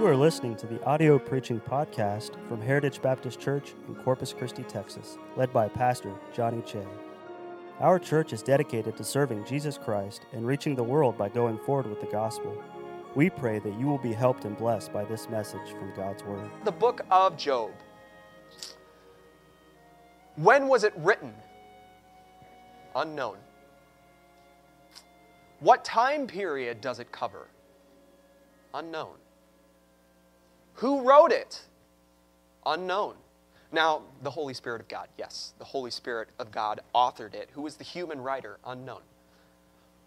You 0.00 0.06
are 0.06 0.16
listening 0.16 0.56
to 0.56 0.66
the 0.66 0.82
audio 0.84 1.18
preaching 1.18 1.60
podcast 1.60 2.30
from 2.48 2.62
Heritage 2.62 3.02
Baptist 3.02 3.38
Church 3.38 3.74
in 3.86 3.94
Corpus 3.96 4.32
Christi, 4.32 4.62
Texas, 4.62 5.18
led 5.36 5.52
by 5.52 5.68
Pastor 5.68 6.14
Johnny 6.32 6.62
Che. 6.62 6.82
Our 7.80 7.98
church 7.98 8.32
is 8.32 8.42
dedicated 8.42 8.96
to 8.96 9.04
serving 9.04 9.44
Jesus 9.44 9.76
Christ 9.76 10.22
and 10.32 10.46
reaching 10.46 10.74
the 10.74 10.82
world 10.82 11.18
by 11.18 11.28
going 11.28 11.58
forward 11.58 11.86
with 11.86 12.00
the 12.00 12.06
gospel. 12.06 12.56
We 13.14 13.28
pray 13.28 13.58
that 13.58 13.78
you 13.78 13.84
will 13.84 13.98
be 13.98 14.14
helped 14.14 14.46
and 14.46 14.56
blessed 14.56 14.90
by 14.90 15.04
this 15.04 15.28
message 15.28 15.68
from 15.78 15.92
God's 15.94 16.24
Word. 16.24 16.50
The 16.64 16.72
book 16.72 17.04
of 17.10 17.36
Job. 17.36 17.70
When 20.36 20.66
was 20.66 20.82
it 20.82 20.94
written? 20.96 21.34
Unknown. 22.96 23.36
What 25.58 25.84
time 25.84 26.26
period 26.26 26.80
does 26.80 27.00
it 27.00 27.12
cover? 27.12 27.48
Unknown. 28.72 29.19
Who 30.80 31.02
wrote 31.02 31.30
it? 31.30 31.60
Unknown. 32.64 33.14
Now, 33.70 34.00
the 34.22 34.30
Holy 34.30 34.54
Spirit 34.54 34.80
of 34.80 34.88
God, 34.88 35.08
yes, 35.18 35.52
the 35.58 35.64
Holy 35.64 35.90
Spirit 35.90 36.28
of 36.38 36.50
God 36.50 36.80
authored 36.94 37.34
it. 37.34 37.50
Who 37.52 37.62
was 37.62 37.76
the 37.76 37.84
human 37.84 38.18
writer? 38.18 38.58
Unknown. 38.64 39.02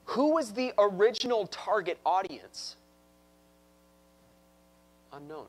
Who 0.06 0.34
was 0.34 0.52
the 0.52 0.74
original 0.80 1.46
target 1.48 2.00
audience? 2.04 2.76
Unknown. 5.14 5.46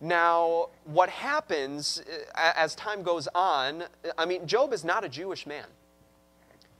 Now, 0.00 0.70
what 0.86 1.08
happens 1.08 2.02
uh, 2.34 2.52
as 2.56 2.74
time 2.74 3.04
goes 3.04 3.28
on, 3.32 3.84
I 4.18 4.26
mean, 4.26 4.44
Job 4.44 4.72
is 4.72 4.84
not 4.84 5.04
a 5.04 5.08
Jewish 5.08 5.46
man. 5.46 5.66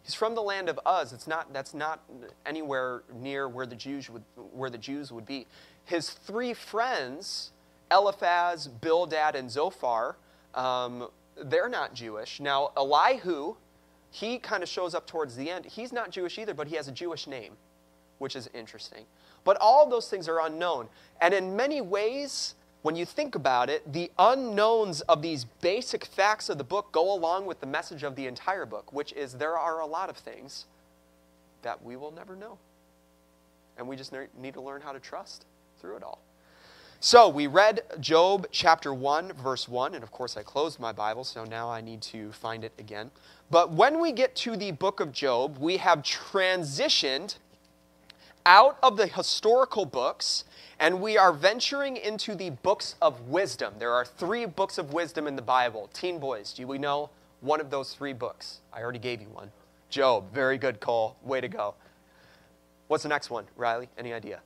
He's 0.03 0.15
from 0.15 0.35
the 0.35 0.43
land 0.43 0.69
of 0.69 0.79
Uz. 0.87 1.13
It's 1.13 1.29
not, 1.29 1.51
that's 1.53 1.73
not 1.75 2.03
anywhere 2.45 3.05
near 3.15 3.49
where 3.49 3.67
the, 3.67 3.77
Jews 3.77 4.11
would, 4.11 4.25
where 4.53 4.69
the 4.69 4.77
Jews 4.77 5.13
would 5.13 5.25
be. 5.25 5.47
His 5.85 6.11
three 6.11 6.55
friends, 6.55 7.51
Eliphaz, 7.91 8.69
Bildad, 8.69 9.35
and 9.35 9.51
Zophar, 9.51 10.17
um, 10.55 11.09
they're 11.37 11.69
not 11.69 11.95
Jewish. 11.95 12.41
Now, 12.41 12.71
Elihu, 12.77 13.57
he 14.11 14.39
kind 14.39 14.63
of 14.63 14.69
shows 14.69 14.95
up 14.95 15.07
towards 15.07 15.37
the 15.37 15.51
end. 15.51 15.67
He's 15.67 15.93
not 15.93 16.11
Jewish 16.11 16.39
either, 16.39 16.55
but 16.55 16.69
he 16.69 16.77
has 16.77 16.89
a 16.89 16.93
Jewish 16.93 17.27
name, 17.27 17.55
which 18.19 18.37
is 18.37 18.49
interesting. 18.55 19.05
But 19.45 19.59
all 19.61 19.89
those 19.89 20.09
things 20.09 20.29
are 20.29 20.41
unknown. 20.41 20.89
And 21.21 21.35
in 21.35 21.57
many 21.57 21.81
ways, 21.81 22.55
when 22.83 22.97
you 22.97 23.05
think 23.05 23.35
about 23.35 23.69
it, 23.69 23.93
the 23.93 24.11
unknowns 24.19 25.01
of 25.03 25.21
these 25.21 25.45
basic 25.45 26.05
facts 26.05 26.49
of 26.49 26.59
the 26.59 26.65
book 26.65 26.93
go 26.93 27.13
along 27.13 27.47
with 27.47 27.61
the 27.61 27.67
message 27.67 28.03
of 28.03 28.15
the 28.15 28.27
entire 28.27 28.65
book, 28.65 28.93
which 28.93 29.13
is 29.13 29.35
there 29.35 29.59
are 29.59 29.81
a 29.81 29.87
lot 29.87 30.09
of 30.09 30.17
things 30.17 30.67
that 31.63 31.83
we 31.85 31.97
will 31.97 32.13
never 32.13 32.37
know. 32.37 32.59
And 33.77 33.89
we 33.89 33.97
just 33.97 34.15
need 34.39 34.55
to 34.55 34.61
learn 34.61 34.81
how 34.81 34.93
to 34.93 35.01
trust 35.01 35.45
through 35.85 35.97
it 35.97 36.03
all. 36.03 36.23
So 36.99 37.29
we 37.29 37.47
read 37.47 37.83
Job 38.01 38.47
chapter 38.51 38.95
1, 38.95 39.35
verse 39.35 39.69
1, 39.69 39.95
and 39.95 40.03
of 40.03 40.11
course 40.11 40.39
I 40.39 40.43
closed 40.43 40.81
my 40.81 40.93
Bible, 40.93 41.25
so 41.25 41.45
now 41.45 41.69
I 41.69 41.83
need 41.83 42.01
to 42.03 42.33
find 42.33 42.65
it 42.65 42.73
again. 42.79 43.11
But 43.51 43.71
when 43.71 44.01
we 44.01 44.11
get 44.11 44.35
to 44.37 44.57
the 44.57 44.71
book 44.71 45.01
of 45.01 45.13
Job, 45.13 45.59
we 45.59 45.77
have 45.77 45.99
transitioned 45.99 47.37
out 48.47 48.79
of 48.83 48.97
the 48.97 49.07
historical 49.07 49.85
books 49.85 50.45
and 50.81 51.03
we 51.03 51.19
are 51.19 51.35
venturing 51.35 51.99
into 51.99 52.35
the 52.35 52.49
books 52.51 52.95
of 53.03 53.29
wisdom. 53.29 53.75
There 53.79 53.93
are 53.93 54.07
three 54.07 54.47
books 54.47 54.79
of 54.79 54.95
wisdom 54.95 55.27
in 55.27 55.37
the 55.37 55.43
Bible. 55.43 55.91
Teen 55.93 56.19
boys, 56.19 56.55
do 56.55 56.67
we 56.67 56.79
know 56.79 57.11
one 57.43 57.61
of 57.61 57.69
those 57.69 57.93
three 57.93 58.15
books? 58.15 58.61
I 58.73 58.83
already 58.83 58.99
gave 58.99 59.21
you 59.21 59.29
one. 59.29 59.51
Job, 59.91 60.33
very 60.33 60.57
good, 60.57 60.81
Cole. 60.81 61.17
Way 61.23 61.43
to 61.43 61.49
go. 61.49 61.75
What's 62.89 63.03
the 63.03 63.11
next 63.11 63.29
one, 63.29 63.45
Riley? 63.57 63.91
Any 63.99 64.15
idea? 64.15 64.41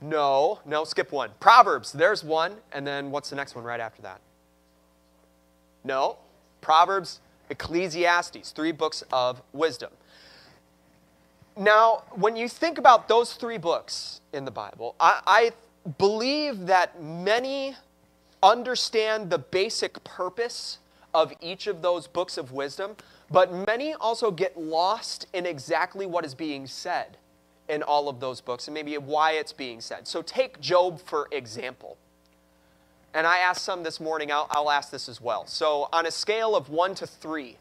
No, 0.00 0.60
no, 0.66 0.84
skip 0.84 1.10
one. 1.10 1.30
Proverbs, 1.40 1.92
there's 1.92 2.22
one. 2.22 2.56
And 2.72 2.86
then 2.86 3.10
what's 3.10 3.30
the 3.30 3.36
next 3.36 3.54
one 3.54 3.64
right 3.64 3.80
after 3.80 4.02
that? 4.02 4.20
No. 5.84 6.18
Proverbs, 6.60 7.20
Ecclesiastes, 7.48 8.50
three 8.50 8.72
books 8.72 9.02
of 9.12 9.42
wisdom. 9.52 9.90
Now, 11.56 12.02
when 12.10 12.36
you 12.36 12.48
think 12.48 12.76
about 12.76 13.08
those 13.08 13.32
three 13.34 13.56
books 13.56 14.20
in 14.32 14.44
the 14.44 14.50
Bible, 14.50 14.94
I, 15.00 15.22
I 15.26 15.52
believe 15.96 16.66
that 16.66 17.02
many 17.02 17.76
understand 18.42 19.30
the 19.30 19.38
basic 19.38 20.02
purpose 20.04 20.78
of 21.14 21.32
each 21.40 21.66
of 21.66 21.80
those 21.80 22.06
books 22.06 22.36
of 22.36 22.52
wisdom, 22.52 22.94
but 23.30 23.52
many 23.66 23.94
also 23.94 24.30
get 24.30 24.58
lost 24.58 25.26
in 25.32 25.46
exactly 25.46 26.04
what 26.04 26.26
is 26.26 26.34
being 26.34 26.66
said 26.66 27.16
in 27.68 27.82
all 27.82 28.08
of 28.08 28.20
those 28.20 28.40
books 28.40 28.68
and 28.68 28.74
maybe 28.74 28.96
why 28.98 29.32
it's 29.32 29.52
being 29.52 29.80
said. 29.80 30.06
So, 30.06 30.22
take 30.22 30.60
Job 30.60 31.00
for 31.00 31.28
example. 31.32 31.96
And 33.14 33.26
I 33.26 33.38
asked 33.38 33.64
some 33.64 33.82
this 33.82 33.98
morning, 33.98 34.30
I'll, 34.30 34.46
I'll 34.50 34.70
ask 34.70 34.90
this 34.90 35.08
as 35.08 35.20
well. 35.20 35.46
So, 35.46 35.88
on 35.92 36.06
a 36.06 36.10
scale 36.10 36.54
of 36.54 36.68
one 36.68 36.94
to 36.96 37.06
three, 37.06 37.56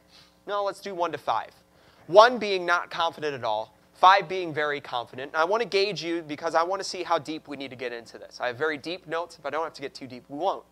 no, 0.48 0.64
let's 0.64 0.82
do 0.82 0.94
one 0.94 1.12
to 1.12 1.18
five. 1.18 1.52
One 2.08 2.38
being 2.38 2.66
not 2.66 2.92
confident 2.92 3.34
at 3.34 3.44
all, 3.44 3.76
Five, 3.96 4.28
being 4.28 4.54
very 4.54 4.82
confident. 4.82 5.32
And 5.32 5.42
I 5.42 5.46
want 5.46 5.64
to 5.64 5.70
gauge 5.70 6.04
you 6.04 6.22
because 6.22 6.54
I 6.54 6.64
want 6.64 6.82
to 6.82 6.88
see 6.88 7.04
how 7.04 7.18
deep 7.18 7.48
we 7.48 7.56
need 7.56 7.70
to 7.70 7.78
get 7.78 7.94
into 7.94 8.18
this. 8.18 8.40
I 8.42 8.48
have 8.48 8.58
very 8.58 8.78
deep 8.78 9.08
notes. 9.08 9.38
If 9.40 9.46
I 9.46 9.50
don't 9.50 9.64
have 9.64 9.74
to 9.74 9.82
get 9.82 9.94
too 9.94 10.06
deep, 10.06 10.26
we 10.28 10.38
won't. 10.38 10.64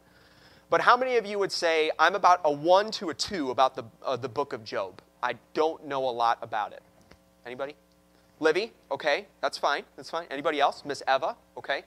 But 0.70 0.82
how 0.82 0.98
many 0.98 1.16
of 1.16 1.26
you 1.26 1.40
would 1.40 1.52
say, 1.52 1.90
I'm 1.98 2.16
about 2.16 2.42
a 2.44 2.52
one 2.52 2.92
to 2.92 3.12
a 3.12 3.14
two 3.14 3.50
about 3.52 3.76
the, 3.76 3.86
uh, 4.06 4.18
the 4.18 4.28
book 4.28 4.52
of 4.52 4.66
Job? 4.66 5.02
I 5.22 5.36
don't 5.54 5.86
know 5.86 6.08
a 6.10 6.12
lot 6.12 6.38
about 6.42 6.74
it. 6.74 6.84
Anybody? 7.46 7.76
Livy? 8.44 8.74
Okay, 8.92 9.26
that's 9.42 9.58
fine. 9.58 9.84
That's 9.96 10.10
fine. 10.10 10.28
Anybody 10.30 10.60
else? 10.60 10.84
Miss 10.86 11.02
Eva? 11.08 11.36
Okay. 11.58 11.84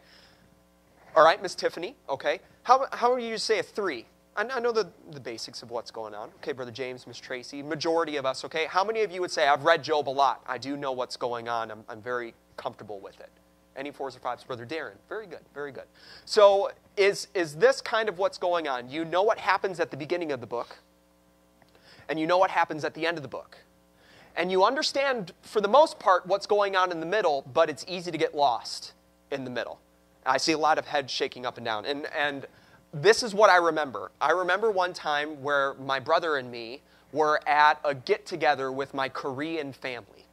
All 1.15 1.25
right, 1.25 1.41
Miss 1.41 1.55
Tiffany? 1.55 1.94
Okay. 2.09 2.41
How, 2.65 2.87
how 2.93 3.12
are 3.12 3.21
you 3.21 3.34
to 3.34 3.39
say 3.39 3.61
a 3.61 3.62
three? 3.62 4.06
I 4.39 4.61
know 4.61 4.71
the, 4.72 4.87
the 5.12 5.21
basics 5.21 5.62
of 5.62 5.71
what's 5.71 5.91
going 5.91 6.15
on. 6.15 6.28
Okay, 6.43 6.53
Brother 6.53 6.71
James, 6.71 7.06
Miss 7.06 7.19
Tracy, 7.19 7.62
majority 7.62 8.16
of 8.16 8.27
us, 8.27 8.45
okay? 8.45 8.66
How 8.66 8.84
many 8.84 9.00
of 9.00 9.11
you 9.11 9.22
would 9.22 9.31
say, 9.31 9.49
I've 9.49 9.65
read 9.65 9.83
Job 9.83 10.09
a 10.09 10.11
lot. 10.11 10.43
I 10.47 10.59
do 10.59 10.77
know 10.77 10.93
what's 10.93 11.16
going 11.16 11.49
on. 11.49 11.71
I'm, 11.71 11.84
I'm 11.89 12.03
very 12.03 12.34
comfortable 12.59 13.00
with 13.00 13.19
it. 13.19 13.31
Any 13.77 13.91
fours 13.91 14.15
or 14.15 14.21
fives? 14.21 14.45
Brother 14.45 14.66
Darren, 14.66 14.97
very 15.09 15.27
good, 15.27 15.41
very 15.55 15.72
good. 15.72 15.84
So 16.27 16.71
is, 16.99 17.28
is 17.34 17.56
this 17.56 17.81
kind 17.81 18.11
of 18.11 18.19
what's 18.19 18.37
going 18.37 18.69
on? 18.69 18.91
You 18.91 19.06
know 19.06 19.22
what 19.22 19.39
happens 19.39 19.81
at 19.81 19.91
the 19.91 19.97
beginning 19.97 20.33
of 20.33 20.41
the 20.41 20.47
book, 20.47 20.77
and 22.11 22.21
you 22.21 22.27
know 22.27 22.37
what 22.37 22.50
happens 22.50 22.84
at 22.84 22.93
the 22.93 23.06
end 23.06 23.16
of 23.16 23.22
the 23.22 23.28
book. 23.28 23.56
And 24.36 24.52
you 24.52 24.64
understand, 24.64 25.32
for 25.42 25.60
the 25.60 25.69
most 25.69 25.98
part, 25.98 26.26
what's 26.26 26.47
going 26.47 26.76
on 26.76 26.92
in 26.92 27.00
the 27.00 27.06
middle, 27.06 27.44
but 27.54 27.70
it's 27.70 27.84
easy 27.88 28.10
to 28.10 28.19
get 28.19 28.34
lost 28.34 28.92
in 29.30 29.44
the 29.44 29.50
middle. 29.50 29.80
I 30.26 30.36
see 30.36 30.52
a 30.52 30.58
lot 30.58 30.78
of 30.78 30.86
heads 30.86 31.10
shaking 31.10 31.47
up 31.47 31.56
and 31.56 31.64
down. 31.64 31.86
And, 31.86 32.06
and 32.16 32.47
this 32.92 33.22
is 33.22 33.34
what 33.34 33.48
I 33.48 33.56
remember. 33.56 34.10
I 34.20 34.32
remember 34.32 34.70
one 34.70 34.92
time 34.92 35.42
where 35.42 35.74
my 35.74 35.98
brother 36.00 36.36
and 36.36 36.50
me 36.50 36.82
were 37.12 37.41
at 37.48 37.80
a 37.84 37.94
get 37.94 38.26
together 38.26 38.70
with 38.72 38.92
my 38.92 39.08
Korean 39.08 39.72
family. 39.72 40.26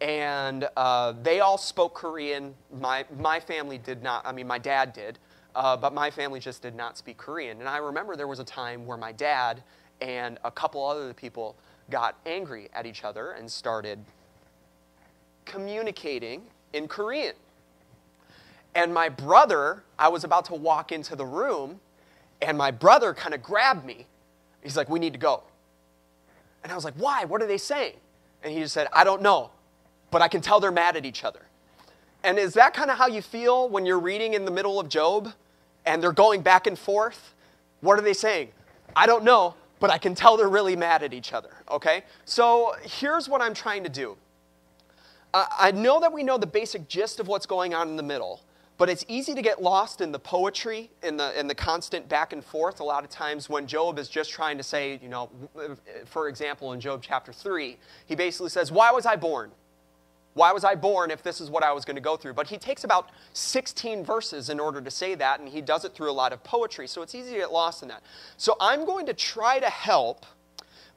And 0.00 0.68
uh, 0.76 1.12
they 1.22 1.40
all 1.40 1.58
spoke 1.58 1.94
Korean. 1.94 2.54
My, 2.80 3.04
my 3.18 3.38
family 3.38 3.78
did 3.78 4.02
not, 4.02 4.26
I 4.26 4.32
mean, 4.32 4.46
my 4.46 4.58
dad 4.58 4.92
did, 4.92 5.18
uh, 5.54 5.76
but 5.76 5.92
my 5.92 6.10
family 6.10 6.40
just 6.40 6.62
did 6.62 6.74
not 6.74 6.96
speak 6.96 7.18
Korean. 7.18 7.60
And 7.60 7.68
I 7.68 7.76
remember 7.76 8.16
there 8.16 8.26
was 8.26 8.40
a 8.40 8.44
time 8.44 8.86
where 8.86 8.96
my 8.96 9.12
dad 9.12 9.62
and 10.00 10.38
a 10.44 10.50
couple 10.50 10.84
other 10.84 11.12
people 11.14 11.56
got 11.92 12.16
angry 12.24 12.70
at 12.72 12.86
each 12.86 13.04
other 13.04 13.32
and 13.32 13.48
started 13.48 13.98
communicating 15.44 16.42
in 16.72 16.88
Korean. 16.88 17.34
And 18.74 18.94
my 18.94 19.10
brother, 19.10 19.84
I 19.98 20.08
was 20.08 20.24
about 20.24 20.46
to 20.46 20.54
walk 20.54 20.90
into 20.90 21.14
the 21.14 21.26
room 21.26 21.78
and 22.40 22.56
my 22.56 22.70
brother 22.70 23.12
kind 23.12 23.34
of 23.34 23.42
grabbed 23.42 23.84
me. 23.84 24.06
He's 24.62 24.76
like, 24.76 24.88
We 24.88 24.98
need 24.98 25.12
to 25.12 25.18
go. 25.18 25.42
And 26.62 26.72
I 26.72 26.74
was 26.74 26.84
like, 26.84 26.94
Why? 26.94 27.26
What 27.26 27.42
are 27.42 27.46
they 27.46 27.58
saying? 27.58 27.94
And 28.42 28.52
he 28.52 28.60
just 28.60 28.72
said, 28.72 28.88
I 28.92 29.04
don't 29.04 29.20
know, 29.20 29.50
but 30.10 30.22
I 30.22 30.28
can 30.28 30.40
tell 30.40 30.58
they're 30.58 30.72
mad 30.72 30.96
at 30.96 31.04
each 31.04 31.22
other. 31.22 31.42
And 32.24 32.38
is 32.38 32.54
that 32.54 32.72
kind 32.72 32.90
of 32.90 32.96
how 32.96 33.06
you 33.06 33.20
feel 33.20 33.68
when 33.68 33.84
you're 33.84 34.00
reading 34.00 34.32
in 34.32 34.44
the 34.46 34.50
middle 34.50 34.80
of 34.80 34.88
Job 34.88 35.32
and 35.84 36.02
they're 36.02 36.12
going 36.12 36.40
back 36.40 36.66
and 36.66 36.78
forth? 36.78 37.34
What 37.82 37.98
are 37.98 38.02
they 38.02 38.14
saying? 38.14 38.48
I 38.96 39.06
don't 39.06 39.24
know, 39.24 39.54
but 39.82 39.90
I 39.90 39.98
can 39.98 40.14
tell 40.14 40.36
they're 40.36 40.48
really 40.48 40.76
mad 40.76 41.02
at 41.02 41.12
each 41.12 41.32
other, 41.32 41.50
okay? 41.68 42.04
So 42.24 42.76
here's 42.84 43.28
what 43.28 43.42
I'm 43.42 43.52
trying 43.52 43.82
to 43.82 43.88
do. 43.88 44.16
I 45.34 45.72
know 45.72 45.98
that 45.98 46.12
we 46.12 46.22
know 46.22 46.38
the 46.38 46.46
basic 46.46 46.88
gist 46.88 47.18
of 47.18 47.26
what's 47.26 47.46
going 47.46 47.74
on 47.74 47.88
in 47.88 47.96
the 47.96 48.02
middle, 48.04 48.42
but 48.78 48.88
it's 48.88 49.04
easy 49.08 49.34
to 49.34 49.42
get 49.42 49.60
lost 49.60 50.00
in 50.00 50.12
the 50.12 50.20
poetry, 50.20 50.88
in 51.02 51.16
the, 51.16 51.36
in 51.36 51.48
the 51.48 51.54
constant 51.56 52.08
back 52.08 52.32
and 52.32 52.44
forth. 52.44 52.78
A 52.78 52.84
lot 52.84 53.02
of 53.02 53.10
times 53.10 53.48
when 53.48 53.66
Job 53.66 53.98
is 53.98 54.08
just 54.08 54.30
trying 54.30 54.56
to 54.56 54.62
say, 54.62 55.00
you 55.02 55.08
know, 55.08 55.30
for 56.06 56.28
example, 56.28 56.74
in 56.74 56.80
Job 56.80 57.02
chapter 57.02 57.32
3, 57.32 57.76
he 58.06 58.14
basically 58.14 58.50
says, 58.50 58.70
Why 58.70 58.92
was 58.92 59.04
I 59.04 59.16
born? 59.16 59.50
Why 60.34 60.52
was 60.52 60.64
I 60.64 60.74
born 60.74 61.10
if 61.10 61.22
this 61.22 61.40
is 61.40 61.50
what 61.50 61.62
I 61.62 61.72
was 61.72 61.84
going 61.84 61.96
to 61.96 62.02
go 62.02 62.16
through? 62.16 62.32
But 62.34 62.46
he 62.46 62.56
takes 62.56 62.84
about 62.84 63.10
16 63.34 64.04
verses 64.04 64.48
in 64.48 64.58
order 64.58 64.80
to 64.80 64.90
say 64.90 65.14
that, 65.14 65.40
and 65.40 65.48
he 65.48 65.60
does 65.60 65.84
it 65.84 65.94
through 65.94 66.10
a 66.10 66.12
lot 66.12 66.32
of 66.32 66.42
poetry, 66.42 66.86
so 66.86 67.02
it's 67.02 67.14
easy 67.14 67.32
to 67.32 67.38
get 67.38 67.52
lost 67.52 67.82
in 67.82 67.88
that. 67.88 68.02
So 68.38 68.56
I'm 68.60 68.86
going 68.86 69.06
to 69.06 69.14
try 69.14 69.58
to 69.58 69.68
help 69.68 70.24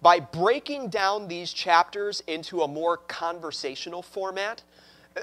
by 0.02 0.20
breaking 0.20 0.90
down 0.90 1.28
these 1.28 1.52
chapters 1.52 2.22
into 2.28 2.62
a 2.62 2.68
more 2.68 2.98
conversational 2.98 4.02
format 4.02 4.62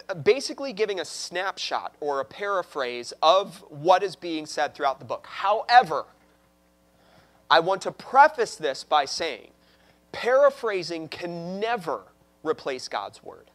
uh, 0.09 0.14
basically 0.14 0.73
giving 0.73 1.00
a 1.00 1.05
snapshot 1.05 1.94
or 2.00 2.20
a 2.20 2.25
paraphrase 2.25 3.12
of 3.23 3.62
what 3.69 4.03
is 4.03 4.17
being 4.17 4.47
said 4.47 4.75
throughout 4.75 4.99
the 4.99 5.05
book. 5.05 5.26
However, 5.29 6.06
I 7.50 7.61
want 7.61 7.82
to 7.82 7.93
preface 7.93 8.56
this 8.56 8.85
by 8.85 9.05
saying 9.05 9.50
paraphrasing 10.11 11.09
can 11.09 11.61
never 11.61 12.03
replace 12.43 12.88
God's 12.88 13.23
word. 13.23 13.50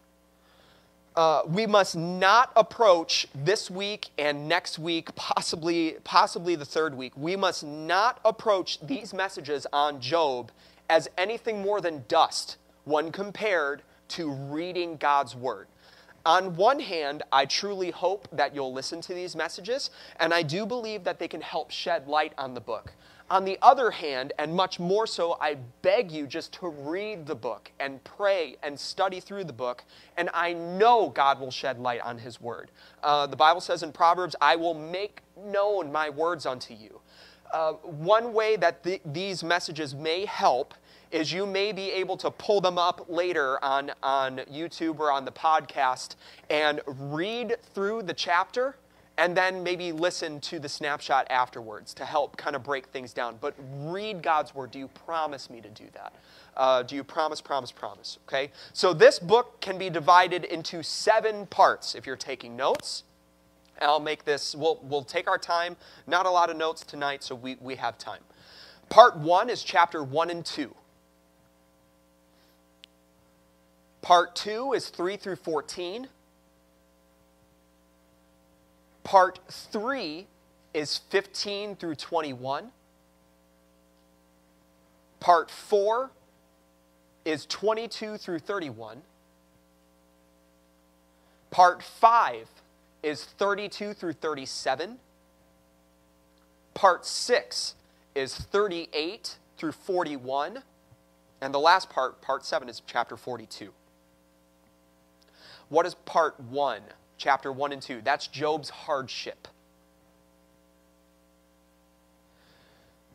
Uh, 1.17 1.41
we 1.47 1.65
must 1.65 1.95
not 1.95 2.51
approach 2.55 3.25
this 3.33 3.71
week 3.71 4.09
and 4.19 4.47
next 4.47 4.77
week, 4.77 5.13
possibly, 5.15 5.95
possibly 6.03 6.55
the 6.55 6.63
third 6.63 6.93
week. 6.93 7.11
We 7.17 7.35
must 7.35 7.63
not 7.63 8.19
approach 8.23 8.79
these 8.81 9.15
messages 9.15 9.65
on 9.73 9.99
Job 9.99 10.51
as 10.91 11.09
anything 11.17 11.59
more 11.59 11.81
than 11.81 12.05
dust 12.07 12.57
when 12.85 13.11
compared 13.11 13.81
to 14.09 14.29
reading 14.29 14.95
God's 14.97 15.35
word. 15.35 15.65
On 16.23 16.55
one 16.55 16.79
hand, 16.79 17.23
I 17.31 17.45
truly 17.45 17.89
hope 17.89 18.27
that 18.31 18.53
you'll 18.53 18.73
listen 18.73 19.01
to 19.01 19.15
these 19.15 19.35
messages, 19.35 19.89
and 20.19 20.35
I 20.35 20.43
do 20.43 20.67
believe 20.67 21.03
that 21.05 21.17
they 21.17 21.27
can 21.27 21.41
help 21.41 21.71
shed 21.71 22.07
light 22.07 22.33
on 22.37 22.53
the 22.53 22.61
book. 22.61 22.93
On 23.29 23.43
the 23.43 23.57
other 23.61 23.91
hand, 23.91 24.31
and 24.39 24.55
much 24.55 24.79
more 24.79 25.05
so, 25.05 25.37
I 25.41 25.55
beg 25.81 26.11
you 26.11 26.27
just 26.27 26.53
to 26.53 26.69
read 26.69 27.25
the 27.25 27.35
book 27.35 27.69
and 27.77 28.01
pray 28.05 28.55
and 28.63 28.79
study 28.79 29.19
through 29.19 29.43
the 29.43 29.53
book, 29.53 29.83
and 30.15 30.29
I 30.33 30.53
know 30.53 31.09
God 31.09 31.41
will 31.41 31.51
shed 31.51 31.77
light 31.77 31.99
on 32.01 32.17
His 32.17 32.39
word. 32.39 32.71
Uh, 33.03 33.27
the 33.27 33.35
Bible 33.35 33.59
says 33.59 33.83
in 33.83 33.91
Proverbs, 33.91 34.33
I 34.39 34.55
will 34.55 34.73
make 34.73 35.23
known 35.35 35.91
my 35.91 36.09
words 36.09 36.45
unto 36.45 36.73
you. 36.73 37.01
Uh, 37.51 37.73
one 37.73 38.33
way 38.33 38.55
that 38.55 38.83
the, 38.83 39.01
these 39.05 39.43
messages 39.43 39.93
may 39.93 40.25
help 40.25 40.73
is 41.11 41.31
you 41.31 41.45
may 41.45 41.73
be 41.73 41.91
able 41.91 42.17
to 42.17 42.31
pull 42.31 42.61
them 42.61 42.77
up 42.77 43.05
later 43.09 43.63
on, 43.63 43.91
on 44.03 44.37
YouTube 44.51 44.99
or 44.99 45.11
on 45.11 45.25
the 45.25 45.31
podcast 45.31 46.15
and 46.49 46.81
read 46.85 47.57
through 47.73 48.03
the 48.03 48.13
chapter 48.13 48.75
and 49.17 49.35
then 49.35 49.63
maybe 49.63 49.91
listen 49.91 50.39
to 50.41 50.59
the 50.59 50.69
snapshot 50.69 51.25
afterwards 51.29 51.93
to 51.95 52.05
help 52.05 52.37
kind 52.37 52.55
of 52.55 52.63
break 52.63 52.87
things 52.87 53.13
down. 53.13 53.37
But 53.41 53.55
read 53.79 54.21
God's 54.21 54.53
word. 54.53 54.71
Do 54.71 54.79
you 54.79 54.87
promise 54.89 55.49
me 55.49 55.59
to 55.61 55.69
do 55.69 55.85
that? 55.93 56.13
Uh, 56.55 56.83
do 56.83 56.95
you 56.95 57.03
promise, 57.03 57.41
promise, 57.41 57.71
promise? 57.71 58.19
Okay? 58.27 58.51
So 58.73 58.93
this 58.93 59.17
book 59.17 59.59
can 59.59 59.77
be 59.77 59.89
divided 59.89 60.43
into 60.45 60.83
seven 60.83 61.47
parts 61.47 61.95
if 61.95 62.05
you're 62.05 62.15
taking 62.15 62.55
notes. 62.55 63.03
I'll 63.81 63.99
make 63.99 64.25
this, 64.25 64.55
we'll, 64.55 64.79
we'll 64.83 65.03
take 65.03 65.27
our 65.27 65.37
time. 65.37 65.75
Not 66.07 66.25
a 66.25 66.31
lot 66.31 66.49
of 66.49 66.57
notes 66.57 66.83
tonight, 66.83 67.23
so 67.23 67.35
we, 67.35 67.57
we 67.59 67.75
have 67.75 67.97
time. 67.97 68.21
Part 68.89 69.17
one 69.17 69.49
is 69.49 69.63
chapter 69.63 70.03
one 70.03 70.29
and 70.29 70.45
two. 70.45 70.73
Part 74.01 74.35
two 74.35 74.73
is 74.73 74.89
three 74.89 75.17
through 75.17 75.35
14. 75.35 76.07
Part 79.07 79.39
3 79.49 80.27
is 80.73 80.97
15 80.97 81.77
through 81.77 81.95
21. 81.95 82.73
Part 85.21 85.49
4 85.49 86.11
is 87.23 87.45
22 87.45 88.17
through 88.17 88.39
31. 88.39 89.01
Part 91.51 91.81
5 91.81 92.49
is 93.01 93.23
32 93.23 93.93
through 93.93 94.11
37. 94.11 94.97
Part 96.73 97.05
6 97.05 97.75
is 98.13 98.35
38 98.35 99.37
through 99.55 99.71
41. 99.71 100.63
And 101.39 101.53
the 101.53 101.59
last 101.59 101.89
part, 101.89 102.21
part 102.21 102.45
7, 102.45 102.67
is 102.67 102.81
chapter 102.85 103.15
42. 103.15 103.71
What 105.69 105.85
is 105.85 105.95
part 105.95 106.37
1? 106.41 106.81
Chapter 107.17 107.51
1 107.51 107.73
and 107.73 107.81
2. 107.81 108.01
That's 108.03 108.27
Job's 108.27 108.69
hardship. 108.69 109.47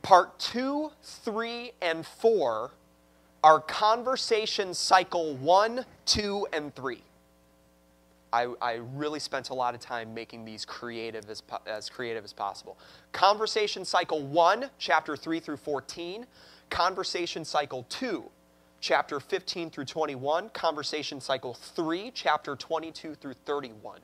Part 0.03 0.39
2, 0.41 0.91
3, 1.03 1.73
and 1.81 2.05
4 2.05 2.71
are 3.45 3.61
conversation 3.61 4.75
cycle 4.75 5.37
1, 5.37 5.85
2, 6.07 6.47
and 6.53 6.75
3. 6.75 7.03
I, 8.33 8.49
I, 8.63 8.81
really 8.95 9.21
spent 9.21 9.51
a 9.51 9.55
lot 9.55 9.75
of 9.75 9.81
time 9.81 10.15
making 10.15 10.45
these 10.45 10.65
creative 10.65 11.29
as, 11.29 11.43
as 11.67 11.91
creative 11.91 12.25
as 12.25 12.33
possible. 12.33 12.79
Conversation 13.13 13.85
cycle 13.85 14.23
1, 14.23 14.71
chapter 14.79 15.17
3 15.17 15.39
through 15.39 15.59
14. 15.59 16.25
Conversation 16.71 17.45
cycle 17.45 17.85
2, 17.91 18.25
chapter 18.82 19.20
15 19.20 19.70
through 19.70 19.84
21, 19.84 20.50
conversation 20.50 21.20
cycle 21.20 21.55
3, 21.55 22.11
chapter 22.12 22.56
22 22.56 23.14
through 23.14 23.34
31. 23.46 24.00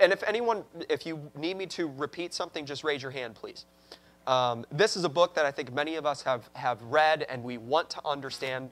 And 0.00 0.10
if 0.10 0.22
anyone, 0.24 0.64
if 0.88 1.06
you 1.06 1.30
need 1.36 1.58
me 1.58 1.66
to 1.66 1.86
repeat 1.96 2.32
something, 2.34 2.64
just 2.64 2.82
raise 2.82 3.02
your 3.02 3.10
hand, 3.10 3.34
please. 3.34 3.66
Um, 4.26 4.64
this 4.72 4.96
is 4.96 5.04
a 5.04 5.08
book 5.08 5.34
that 5.34 5.44
I 5.44 5.50
think 5.50 5.72
many 5.72 5.96
of 5.96 6.06
us 6.06 6.22
have, 6.22 6.48
have 6.54 6.82
read 6.82 7.26
and 7.28 7.44
we 7.44 7.58
want 7.58 7.90
to 7.90 8.00
understand. 8.06 8.70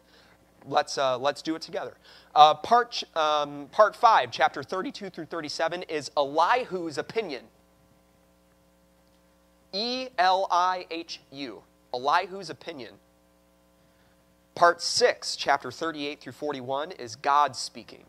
Let's, 0.66 0.96
uh, 0.96 1.18
let's 1.18 1.42
do 1.42 1.54
it 1.54 1.62
together. 1.62 1.96
Uh, 2.34 2.54
part, 2.54 3.02
um, 3.14 3.68
part 3.70 3.94
5, 3.94 4.30
chapter 4.30 4.62
32 4.62 5.10
through 5.10 5.26
37, 5.26 5.82
is 5.84 6.10
Elihu's 6.16 6.96
opinion. 6.96 7.44
E 9.72 10.08
L 10.18 10.48
I 10.50 10.86
H 10.90 11.20
U. 11.30 11.62
Elihu's 11.92 12.50
opinion. 12.50 12.94
Part 14.54 14.82
6, 14.82 15.36
chapter 15.36 15.70
38 15.70 16.20
through 16.20 16.32
41, 16.32 16.92
is 16.92 17.16
God 17.16 17.56
speaking. 17.56 18.04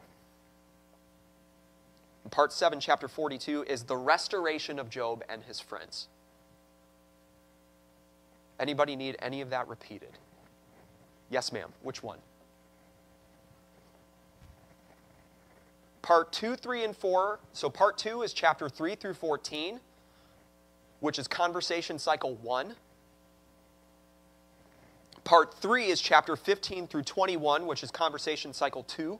And 2.23 2.31
part 2.31 2.51
7, 2.51 2.79
chapter 2.79 3.07
42, 3.07 3.63
is 3.63 3.83
the 3.83 3.95
restoration 3.95 4.79
of 4.79 4.89
Job 4.89 5.23
and 5.29 5.43
his 5.43 5.59
friends. 5.59 6.07
Anybody 8.59 8.95
need 8.95 9.15
any 9.19 9.41
of 9.41 9.49
that 9.49 9.67
repeated? 9.67 10.17
Yes, 11.29 11.51
ma'am. 11.51 11.69
Which 11.81 12.03
one? 12.03 12.19
Part 16.01 16.31
2, 16.33 16.55
3, 16.55 16.83
and 16.83 16.95
4. 16.95 17.39
So, 17.53 17.69
part 17.69 17.97
2 17.97 18.23
is 18.23 18.33
chapter 18.33 18.67
3 18.67 18.95
through 18.95 19.13
14, 19.13 19.79
which 20.99 21.17
is 21.17 21.27
conversation 21.27 21.97
cycle 21.97 22.35
1. 22.41 22.75
Part 25.23 25.53
3 25.55 25.85
is 25.85 26.01
chapter 26.01 26.35
15 26.35 26.87
through 26.87 27.03
21, 27.03 27.67
which 27.67 27.83
is 27.83 27.91
conversation 27.91 28.53
cycle 28.53 28.83
2. 28.83 29.19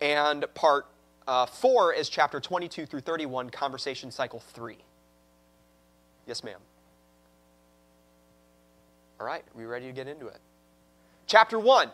And 0.00 0.44
part 0.54 0.86
uh, 1.26 1.46
4 1.46 1.92
is 1.94 2.08
chapter 2.08 2.40
22 2.40 2.86
through 2.86 3.00
31, 3.00 3.50
conversation 3.50 4.10
cycle 4.10 4.40
3. 4.40 4.76
Yes, 6.26 6.44
ma'am. 6.44 6.60
All 9.20 9.26
right, 9.26 9.42
are 9.42 9.58
we 9.58 9.64
ready 9.64 9.86
to 9.86 9.92
get 9.92 10.08
into 10.08 10.26
it? 10.26 10.38
Chapter 11.26 11.58
1 11.58 11.90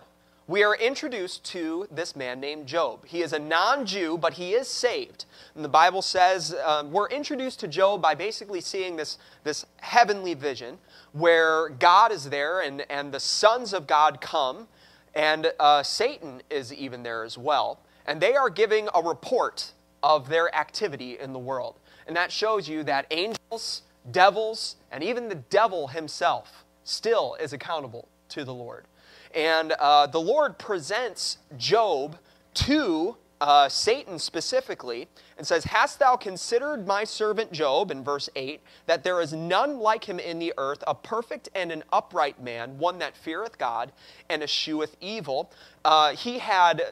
we 0.49 0.65
are 0.65 0.75
introduced 0.75 1.45
to 1.45 1.87
this 1.91 2.17
man 2.17 2.41
named 2.41 2.67
Job. 2.67 3.05
He 3.05 3.21
is 3.21 3.35
a 3.35 3.39
non 3.39 3.85
Jew, 3.85 4.17
but 4.17 4.33
he 4.33 4.55
is 4.55 4.67
saved. 4.67 5.27
And 5.55 5.63
the 5.63 5.69
Bible 5.69 6.01
says 6.01 6.57
um, 6.65 6.91
we're 6.91 7.09
introduced 7.11 7.61
to 7.61 7.69
Job 7.69 8.01
by 8.01 8.15
basically 8.15 8.63
seeing 8.63 8.97
this, 8.97 9.19
this 9.45 9.67
heavenly 9.77 10.33
vision 10.33 10.79
where 11.13 11.69
God 11.69 12.13
is 12.13 12.31
there 12.31 12.61
and, 12.61 12.85
and 12.89 13.13
the 13.13 13.21
sons 13.21 13.75
of 13.75 13.87
God 13.87 14.23
come, 14.23 14.69
and 15.15 15.53
uh, 15.61 15.83
Satan 15.83 16.41
is 16.49 16.73
even 16.73 17.03
there 17.03 17.25
as 17.25 17.37
well. 17.37 17.81
And 18.07 18.19
they 18.19 18.35
are 18.35 18.49
giving 18.49 18.89
a 18.95 19.03
report 19.03 19.73
of 20.03 20.31
their 20.31 20.55
activity 20.55 21.19
in 21.19 21.35
the 21.35 21.39
world. 21.39 21.79
And 22.07 22.17
that 22.17 22.33
shows 22.33 22.67
you 22.67 22.85
that 22.85 23.07
angels, 23.11 23.83
devils, 24.11 24.77
and 24.91 25.05
even 25.05 25.29
the 25.29 25.35
devil 25.35 25.89
himself 25.89 26.65
still 26.85 27.37
is 27.39 27.53
accountable 27.53 28.09
to 28.31 28.45
the 28.47 28.55
Lord. 28.55 28.87
And 29.35 29.73
uh, 29.73 30.07
the 30.07 30.21
Lord 30.21 30.59
presents 30.59 31.39
Job 31.57 32.17
to 32.55 33.17
uh, 33.41 33.69
Satan 33.69 34.19
specifically 34.19 35.09
and 35.37 35.47
says, 35.47 35.65
Hast 35.65 35.99
thou 35.99 36.17
considered 36.17 36.87
my 36.87 37.05
servant 37.05 37.53
Job, 37.53 37.91
in 37.91 38.03
verse 38.03 38.29
8, 38.35 38.61
that 38.87 39.05
there 39.05 39.21
is 39.21 39.33
none 39.33 39.79
like 39.79 40.05
him 40.05 40.19
in 40.19 40.39
the 40.39 40.53
earth, 40.59 40.83
a 40.87 40.95
perfect 40.95 41.49
and 41.55 41.71
an 41.71 41.85
upright 41.93 42.43
man, 42.43 42.79
one 42.79 42.99
that 42.99 43.17
feareth 43.17 43.59
God 43.59 43.93
and 44.29 44.43
escheweth 44.43 44.97
evil? 45.01 45.53
Uh, 45.85 46.15
he 46.15 46.39
had, 46.39 46.83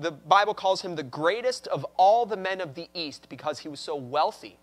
the 0.00 0.10
Bible 0.10 0.54
calls 0.54 0.82
him 0.82 0.96
the 0.96 1.02
greatest 1.02 1.66
of 1.68 1.86
all 1.96 2.26
the 2.26 2.36
men 2.36 2.60
of 2.60 2.74
the 2.74 2.88
East 2.94 3.28
because 3.28 3.60
he 3.60 3.68
was 3.68 3.80
so 3.80 3.94
wealthy 3.94 4.58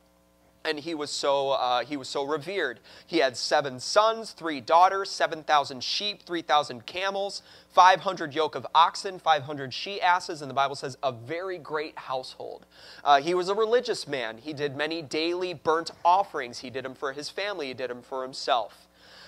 and 0.66 0.80
he 0.80 0.96
was 0.96 1.12
so 1.12 1.52
uh, 1.52 1.86
he 1.86 1.98
was 1.98 2.10
so 2.10 2.24
revered. 2.24 2.80
He 3.06 3.20
had 3.20 3.38
seven 3.38 3.80
sons, 3.80 4.32
three 4.32 4.62
daughters, 4.62 5.10
seven 5.10 5.44
thousand 5.44 5.84
sheep, 5.84 6.24
three 6.24 6.42
thousand 6.42 6.86
camels, 6.86 7.42
five 7.74 8.02
hundred 8.02 8.34
yoke 8.34 8.56
of 8.56 8.66
oxen, 8.74 9.20
five 9.20 9.44
hundred 9.44 9.74
she 9.74 10.02
asses, 10.02 10.42
and 10.42 10.50
the 10.50 10.56
Bible 10.56 10.76
says 10.76 10.98
a 11.04 11.12
very 11.12 11.58
great 11.58 11.98
household. 11.98 12.66
Uh, 13.04 13.22
he 13.22 13.34
was 13.34 13.50
a 13.50 13.56
religious 13.56 14.08
man. 14.08 14.38
He 14.38 14.54
did 14.54 14.76
many 14.76 15.02
daily 15.02 15.54
burnt 15.54 15.92
offerings. 16.04 16.60
He 16.60 16.70
did 16.70 16.86
them 16.86 16.96
for 16.96 17.14
his 17.14 17.30
family. 17.30 17.68
He 17.68 17.74
did 17.74 17.90
them 17.90 18.02
for 18.02 18.24
himself. 18.24 18.88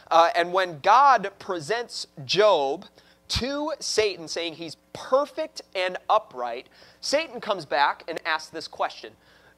Uh, 0.09 0.29
and 0.35 0.53
when 0.53 0.79
God 0.79 1.31
presents 1.37 2.07
Job 2.25 2.85
to 3.27 3.73
Satan, 3.79 4.27
saying 4.27 4.53
he's 4.53 4.77
perfect 4.93 5.61
and 5.75 5.97
upright, 6.09 6.67
Satan 7.01 7.41
comes 7.41 7.65
back 7.65 8.03
and 8.07 8.19
asks 8.25 8.49
this 8.49 8.67
question 8.67 9.13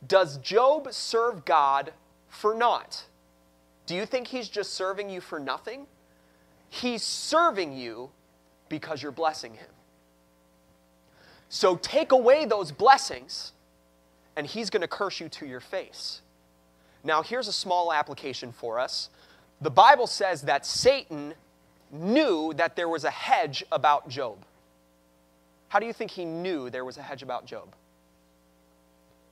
Does 0.05 0.37
Job 0.37 0.87
serve 0.91 1.45
God 1.45 1.93
for 2.27 2.55
naught? 2.55 3.05
Do 3.85 3.95
you 3.95 4.05
think 4.05 4.27
he's 4.27 4.49
just 4.49 4.73
serving 4.73 5.09
you 5.09 5.19
for 5.19 5.39
nothing? 5.39 5.87
He's 6.69 7.03
serving 7.03 7.73
you 7.73 8.11
because 8.69 9.01
you're 9.01 9.11
blessing 9.11 9.53
him. 9.53 9.69
So 11.49 11.75
take 11.77 12.11
away 12.11 12.45
those 12.45 12.71
blessings, 12.71 13.53
and 14.35 14.45
he's 14.45 14.69
going 14.69 14.81
to 14.81 14.87
curse 14.87 15.19
you 15.19 15.27
to 15.29 15.47
your 15.47 15.59
face. 15.59 16.21
Now, 17.03 17.23
here's 17.23 17.47
a 17.47 17.53
small 17.53 17.91
application 17.91 18.51
for 18.51 18.77
us. 18.77 19.09
The 19.61 19.71
Bible 19.71 20.05
says 20.05 20.43
that 20.43 20.65
Satan 20.65 21.33
knew 21.91 22.53
that 22.53 22.75
there 22.75 22.87
was 22.87 23.03
a 23.03 23.09
hedge 23.09 23.63
about 23.71 24.07
Job. 24.07 24.45
How 25.69 25.79
do 25.79 25.85
you 25.85 25.93
think 25.93 26.11
he 26.11 26.25
knew 26.25 26.69
there 26.69 26.85
was 26.85 26.97
a 26.97 27.01
hedge 27.01 27.23
about 27.23 27.45
Job? 27.45 27.73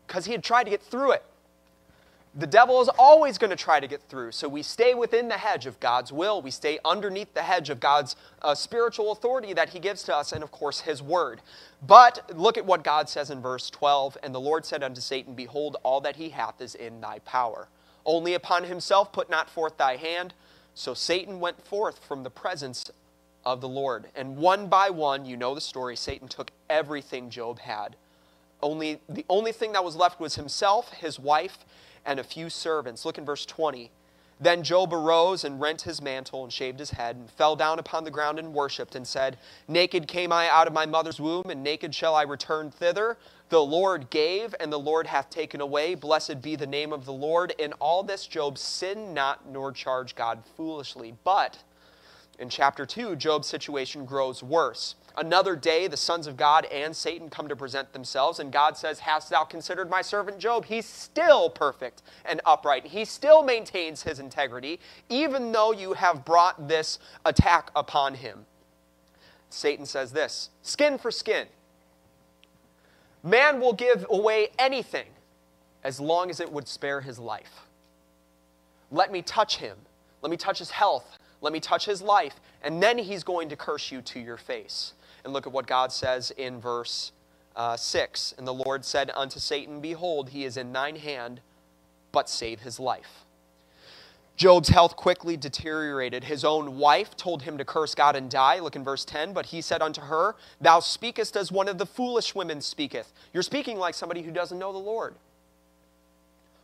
Because 0.08 0.26
he 0.26 0.32
had 0.32 0.44
tried 0.44 0.64
to 0.64 0.70
get 0.70 0.82
through 0.82 1.12
it. 1.12 1.24
The 2.38 2.46
devil 2.48 2.80
is 2.82 2.90
always 3.00 3.40
going 3.40 3.50
to 3.50 3.56
try 3.56 3.80
to 3.80 3.88
get 3.88 4.04
through. 4.04 4.32
So 4.32 4.48
we 4.48 4.62
stay 4.62 4.94
within 4.94 5.28
the 5.28 5.38
hedge 5.38 5.66
of 5.66 5.80
God's 5.80 6.14
will. 6.14 6.40
We 6.40 6.52
stay 6.52 6.78
underneath 6.86 7.34
the 7.34 7.42
hedge 7.42 7.72
of 7.72 7.80
God's 7.80 8.16
uh, 8.44 8.54
spiritual 8.54 9.12
authority 9.12 9.54
that 9.54 9.70
he 9.70 9.80
gives 9.80 10.04
to 10.04 10.16
us, 10.16 10.32
and 10.32 10.44
of 10.44 10.52
course, 10.52 10.82
his 10.82 11.02
word. 11.02 11.42
But 11.86 12.30
look 12.38 12.56
at 12.58 12.66
what 12.66 12.84
God 12.84 13.10
says 13.10 13.32
in 13.32 13.42
verse 13.42 13.72
12 13.72 14.20
And 14.22 14.36
the 14.36 14.40
Lord 14.40 14.66
said 14.66 14.84
unto 14.84 15.02
Satan, 15.02 15.34
Behold, 15.34 15.78
all 15.82 16.00
that 16.02 16.18
he 16.18 16.30
hath 16.30 16.62
is 16.62 16.76
in 16.76 17.02
thy 17.02 17.20
power. 17.20 17.70
Only 18.06 18.36
upon 18.36 18.66
himself 18.66 19.12
put 19.12 19.32
not 19.32 19.50
forth 19.50 19.78
thy 19.78 19.96
hand. 19.96 20.36
So 20.76 20.94
Satan 20.94 21.40
went 21.40 21.66
forth 21.66 22.06
from 22.06 22.22
the 22.22 22.30
presence 22.30 22.92
of 23.44 23.62
the 23.62 23.70
Lord. 23.70 24.10
And 24.16 24.38
one 24.38 24.68
by 24.68 24.92
one, 24.92 25.26
you 25.26 25.38
know 25.38 25.56
the 25.56 25.62
story, 25.62 25.96
Satan 25.96 26.28
took 26.28 26.52
everything 26.70 27.32
Job 27.32 27.58
had. 27.58 27.96
Only, 28.62 29.00
the 29.08 29.26
only 29.30 29.52
thing 29.52 29.74
that 29.74 29.84
was 29.84 29.96
left 29.96 30.20
was 30.20 30.36
himself, 30.36 30.92
his 30.94 31.20
wife, 31.20 31.60
and 32.06 32.20
a 32.20 32.24
few 32.24 32.50
servants. 32.50 33.06
Look 33.06 33.18
in 33.18 33.26
verse 33.26 33.46
20. 33.46 33.92
Then 34.40 34.62
Job 34.62 34.94
arose 34.94 35.44
and 35.44 35.60
rent 35.60 35.82
his 35.82 36.00
mantle 36.00 36.44
and 36.44 36.54
shaved 36.54 36.80
his 36.80 36.92
head 36.92 37.16
and 37.16 37.30
fell 37.30 37.56
down 37.56 37.80
upon 37.80 38.04
the 38.04 38.12
ground 38.12 38.38
and 38.38 38.54
worshipped 38.54 38.94
and 38.94 39.08
said, 39.08 39.38
Naked 39.68 40.08
came 40.08 40.32
I 40.32 40.48
out 40.48 40.68
of 40.68 40.74
my 40.74 40.86
mother's 40.86 41.20
womb, 41.20 41.50
and 41.50 41.64
naked 41.64 41.96
shall 41.96 42.14
I 42.14 42.22
return 42.22 42.70
thither. 42.70 43.18
The 43.50 43.64
Lord 43.64 44.10
gave, 44.12 44.54
and 44.60 44.72
the 44.72 44.80
Lord 44.80 45.08
hath 45.08 45.32
taken 45.32 45.60
away. 45.60 45.96
Blessed 45.96 46.42
be 46.42 46.56
the 46.56 46.68
name 46.68 46.94
of 46.94 47.06
the 47.06 47.14
Lord. 47.14 47.56
In 47.58 47.74
all 47.74 48.04
this, 48.04 48.28
Job 48.28 48.60
sinned 48.60 49.16
not 49.16 49.50
nor 49.50 49.72
charged 49.72 50.16
God 50.16 50.44
foolishly. 50.56 51.16
But 51.24 51.58
in 52.40 52.50
chapter 52.50 52.86
2, 52.86 53.16
Job's 53.16 53.48
situation 53.48 54.06
grows 54.06 54.44
worse. 54.44 54.96
Another 55.18 55.56
day, 55.56 55.88
the 55.88 55.98
sons 55.98 56.28
of 56.28 56.38
God 56.38 56.66
and 56.66 56.96
Satan 56.96 57.30
come 57.30 57.48
to 57.48 57.56
present 57.56 57.92
themselves, 57.94 58.40
and 58.40 58.52
God 58.52 58.78
says, 58.78 59.00
Hast 59.00 59.32
thou 59.32 59.44
considered 59.44 59.90
my 59.90 60.04
servant 60.04 60.38
Job? 60.38 60.66
He's 60.66 60.86
still 60.86 61.50
perfect 61.50 62.04
and 62.24 62.40
upright. 62.46 62.86
He 62.86 63.04
still 63.06 63.42
maintains 63.42 64.04
his 64.04 64.20
integrity, 64.20 64.80
even 65.10 65.52
though 65.52 65.72
you 65.72 65.94
have 65.94 66.24
brought 66.24 66.68
this 66.68 67.00
attack 67.26 67.72
upon 67.76 68.14
him. 68.14 68.46
Satan 69.50 69.86
says 69.86 70.12
this 70.12 70.50
skin 70.62 71.00
for 71.00 71.10
skin. 71.10 71.48
Man 73.24 73.60
will 73.60 73.74
give 73.74 74.06
away 74.10 74.50
anything 74.60 75.08
as 75.84 76.00
long 76.00 76.30
as 76.30 76.40
it 76.40 76.52
would 76.52 76.68
spare 76.68 77.02
his 77.02 77.18
life. 77.18 77.68
Let 78.92 79.12
me 79.12 79.24
touch 79.24 79.58
him. 79.58 79.78
Let 80.22 80.30
me 80.30 80.38
touch 80.38 80.60
his 80.60 80.70
health. 80.70 81.18
Let 81.42 81.54
me 81.54 81.60
touch 81.60 81.86
his 81.86 82.02
life. 82.02 82.40
And 82.62 82.82
then 82.82 82.98
he's 82.98 83.24
going 83.24 83.50
to 83.50 83.56
curse 83.56 83.92
you 83.92 84.02
to 84.02 84.20
your 84.20 84.38
face. 84.38 84.94
And 85.24 85.34
look 85.34 85.48
at 85.48 85.54
what 85.54 85.68
God 85.68 85.92
says 85.92 86.32
in 86.32 86.60
verse 86.60 87.12
uh, 87.56 87.76
6. 87.76 88.36
And 88.38 88.48
the 88.48 88.54
Lord 88.54 88.86
said 88.86 89.12
unto 89.16 89.40
Satan, 89.40 89.82
Behold, 89.82 90.30
he 90.30 90.46
is 90.46 90.58
in 90.58 90.72
thine 90.72 90.96
hand, 90.96 91.42
but 92.12 92.30
save 92.30 92.62
his 92.62 92.80
life. 92.80 93.26
Job's 94.38 94.70
health 94.70 94.96
quickly 94.96 95.36
deteriorated. 95.36 96.24
His 96.24 96.46
own 96.46 96.78
wife 96.78 97.18
told 97.18 97.42
him 97.42 97.58
to 97.58 97.66
curse 97.66 97.96
God 97.96 98.16
and 98.16 98.30
die. 98.30 98.60
Look 98.60 98.76
in 98.76 98.84
verse 98.84 99.04
10. 99.04 99.34
But 99.34 99.48
he 99.48 99.62
said 99.62 99.82
unto 99.82 100.02
her, 100.02 100.36
Thou 100.62 100.80
speakest 100.80 101.36
as 101.36 101.52
one 101.52 101.68
of 101.68 101.80
the 101.80 101.88
foolish 101.88 102.36
women 102.36 102.62
speaketh. 102.62 103.12
You're 103.34 103.42
speaking 103.42 103.80
like 103.80 103.96
somebody 103.96 104.22
who 104.22 104.30
doesn't 104.30 104.60
know 104.60 104.72
the 104.72 104.78
Lord. 104.78 105.16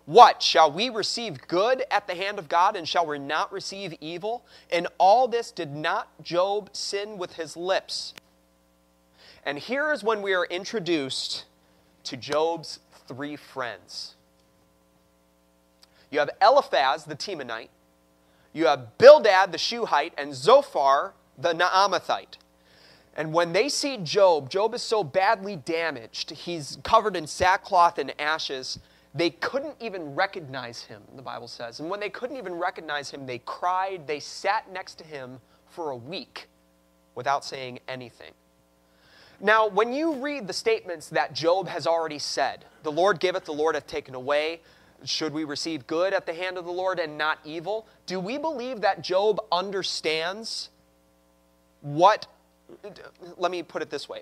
What? 0.06 0.42
Shall 0.42 0.72
we 0.72 0.90
receive 0.90 1.48
good 1.48 1.84
at 1.90 2.08
the 2.08 2.16
hand 2.16 2.38
of 2.38 2.50
God, 2.50 2.76
and 2.76 2.88
shall 2.88 3.06
we 3.06 3.20
not 3.20 3.52
receive 3.54 3.94
evil? 4.02 4.44
In 4.70 4.88
all 4.98 5.28
this 5.28 5.50
did 5.50 5.74
not 5.74 6.10
Job 6.22 6.70
sin 6.74 7.18
with 7.18 7.34
his 7.34 7.56
lips, 7.56 8.14
and 9.46 9.58
here 9.58 9.92
is 9.94 10.04
when 10.04 10.22
we 10.22 10.34
are 10.34 10.46
introduced 10.46 11.46
to 12.04 12.18
Job's 12.18 12.80
three 13.08 13.36
friends. 13.36 14.16
You 16.12 16.20
have 16.20 16.30
Eliphaz 16.42 17.06
the 17.06 17.16
Temanite, 17.16 17.70
you 18.52 18.68
have 18.68 18.98
Bildad 18.98 19.52
the 19.52 19.58
Shuhite, 19.58 20.14
and 20.18 20.34
Zophar 20.36 21.14
the 21.38 21.54
Naamathite. 21.54 22.38
And 23.16 23.32
when 23.32 23.54
they 23.54 23.70
see 23.70 23.98
Job, 23.98 24.50
Job 24.50 24.74
is 24.74 24.82
so 24.82 25.04
badly 25.04 25.56
damaged, 25.56 26.32
he's 26.32 26.78
covered 26.84 27.16
in 27.16 27.26
sackcloth 27.26 27.98
and 27.98 28.20
ashes, 28.20 28.80
they 29.16 29.30
couldn't 29.30 29.76
even 29.80 30.16
recognize 30.16 30.82
him, 30.84 31.02
the 31.16 31.22
Bible 31.22 31.48
says. 31.48 31.80
And 31.80 31.90
when 31.90 32.00
they 32.00 32.10
couldn't 32.10 32.38
even 32.38 32.54
recognize 32.54 33.12
him, 33.12 33.26
they 33.26 33.40
cried, 33.40 34.08
they 34.08 34.20
sat 34.20 34.72
next 34.72 34.96
to 34.96 35.04
him 35.04 35.40
for 35.70 35.92
a 35.92 35.96
week 35.96 36.48
without 37.16 37.46
saying 37.46 37.80
anything. 37.88 38.32
Now, 39.40 39.68
when 39.68 39.94
you 39.94 40.16
read 40.16 40.48
the 40.48 40.54
statements 40.54 41.10
that 41.10 41.34
Job 41.34 41.68
has 41.68 41.86
already 41.86 42.20
said, 42.20 42.66
the 42.82 42.92
Lord 42.92 43.20
giveth, 43.20 43.46
the 43.46 43.54
Lord 43.54 43.76
hath 43.76 43.88
taken 43.88 44.16
away, 44.16 44.62
should 45.06 45.34
we 45.34 45.44
receive 45.44 45.86
good 45.86 46.14
at 46.14 46.26
the 46.26 46.34
hand 46.34 46.58
of 46.58 46.66
the 46.66 46.72
Lord 46.72 46.98
and 47.00 47.18
not 47.18 47.40
evil? 47.44 47.88
Do 48.06 48.20
we 48.20 48.38
believe 48.38 48.82
that 48.82 49.02
Job 49.02 49.42
understands 49.52 50.70
what? 51.82 52.28
Let 53.38 53.52
me 53.52 53.62
put 53.64 53.82
it 53.82 53.90
this 53.90 54.08
way 54.08 54.22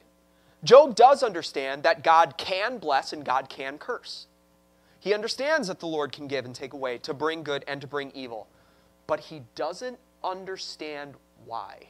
Job 0.63 0.95
does 0.95 1.23
understand 1.23 1.83
that 1.83 2.03
God 2.03 2.35
can 2.37 2.77
bless 2.77 3.13
and 3.13 3.23
God 3.23 3.47
can 3.47 3.77
curse. 3.77 4.27
He 5.01 5.15
understands 5.15 5.67
that 5.67 5.79
the 5.79 5.87
Lord 5.87 6.11
can 6.11 6.27
give 6.27 6.45
and 6.45 6.53
take 6.53 6.73
away, 6.73 6.99
to 6.99 7.13
bring 7.13 7.41
good 7.43 7.65
and 7.67 7.81
to 7.81 7.87
bring 7.87 8.11
evil. 8.11 8.47
But 9.07 9.19
he 9.19 9.41
doesn't 9.55 9.97
understand 10.23 11.15
why. 11.43 11.87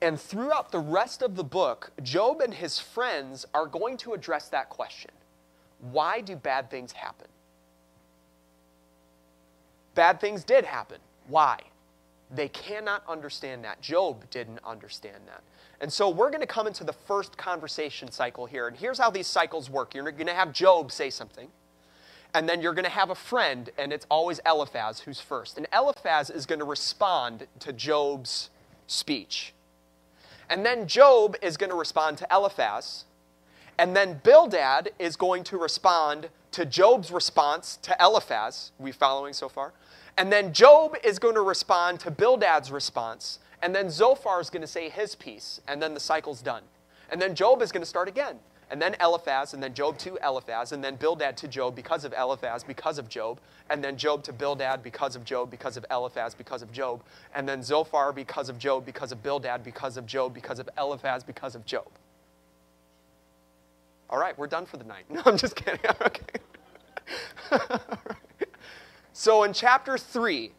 And 0.00 0.20
throughout 0.20 0.70
the 0.70 0.78
rest 0.78 1.20
of 1.20 1.34
the 1.34 1.42
book, 1.42 1.90
Job 2.00 2.40
and 2.40 2.54
his 2.54 2.78
friends 2.78 3.44
are 3.52 3.66
going 3.66 3.96
to 3.98 4.14
address 4.14 4.48
that 4.48 4.68
question 4.68 5.10
Why 5.80 6.20
do 6.20 6.36
bad 6.36 6.70
things 6.70 6.92
happen? 6.92 7.28
Bad 9.96 10.20
things 10.20 10.44
did 10.44 10.64
happen. 10.64 10.98
Why? 11.26 11.58
They 12.30 12.48
cannot 12.48 13.02
understand 13.08 13.64
that. 13.64 13.80
Job 13.80 14.30
didn't 14.30 14.60
understand 14.64 15.24
that. 15.26 15.42
And 15.82 15.92
so 15.92 16.08
we're 16.08 16.30
going 16.30 16.40
to 16.40 16.46
come 16.46 16.68
into 16.68 16.84
the 16.84 16.92
first 16.92 17.36
conversation 17.36 18.10
cycle 18.12 18.46
here. 18.46 18.68
And 18.68 18.76
here's 18.76 18.98
how 18.98 19.10
these 19.10 19.26
cycles 19.26 19.68
work 19.68 19.94
you're 19.94 20.10
going 20.12 20.26
to 20.28 20.32
have 20.32 20.52
Job 20.52 20.92
say 20.92 21.10
something, 21.10 21.48
and 22.34 22.48
then 22.48 22.62
you're 22.62 22.72
going 22.72 22.84
to 22.84 22.90
have 22.90 23.10
a 23.10 23.16
friend, 23.16 23.68
and 23.76 23.92
it's 23.92 24.06
always 24.08 24.40
Eliphaz 24.46 25.00
who's 25.00 25.20
first. 25.20 25.58
And 25.58 25.66
Eliphaz 25.72 26.30
is 26.30 26.46
going 26.46 26.60
to 26.60 26.64
respond 26.64 27.48
to 27.58 27.72
Job's 27.72 28.48
speech. 28.86 29.52
And 30.48 30.64
then 30.64 30.86
Job 30.86 31.36
is 31.42 31.56
going 31.56 31.70
to 31.70 31.76
respond 31.76 32.16
to 32.18 32.26
Eliphaz. 32.30 33.04
And 33.76 33.96
then 33.96 34.20
Bildad 34.22 34.92
is 35.00 35.16
going 35.16 35.42
to 35.44 35.58
respond 35.58 36.28
to 36.52 36.64
Job's 36.64 37.10
response 37.10 37.78
to 37.82 37.96
Eliphaz. 37.98 38.70
Are 38.78 38.84
we 38.84 38.92
following 38.92 39.32
so 39.32 39.48
far? 39.48 39.72
And 40.16 40.30
then 40.30 40.52
Job 40.52 40.94
is 41.02 41.18
going 41.18 41.34
to 41.34 41.40
respond 41.40 41.98
to 42.00 42.10
Bildad's 42.10 42.70
response. 42.70 43.40
And 43.62 43.74
then 43.74 43.90
Zophar 43.90 44.40
is 44.40 44.50
going 44.50 44.62
to 44.62 44.66
say 44.66 44.88
his 44.88 45.14
piece. 45.14 45.60
And 45.66 45.80
then 45.80 45.94
the 45.94 46.00
cycle's 46.00 46.42
done. 46.42 46.62
And 47.10 47.20
then 47.20 47.34
Job 47.34 47.62
is 47.62 47.72
going 47.72 47.82
to 47.82 47.88
start 47.88 48.08
again 48.08 48.38
and 48.72 48.80
then 48.80 48.96
Eliphaz, 49.02 49.52
and 49.52 49.62
then 49.62 49.74
Job 49.74 49.98
to 49.98 50.16
Eliphaz, 50.26 50.72
and 50.72 50.82
then 50.82 50.96
Bildad 50.96 51.36
to 51.36 51.46
Job 51.46 51.76
because 51.76 52.06
of 52.06 52.14
Eliphaz, 52.14 52.64
because 52.64 52.98
of 52.98 53.06
Job, 53.06 53.38
and 53.68 53.84
then 53.84 53.98
Job 53.98 54.24
to 54.24 54.32
Bildad 54.32 54.82
because 54.82 55.14
of 55.14 55.26
Job, 55.26 55.50
because 55.50 55.76
of 55.76 55.84
Eliphaz, 55.90 56.34
because 56.34 56.62
of 56.62 56.72
Job, 56.72 57.02
and 57.34 57.46
then 57.46 57.62
Zophar 57.62 58.14
because 58.14 58.48
of 58.48 58.58
Job, 58.58 58.86
because 58.86 59.12
of 59.12 59.22
Bildad, 59.22 59.62
because 59.62 59.98
of 59.98 60.06
Job, 60.06 60.32
because 60.32 60.58
of 60.58 60.70
Eliphaz, 60.78 61.22
because 61.22 61.54
of 61.54 61.66
Job. 61.66 61.86
All 64.08 64.18
right, 64.18 64.36
we're 64.38 64.46
done 64.46 64.64
for 64.64 64.78
the 64.78 64.84
night. 64.84 65.04
No, 65.10 65.20
I'm 65.26 65.36
just 65.36 65.54
kidding. 65.54 65.80
okay. 66.00 66.40
So 69.12 69.42
in 69.42 69.52
chapter 69.52 69.98
3, 69.98 70.50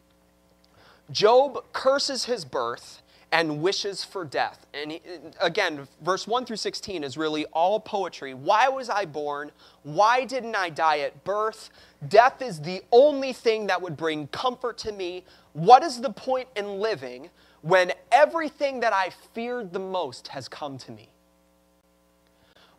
Job 1.10 1.64
curses 1.72 2.24
his 2.24 2.44
birth 2.44 3.02
and 3.34 3.60
wishes 3.60 4.04
for 4.04 4.24
death. 4.24 4.64
And 4.72 4.92
he, 4.92 5.02
again, 5.40 5.88
verse 6.02 6.26
1 6.26 6.46
through 6.46 6.56
16 6.56 7.02
is 7.02 7.16
really 7.16 7.44
all 7.46 7.80
poetry. 7.80 8.32
Why 8.32 8.68
was 8.68 8.88
I 8.88 9.04
born? 9.04 9.50
Why 9.82 10.24
didn't 10.24 10.54
I 10.54 10.70
die 10.70 11.00
at 11.00 11.24
birth? 11.24 11.70
Death 12.06 12.40
is 12.40 12.60
the 12.60 12.82
only 12.92 13.32
thing 13.32 13.66
that 13.66 13.82
would 13.82 13.96
bring 13.96 14.28
comfort 14.28 14.78
to 14.78 14.92
me. 14.92 15.24
What 15.52 15.82
is 15.82 16.00
the 16.00 16.10
point 16.10 16.48
in 16.54 16.78
living 16.78 17.28
when 17.62 17.92
everything 18.12 18.78
that 18.80 18.92
I 18.92 19.10
feared 19.34 19.72
the 19.72 19.80
most 19.80 20.28
has 20.28 20.48
come 20.48 20.78
to 20.78 20.92
me? 20.92 21.08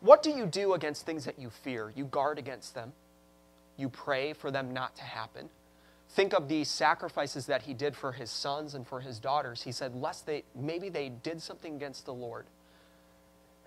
What 0.00 0.22
do 0.22 0.30
you 0.30 0.46
do 0.46 0.72
against 0.72 1.04
things 1.04 1.24
that 1.26 1.38
you 1.38 1.50
fear? 1.50 1.92
You 1.94 2.06
guard 2.06 2.38
against 2.38 2.74
them, 2.74 2.92
you 3.76 3.90
pray 3.90 4.32
for 4.32 4.50
them 4.50 4.72
not 4.72 4.96
to 4.96 5.02
happen. 5.02 5.50
Think 6.16 6.32
of 6.32 6.48
the 6.48 6.64
sacrifices 6.64 7.44
that 7.44 7.60
he 7.60 7.74
did 7.74 7.94
for 7.94 8.10
his 8.10 8.30
sons 8.30 8.72
and 8.72 8.86
for 8.86 9.00
his 9.00 9.18
daughters. 9.18 9.60
He 9.60 9.70
said, 9.70 9.94
lest 9.94 10.24
they, 10.24 10.44
maybe 10.54 10.88
they 10.88 11.10
did 11.10 11.42
something 11.42 11.74
against 11.74 12.06
the 12.06 12.14
Lord. 12.14 12.46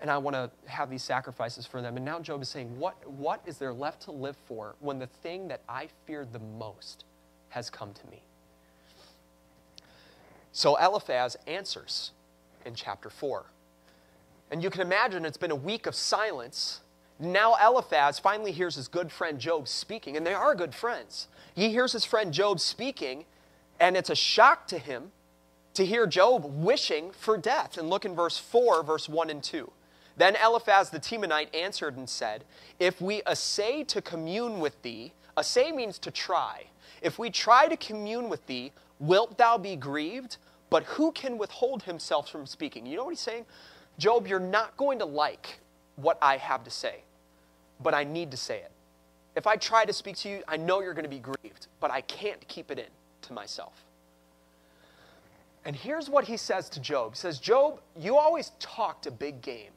And 0.00 0.10
I 0.10 0.18
want 0.18 0.34
to 0.34 0.50
have 0.66 0.90
these 0.90 1.04
sacrifices 1.04 1.64
for 1.64 1.80
them. 1.80 1.94
And 1.94 2.04
now 2.04 2.18
Job 2.18 2.42
is 2.42 2.48
saying, 2.48 2.76
what, 2.76 3.08
what 3.08 3.40
is 3.46 3.58
there 3.58 3.72
left 3.72 4.02
to 4.02 4.10
live 4.10 4.36
for 4.46 4.74
when 4.80 4.98
the 4.98 5.06
thing 5.06 5.46
that 5.46 5.60
I 5.68 5.90
feared 6.06 6.32
the 6.32 6.40
most 6.40 7.04
has 7.50 7.70
come 7.70 7.92
to 7.92 8.06
me? 8.08 8.20
So 10.50 10.74
Eliphaz 10.74 11.36
answers 11.46 12.10
in 12.66 12.74
chapter 12.74 13.10
4. 13.10 13.44
And 14.50 14.60
you 14.60 14.70
can 14.70 14.80
imagine 14.80 15.24
it's 15.24 15.36
been 15.36 15.52
a 15.52 15.54
week 15.54 15.86
of 15.86 15.94
silence 15.94 16.80
now 17.20 17.54
Eliphaz 17.62 18.18
finally 18.18 18.50
hears 18.50 18.76
his 18.76 18.88
good 18.88 19.12
friend 19.12 19.38
Job 19.38 19.68
speaking, 19.68 20.16
and 20.16 20.26
they 20.26 20.32
are 20.32 20.54
good 20.54 20.74
friends. 20.74 21.28
He 21.54 21.70
hears 21.70 21.92
his 21.92 22.04
friend 22.04 22.32
Job 22.32 22.60
speaking, 22.60 23.24
and 23.78 23.96
it's 23.96 24.10
a 24.10 24.14
shock 24.14 24.66
to 24.68 24.78
him 24.78 25.12
to 25.74 25.84
hear 25.84 26.06
Job 26.06 26.44
wishing 26.44 27.10
for 27.12 27.36
death. 27.36 27.78
And 27.78 27.88
look 27.88 28.04
in 28.04 28.14
verse 28.14 28.38
4, 28.38 28.82
verse 28.82 29.08
1 29.08 29.30
and 29.30 29.42
2. 29.42 29.70
Then 30.16 30.36
Eliphaz 30.36 30.90
the 30.90 31.00
Temanite 31.00 31.54
answered 31.54 31.96
and 31.96 32.08
said, 32.08 32.44
If 32.78 33.00
we 33.00 33.22
essay 33.26 33.84
to 33.84 34.02
commune 34.02 34.60
with 34.60 34.80
thee, 34.82 35.12
essay 35.38 35.72
means 35.72 35.98
to 36.00 36.10
try. 36.10 36.64
If 37.00 37.18
we 37.18 37.30
try 37.30 37.68
to 37.68 37.76
commune 37.76 38.28
with 38.28 38.46
thee, 38.46 38.72
wilt 38.98 39.38
thou 39.38 39.56
be 39.56 39.76
grieved? 39.76 40.36
But 40.68 40.84
who 40.84 41.12
can 41.12 41.38
withhold 41.38 41.84
himself 41.84 42.28
from 42.30 42.46
speaking? 42.46 42.86
You 42.86 42.96
know 42.96 43.04
what 43.04 43.10
he's 43.10 43.20
saying? 43.20 43.46
Job, 43.98 44.26
you're 44.26 44.38
not 44.38 44.76
going 44.76 44.98
to 44.98 45.04
like 45.04 45.58
what 45.96 46.18
I 46.20 46.36
have 46.36 46.64
to 46.64 46.70
say 46.70 47.02
but 47.82 47.94
I 47.94 48.04
need 48.04 48.30
to 48.30 48.36
say 48.36 48.58
it. 48.58 48.70
If 49.36 49.46
I 49.46 49.56
try 49.56 49.84
to 49.84 49.92
speak 49.92 50.16
to 50.18 50.28
you, 50.28 50.42
I 50.48 50.56
know 50.56 50.80
you're 50.80 50.94
going 50.94 51.04
to 51.04 51.10
be 51.10 51.18
grieved, 51.18 51.68
but 51.80 51.90
I 51.90 52.00
can't 52.02 52.46
keep 52.48 52.70
it 52.70 52.78
in 52.78 52.86
to 53.22 53.32
myself. 53.32 53.84
And 55.64 55.76
here's 55.76 56.08
what 56.08 56.24
he 56.24 56.36
says 56.36 56.68
to 56.70 56.80
Job. 56.80 57.12
He 57.12 57.18
says, 57.18 57.38
Job, 57.38 57.80
you 57.98 58.16
always 58.16 58.52
talked 58.58 59.06
a 59.06 59.10
big 59.10 59.42
game. 59.42 59.72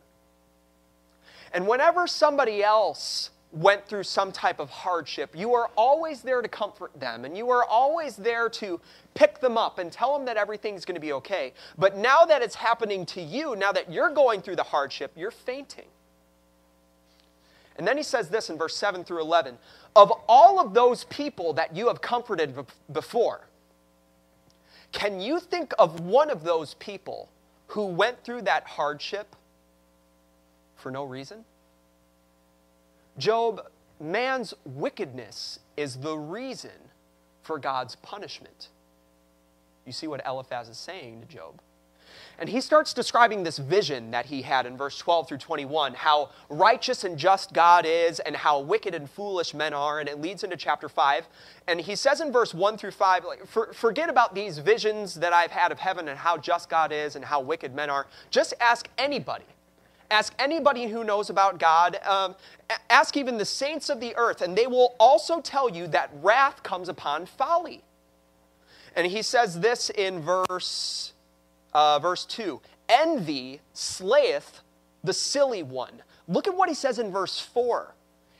And 1.53 1.67
whenever 1.67 2.07
somebody 2.07 2.63
else 2.63 3.29
went 3.51 3.85
through 3.85 4.03
some 4.03 4.31
type 4.31 4.59
of 4.59 4.69
hardship, 4.69 5.35
you 5.37 5.49
were 5.49 5.69
always 5.77 6.21
there 6.21 6.41
to 6.41 6.47
comfort 6.47 6.91
them, 6.99 7.25
and 7.25 7.37
you 7.37 7.45
were 7.45 7.63
always 7.63 8.15
there 8.15 8.49
to 8.49 8.81
pick 9.13 9.39
them 9.39 9.57
up 9.57 9.77
and 9.77 9.91
tell 9.91 10.17
them 10.17 10.25
that 10.25 10.37
everything's 10.37 10.85
going 10.85 10.95
to 10.95 11.01
be 11.01 11.13
okay. 11.13 11.53
But 11.77 11.95
now 11.95 12.25
that 12.25 12.41
it's 12.41 12.55
happening 12.55 13.05
to 13.07 13.21
you, 13.21 13.55
now 13.55 13.71
that 13.71 13.91
you're 13.91 14.09
going 14.09 14.41
through 14.41 14.55
the 14.55 14.63
hardship, 14.63 15.11
you're 15.15 15.29
fainting. 15.29 15.85
And 17.77 17.87
then 17.87 17.97
he 17.97 18.03
says 18.03 18.29
this 18.29 18.49
in 18.49 18.57
verse 18.57 18.75
7 18.75 19.03
through 19.03 19.21
11 19.21 19.57
Of 19.95 20.11
all 20.27 20.59
of 20.59 20.73
those 20.73 21.05
people 21.05 21.53
that 21.53 21.75
you 21.75 21.87
have 21.87 22.01
comforted 22.01 22.55
before, 22.91 23.47
can 24.91 25.19
you 25.19 25.39
think 25.39 25.73
of 25.79 26.01
one 26.01 26.29
of 26.29 26.43
those 26.43 26.75
people 26.75 27.29
who 27.67 27.87
went 27.87 28.23
through 28.23 28.43
that 28.43 28.63
hardship 28.65 29.35
for 30.75 30.91
no 30.91 31.03
reason? 31.03 31.43
Job, 33.17 33.65
man's 33.99 34.53
wickedness 34.65 35.59
is 35.77 35.97
the 35.97 36.15
reason 36.15 36.71
for 37.41 37.57
God's 37.57 37.95
punishment. 37.97 38.69
You 39.85 39.91
see 39.91 40.07
what 40.07 40.21
Eliphaz 40.25 40.69
is 40.69 40.77
saying 40.77 41.21
to 41.21 41.27
Job. 41.27 41.59
And 42.43 42.49
he 42.49 42.59
starts 42.59 42.93
describing 42.93 43.43
this 43.43 43.57
vision 43.57 44.11
that 44.11 44.25
he 44.25 44.41
had 44.41 44.65
in 44.65 44.75
verse 44.75 44.97
12 44.97 45.29
through 45.29 45.37
21 45.37 45.93
how 45.93 46.29
righteous 46.49 47.05
and 47.05 47.17
just 47.17 47.53
God 47.53 47.85
is, 47.87 48.19
and 48.19 48.35
how 48.35 48.59
wicked 48.59 48.93
and 48.93 49.09
foolish 49.09 49.53
men 49.53 49.73
are. 49.73 50.01
And 50.01 50.09
it 50.09 50.19
leads 50.19 50.43
into 50.43 50.57
chapter 50.57 50.89
5. 50.89 51.29
And 51.69 51.79
he 51.79 51.95
says 51.95 52.19
in 52.19 52.33
verse 52.33 52.53
1 52.53 52.77
through 52.77 52.91
5, 52.91 53.23
like, 53.23 53.47
for, 53.47 53.71
forget 53.71 54.09
about 54.09 54.35
these 54.35 54.57
visions 54.57 55.15
that 55.15 55.31
I've 55.31 55.51
had 55.51 55.71
of 55.71 55.79
heaven 55.79 56.09
and 56.09 56.19
how 56.19 56.35
just 56.35 56.69
God 56.69 56.91
is 56.91 57.15
and 57.15 57.23
how 57.23 57.39
wicked 57.39 57.73
men 57.73 57.89
are. 57.89 58.07
Just 58.29 58.53
ask 58.59 58.89
anybody. 58.97 59.45
Ask 60.11 60.33
anybody 60.37 60.87
who 60.87 61.05
knows 61.05 61.29
about 61.29 61.59
God. 61.59 61.97
Um, 62.05 62.35
ask 62.89 63.15
even 63.15 63.37
the 63.37 63.45
saints 63.45 63.89
of 63.89 64.01
the 64.01 64.17
earth, 64.17 64.41
and 64.41 64.53
they 64.53 64.67
will 64.67 64.97
also 64.99 65.39
tell 65.39 65.69
you 65.69 65.87
that 65.87 66.11
wrath 66.21 66.61
comes 66.61 66.89
upon 66.89 67.25
folly. 67.25 67.83
And 68.97 69.07
he 69.07 69.21
says 69.21 69.61
this 69.61 69.89
in 69.89 70.19
verse 70.19 71.12
uh, 71.73 71.99
verse 71.99 72.25
2 72.25 72.61
Envy 72.89 73.61
slayeth 73.73 74.61
the 75.03 75.13
silly 75.13 75.63
one. 75.63 76.01
Look 76.27 76.47
at 76.47 76.55
what 76.55 76.69
he 76.69 76.75
says 76.75 76.99
in 76.99 77.11
verse 77.11 77.39
4 77.39 77.93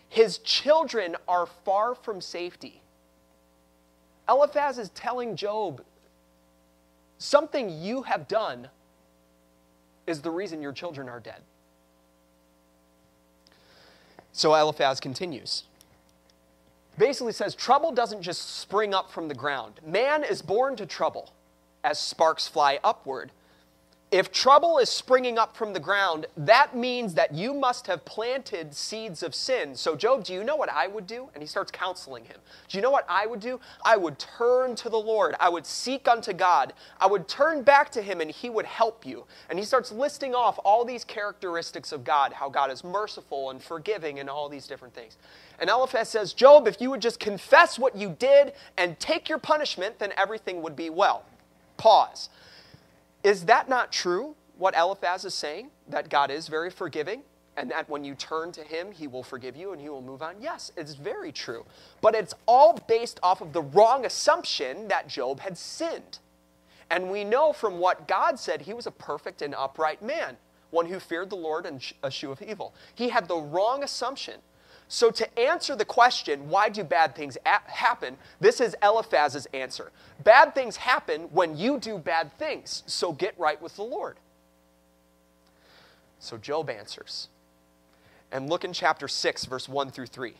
His 0.10 0.38
children 0.40 1.16
are 1.28 1.46
far 1.46 1.96
from 1.96 2.22
safety. 2.22 2.82
Eliphaz 4.30 4.78
is 4.78 4.90
telling 4.90 5.36
Job 5.36 5.84
something 7.18 7.70
you 7.70 8.04
have 8.04 8.28
done 8.28 8.70
is 10.08 10.22
the 10.22 10.32
reason 10.32 10.62
your 10.62 10.72
children 10.72 11.10
are 11.10 11.20
dead. 11.20 11.42
So 14.32 14.54
Eliphaz 14.56 15.00
continues. 15.00 15.64
Basically 16.98 17.34
says 17.34 17.56
trouble 17.56 17.92
doesn't 17.92 18.22
just 18.22 18.60
spring 18.60 18.94
up 18.94 19.12
from 19.12 19.28
the 19.28 19.36
ground. 19.36 19.80
Man 19.86 20.24
is 20.24 20.42
born 20.42 20.76
to 20.78 20.86
trouble 20.86 21.32
as 21.84 22.00
sparks 22.00 22.48
fly 22.48 22.80
upward. 22.84 23.32
If 24.14 24.32
trouble 24.32 24.78
is 24.78 24.92
springing 24.92 25.40
up 25.40 25.58
from 25.58 25.74
the 25.74 25.80
ground, 25.80 26.28
that 26.38 26.76
means 26.76 27.16
that 27.16 27.34
you 27.34 27.52
must 27.52 27.88
have 27.88 28.06
planted 28.06 28.76
seeds 28.76 29.24
of 29.24 29.34
sin. 29.34 29.76
So, 29.76 29.96
Job, 29.96 30.24
do 30.24 30.34
you 30.34 30.44
know 30.44 30.56
what 30.56 30.70
I 30.72 30.86
would 30.86 31.08
do? 31.08 31.30
And 31.34 31.42
he 31.42 31.48
starts 31.48 31.72
counseling 31.72 32.24
him. 32.26 32.38
Do 32.68 32.78
you 32.78 32.84
know 32.84 32.92
what 32.92 33.08
I 33.10 33.26
would 33.26 33.40
do? 33.40 33.60
I 33.84 33.98
would 33.98 34.20
turn 34.20 34.76
to 34.76 34.88
the 34.88 35.00
Lord. 35.00 35.34
I 35.40 35.50
would 35.50 35.66
seek 35.66 36.08
unto 36.08 36.32
God. 36.32 36.74
I 37.00 37.08
would 37.08 37.28
turn 37.28 37.64
back 37.64 37.90
to 37.94 38.04
him 38.04 38.22
and 38.22 38.30
he 38.30 38.52
would 38.52 38.68
help 38.68 39.04
you. 39.04 39.26
And 39.50 39.58
he 39.58 39.66
starts 39.66 39.92
listing 39.92 40.36
off 40.36 40.60
all 40.64 40.86
these 40.86 41.04
characteristics 41.04 41.92
of 41.92 42.04
God 42.04 42.34
how 42.34 42.50
God 42.50 42.70
is 42.70 42.84
merciful 42.84 43.50
and 43.50 43.60
forgiving 43.64 44.20
and 44.20 44.30
all 44.30 44.48
these 44.48 44.68
different 44.68 44.94
things. 44.94 45.18
And 45.58 45.72
Eliphaz 45.72 46.10
says, 46.10 46.34
Job, 46.34 46.68
if 46.68 46.80
you 46.80 46.92
would 46.92 47.02
just 47.02 47.20
confess 47.20 47.80
what 47.80 47.96
you 47.96 48.16
did 48.20 48.54
and 48.78 49.00
take 49.00 49.28
your 49.28 49.40
punishment, 49.40 49.98
then 49.98 50.14
everything 50.18 50.62
would 50.62 50.76
be 50.76 50.92
well. 50.92 51.24
Pause. 51.84 52.30
Is 53.26 53.44
that 53.44 53.68
not 53.68 53.92
true, 53.92 54.38
what 54.58 54.74
Eliphaz 54.74 55.26
is 55.26 55.34
saying? 55.34 55.70
That 55.90 56.08
God 56.08 56.32
is 56.32 56.48
very 56.48 56.70
forgiving? 56.70 57.24
and 57.56 57.70
that 57.70 57.88
when 57.88 58.04
you 58.04 58.16
turn 58.16 58.52
to 58.52 58.64
him, 58.64 58.92
he 58.92 59.06
will 59.06 59.22
forgive 59.22 59.56
you 59.56 59.74
and 59.74 59.82
he 59.82 59.88
will 59.88 60.02
move 60.02 60.24
on? 60.24 60.34
Yes, 60.42 60.72
it's 60.76 60.96
very 60.96 61.32
true. 61.32 61.64
But 62.02 62.16
it's 62.16 62.34
all 62.48 62.80
based 62.88 63.20
off 63.22 63.42
of 63.42 63.54
the 63.54 63.62
wrong 63.62 64.06
assumption 64.06 64.88
that 64.88 65.08
Job 65.08 65.40
had 65.40 65.56
sinned. 65.56 66.18
And 66.90 67.12
we 67.12 67.24
know 67.24 67.54
from 67.54 67.78
what 67.78 68.08
God 68.08 68.40
said, 68.40 68.64
he 68.64 68.74
was 68.74 68.88
a 68.88 68.92
perfect 68.92 69.44
and 69.44 69.54
upright 69.54 70.02
man, 70.02 70.38
one 70.72 70.88
who 70.88 71.00
feared 71.00 71.30
the 71.30 71.36
Lord 71.36 71.68
and 71.68 71.80
eschew 72.04 72.32
of 72.32 72.42
evil. 72.42 72.74
He 72.96 73.10
had 73.10 73.28
the 73.28 73.38
wrong 73.38 73.84
assumption. 73.84 74.40
So, 74.94 75.10
to 75.10 75.40
answer 75.40 75.76
the 75.76 75.86
question, 75.86 76.50
why 76.50 76.70
do 76.70 76.84
bad 76.84 77.16
things 77.16 77.36
happen? 77.44 78.16
This 78.40 78.62
is 78.62 78.76
Eliphaz's 78.84 79.48
answer. 79.52 79.92
Bad 80.24 80.54
things 80.54 80.76
happen 80.76 81.22
when 81.32 81.58
you 81.58 81.80
do 81.80 81.98
bad 81.98 82.32
things, 82.38 82.84
so 82.86 83.12
get 83.12 83.34
right 83.40 83.60
with 83.60 83.76
the 83.76 83.82
Lord. 83.82 84.18
So, 86.20 86.38
Job 86.38 86.70
answers. 86.70 87.30
And 88.32 88.52
look 88.52 88.64
in 88.64 88.72
chapter 88.72 89.08
6, 89.08 89.46
verse 89.46 89.68
1 89.68 89.90
through 89.90 90.06
3. 90.06 90.36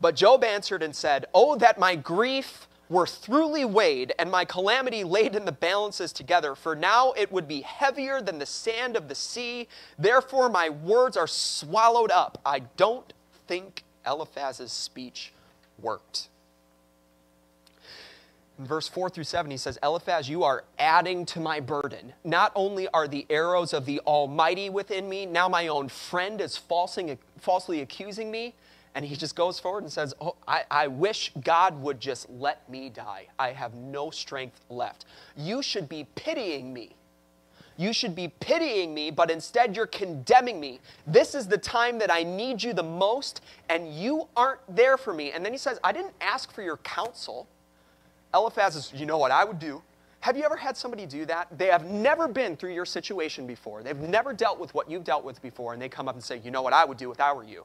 But 0.00 0.14
Job 0.14 0.44
answered 0.44 0.84
and 0.84 0.94
said, 0.94 1.26
Oh, 1.34 1.56
that 1.56 1.76
my 1.76 1.96
grief 1.96 2.68
were 2.88 3.04
throughly 3.04 3.64
weighed 3.64 4.12
and 4.20 4.30
my 4.30 4.44
calamity 4.44 5.02
laid 5.02 5.34
in 5.34 5.44
the 5.44 5.50
balances 5.50 6.12
together, 6.12 6.54
for 6.54 6.76
now 6.76 7.10
it 7.16 7.32
would 7.32 7.48
be 7.48 7.62
heavier 7.62 8.22
than 8.22 8.38
the 8.38 8.46
sand 8.46 8.96
of 8.96 9.08
the 9.08 9.14
sea. 9.16 9.66
Therefore, 9.98 10.48
my 10.48 10.68
words 10.68 11.16
are 11.16 11.26
swallowed 11.26 12.12
up. 12.12 12.40
I 12.46 12.60
don't 12.76 13.12
think 13.50 13.82
Eliphaz's 14.06 14.70
speech 14.70 15.32
worked. 15.82 16.28
In 18.60 18.64
verse 18.64 18.86
4 18.86 19.10
through 19.10 19.24
7, 19.24 19.50
he 19.50 19.56
says, 19.56 19.76
Eliphaz, 19.82 20.28
you 20.28 20.44
are 20.44 20.62
adding 20.78 21.26
to 21.26 21.40
my 21.40 21.58
burden. 21.58 22.12
Not 22.22 22.52
only 22.54 22.86
are 22.94 23.08
the 23.08 23.26
arrows 23.28 23.72
of 23.72 23.86
the 23.86 23.98
Almighty 24.06 24.70
within 24.70 25.08
me, 25.08 25.26
now 25.26 25.48
my 25.48 25.66
own 25.66 25.88
friend 25.88 26.40
is 26.40 26.56
falsing, 26.56 27.18
falsely 27.38 27.80
accusing 27.80 28.30
me. 28.30 28.54
And 28.94 29.04
he 29.04 29.16
just 29.16 29.34
goes 29.34 29.58
forward 29.58 29.82
and 29.82 29.92
says, 29.92 30.14
Oh, 30.20 30.36
I, 30.46 30.62
I 30.70 30.86
wish 30.86 31.32
God 31.42 31.82
would 31.82 31.98
just 31.98 32.30
let 32.30 32.68
me 32.70 32.88
die. 32.88 33.26
I 33.36 33.50
have 33.50 33.74
no 33.74 34.10
strength 34.10 34.60
left. 34.68 35.06
You 35.36 35.60
should 35.60 35.88
be 35.88 36.06
pitying 36.14 36.72
me 36.72 36.94
You 37.80 37.94
should 37.94 38.14
be 38.14 38.28
pitying 38.28 38.92
me, 38.92 39.10
but 39.10 39.30
instead 39.30 39.74
you're 39.74 39.86
condemning 39.86 40.60
me. 40.60 40.80
This 41.06 41.34
is 41.34 41.46
the 41.48 41.56
time 41.56 41.98
that 42.00 42.12
I 42.12 42.22
need 42.22 42.62
you 42.62 42.74
the 42.74 42.82
most, 42.82 43.40
and 43.70 43.94
you 43.94 44.28
aren't 44.36 44.60
there 44.68 44.98
for 44.98 45.14
me. 45.14 45.32
And 45.32 45.42
then 45.42 45.50
he 45.50 45.56
says, 45.56 45.80
I 45.82 45.90
didn't 45.90 46.12
ask 46.20 46.52
for 46.52 46.60
your 46.60 46.76
counsel. 46.76 47.48
Eliphaz 48.34 48.76
is, 48.76 48.92
you 48.94 49.06
know 49.06 49.16
what 49.16 49.30
I 49.30 49.44
would 49.44 49.58
do? 49.58 49.80
Have 50.20 50.36
you 50.36 50.44
ever 50.44 50.56
had 50.56 50.76
somebody 50.76 51.06
do 51.06 51.24
that? 51.24 51.48
They 51.56 51.68
have 51.68 51.86
never 51.86 52.28
been 52.28 52.54
through 52.54 52.74
your 52.74 52.84
situation 52.84 53.46
before. 53.46 53.82
They've 53.82 53.96
never 53.96 54.34
dealt 54.34 54.60
with 54.60 54.74
what 54.74 54.90
you've 54.90 55.04
dealt 55.04 55.24
with 55.24 55.40
before, 55.40 55.72
and 55.72 55.80
they 55.80 55.88
come 55.88 56.06
up 56.06 56.14
and 56.14 56.22
say, 56.22 56.38
You 56.44 56.50
know 56.50 56.60
what 56.60 56.74
I 56.74 56.84
would 56.84 56.98
do 56.98 57.10
if 57.10 57.18
I 57.18 57.32
were 57.32 57.44
you? 57.44 57.64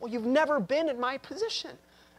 Well, 0.00 0.10
you've 0.10 0.26
never 0.26 0.58
been 0.58 0.88
in 0.88 0.98
my 0.98 1.18
position. 1.18 1.70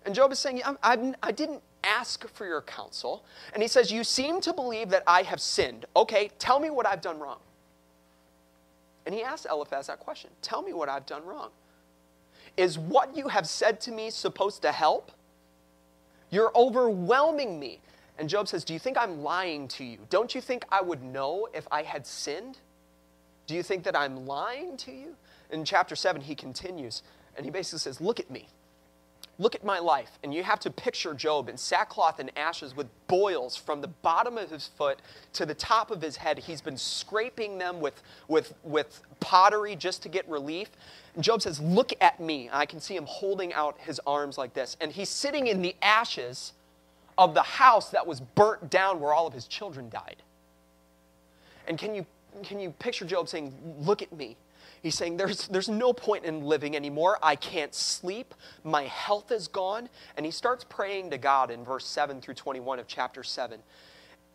And 0.06 0.15
Job 0.15 0.32
is 0.32 0.39
saying, 0.39 0.62
I, 0.63 0.76
I, 0.82 1.13
I 1.21 1.32
didn't 1.34 1.62
ask 1.84 2.28
for 2.30 2.46
your 2.46 2.62
counsel. 2.62 3.24
And 3.54 3.62
he 3.62 3.67
says, 3.67 3.91
You 3.91 4.04
seem 4.04 4.41
to 4.41 4.54
believe 4.54 4.89
that 4.89 5.04
I 5.08 5.24
have 5.24 5.41
sinned. 5.41 5.86
Okay, 5.96 6.32
tell 6.39 6.60
me 6.60 6.70
what 6.70 6.88
I've 6.88 7.02
done 7.02 7.20
wrong. 7.20 7.39
And 9.06 9.15
he 9.15 9.24
asked 9.24 9.48
Eliphaz 9.50 9.88
that 9.88 10.00
question 10.00 10.30
Tell 10.41 10.62
me 10.62 10.74
what 10.74 10.89
I've 10.89 11.06
done 11.06 11.26
wrong. 11.26 11.50
Is 12.58 12.78
what 12.78 13.15
you 13.15 13.30
have 13.30 13.48
said 13.48 13.80
to 13.82 13.91
me 13.91 14.10
supposed 14.10 14.62
to 14.63 14.72
help? 14.72 15.12
You're 16.30 16.52
overwhelming 16.56 17.60
me. 17.60 17.80
And 18.17 18.30
Job 18.30 18.48
says, 18.48 18.63
Do 18.63 18.74
you 18.74 18.80
think 18.80 18.98
I'm 18.98 19.24
lying 19.24 19.67
to 19.70 19.84
you? 19.84 20.00
Don't 20.10 20.36
you 20.36 20.41
think 20.41 20.65
I 20.72 20.82
would 20.82 21.02
know 21.02 21.48
if 21.54 21.67
I 21.72 21.84
had 21.84 22.06
sinned? 22.06 22.60
Do 23.48 23.56
you 23.56 23.63
think 23.63 23.84
that 23.84 23.96
I'm 23.96 24.26
lying 24.26 24.78
to 24.78 24.91
you? 24.91 25.15
In 25.52 25.65
chapter 25.65 25.96
7, 25.96 26.22
he 26.22 26.36
continues, 26.36 27.04
and 27.36 27.46
he 27.46 27.52
basically 27.52 27.80
says, 27.80 28.00
Look 28.00 28.20
at 28.20 28.30
me. 28.30 28.48
Look 29.41 29.56
at 29.56 29.63
my 29.63 29.80
life. 29.80 30.19
And 30.23 30.32
you 30.32 30.43
have 30.43 30.60
to 30.60 30.69
picture 30.69 31.15
Job 31.15 31.49
in 31.49 31.58
sackcloth 31.58 32.19
and 32.19 32.32
ashes 32.38 32.75
with 32.75 32.86
boils 33.08 33.56
from 33.56 33.82
the 33.82 33.88
bottom 33.88 34.38
of 34.38 34.51
his 34.51 34.67
foot 34.67 34.99
to 35.34 35.47
the 35.47 35.56
top 35.56 35.89
of 35.89 35.99
his 35.99 36.15
head. 36.15 36.38
He's 36.38 36.62
been 36.62 36.77
scraping 36.77 37.58
them 37.58 37.80
with, 37.80 38.04
with, 38.27 38.54
with 38.63 39.01
pottery 39.19 39.75
just 39.75 40.04
to 40.04 40.10
get 40.10 40.30
relief. 40.30 40.69
And 41.15 41.23
Job 41.23 41.41
says, 41.41 41.60
Look 41.60 41.91
at 42.01 42.19
me. 42.19 42.51
I 42.54 42.67
can 42.67 42.80
see 42.80 42.95
him 42.95 43.08
holding 43.08 43.51
out 43.54 43.80
his 43.80 43.99
arms 44.06 44.38
like 44.38 44.54
this. 44.54 44.77
And 44.80 44.91
he's 44.91 45.10
sitting 45.10 45.47
in 45.47 45.63
the 45.63 45.75
ashes 45.82 46.54
of 47.17 47.34
the 47.34 47.41
house 47.41 47.89
that 47.89 48.06
was 48.06 48.21
burnt 48.21 48.69
down 48.69 48.99
where 48.99 49.12
all 49.12 49.25
of 49.25 49.34
his 49.34 49.47
children 49.47 49.89
died. 49.89 50.17
And 51.67 51.80
can 51.80 51.95
you, 51.95 52.06
can 52.43 52.60
you 52.60 52.69
picture 52.77 53.06
Job 53.06 53.27
saying, 53.27 53.56
Look 53.80 54.04
at 54.04 54.13
me? 54.13 54.38
He's 54.82 54.96
saying, 54.96 55.17
there's, 55.17 55.48
there's 55.48 55.70
no 55.70 55.94
point 55.94 56.26
in 56.26 56.41
living 56.41 56.76
anymore. 56.76 57.20
I 57.22 57.36
can't 57.36 57.74
sleep. 57.74 58.34
My 58.63 58.84
health 58.84 59.32
is 59.32 59.48
gone. 59.48 59.89
And 60.17 60.26
he 60.26 60.32
starts 60.32 60.63
praying 60.63 61.12
to 61.12 61.17
God 61.17 61.52
in 61.52 61.63
verse 61.63 61.86
7 61.86 62.20
through 62.20 62.34
21 62.34 62.80
of 62.80 62.88
chapter 62.88 63.24
7. 63.24 63.60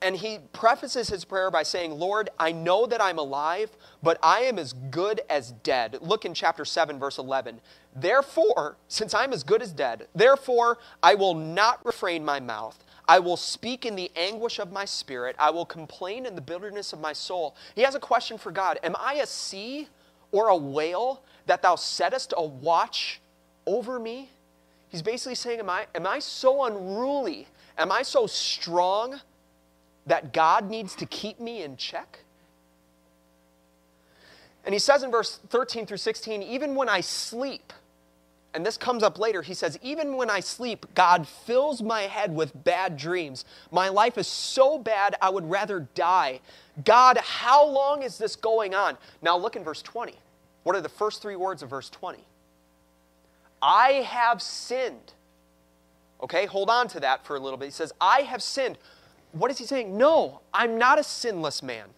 And 0.03 0.15
he 0.15 0.39
prefaces 0.53 1.09
his 1.09 1.25
prayer 1.25 1.51
by 1.51 1.63
saying, 1.63 1.93
Lord, 1.93 2.29
I 2.39 2.53
know 2.53 2.87
that 2.87 3.01
I'm 3.01 3.19
alive, 3.19 3.71
but 4.03 4.19
I 4.23 4.41
am 4.41 4.59
as 4.59 4.73
good 4.73 5.23
as 5.31 5.53
dead. 5.53 5.99
Look 6.03 6.25
in 6.25 6.35
chapter 6.35 6.65
7, 6.65 6.99
verse 6.99 7.19
11. 7.19 7.61
Therefore, 7.95 8.77
since 8.89 9.15
I'm 9.15 9.33
as 9.33 9.43
good 9.43 9.63
as 9.63 9.73
dead, 9.73 10.07
therefore 10.15 10.79
I 11.03 11.15
will 11.15 11.35
not 11.35 11.85
refrain 11.85 12.25
my 12.25 12.41
mouth. 12.41 12.85
I 13.09 13.21
will 13.21 13.39
speak 13.39 13.87
in 13.87 13.97
the 13.97 14.11
anguish 14.17 14.59
of 14.59 14.71
my 14.71 14.85
spirit. 14.85 15.35
I 15.39 15.51
will 15.51 15.65
complain 15.65 16.27
in 16.27 16.35
the 16.35 16.41
bitterness 16.41 16.93
of 16.93 17.01
my 17.01 17.13
soul. 17.13 17.57
He 17.75 17.83
has 17.83 17.95
a 17.95 18.01
question 18.01 18.37
for 18.37 18.53
God 18.53 18.79
Am 18.83 18.95
I 18.99 19.15
a 19.15 19.27
sea 19.27 19.89
or 20.33 20.49
a 20.49 20.57
whale 20.57 21.23
that 21.47 21.63
thou 21.63 21.77
settest 21.77 22.35
a 22.37 22.45
watch 22.45 23.21
over 23.67 23.99
me? 23.99 24.31
He's 24.89 25.03
basically 25.03 25.35
saying, 25.35 25.61
Am 25.61 25.71
I, 25.71 25.87
am 25.95 26.07
I 26.07 26.19
so 26.19 26.65
unruly? 26.65 27.47
Am 27.79 27.93
I 27.93 28.03
so 28.03 28.27
strong 28.27 29.21
that 30.07 30.33
God 30.33 30.71
needs 30.71 30.95
to 30.97 31.07
keep 31.07 31.41
me 31.41 31.63
in 31.63 31.77
check? 31.77 32.21
And 34.65 34.75
he 34.75 34.79
says 34.79 35.03
in 35.03 35.11
verse 35.11 35.39
13 35.49 35.87
through 35.87 35.99
16, 35.99 36.43
Even 36.43 36.75
when 36.75 36.89
I 36.89 37.01
sleep, 37.01 37.73
and 38.57 38.65
this 38.65 38.79
comes 38.79 39.03
up 39.03 39.19
later, 39.19 39.43
he 39.43 39.53
says, 39.53 39.79
Even 39.83 40.17
when 40.17 40.31
I 40.31 40.41
sleep, 40.41 40.87
God 40.95 41.29
fills 41.29 41.83
my 41.83 42.05
head 42.05 42.35
with 42.35 42.65
bad 42.65 42.97
dreams. 42.97 43.45
My 43.71 43.91
life 43.91 44.17
is 44.17 44.27
so 44.27 44.79
bad, 44.79 45.15
I 45.21 45.29
would 45.29 45.45
rather 45.45 45.81
die. 45.95 46.41
God, 46.83 47.19
how 47.19 47.69
long 47.69 48.03
is 48.03 48.17
this 48.17 48.35
going 48.35 48.75
on? 48.75 48.97
Now 49.21 49.37
look 49.37 49.57
in 49.57 49.63
verse 49.63 49.83
20. 49.83 50.15
What 50.63 50.75
are 50.75 50.81
the 50.81 50.89
first 50.89 51.21
three 51.21 51.37
words 51.37 51.63
of 51.63 51.69
verse 51.69 51.91
20? 51.91 52.19
I 53.61 54.07
have 54.09 54.41
sinned. 54.41 55.13
Okay, 56.23 56.47
hold 56.47 56.71
on 56.71 56.89
to 56.89 57.01
that 57.01 57.27
for 57.27 57.37
a 57.37 57.39
little 57.39 57.59
bit. 57.59 57.67
He 57.67 57.73
says, 57.73 57.93
I 58.01 58.21
have 58.23 58.43
sinned. 58.43 58.79
What 59.33 59.51
is 59.51 59.59
he 59.59 59.67
saying? 59.67 59.99
No, 59.99 60.41
I'm 60.55 60.79
not 60.79 60.99
a 60.99 61.05
sinless 61.05 61.63
man. 61.63 61.89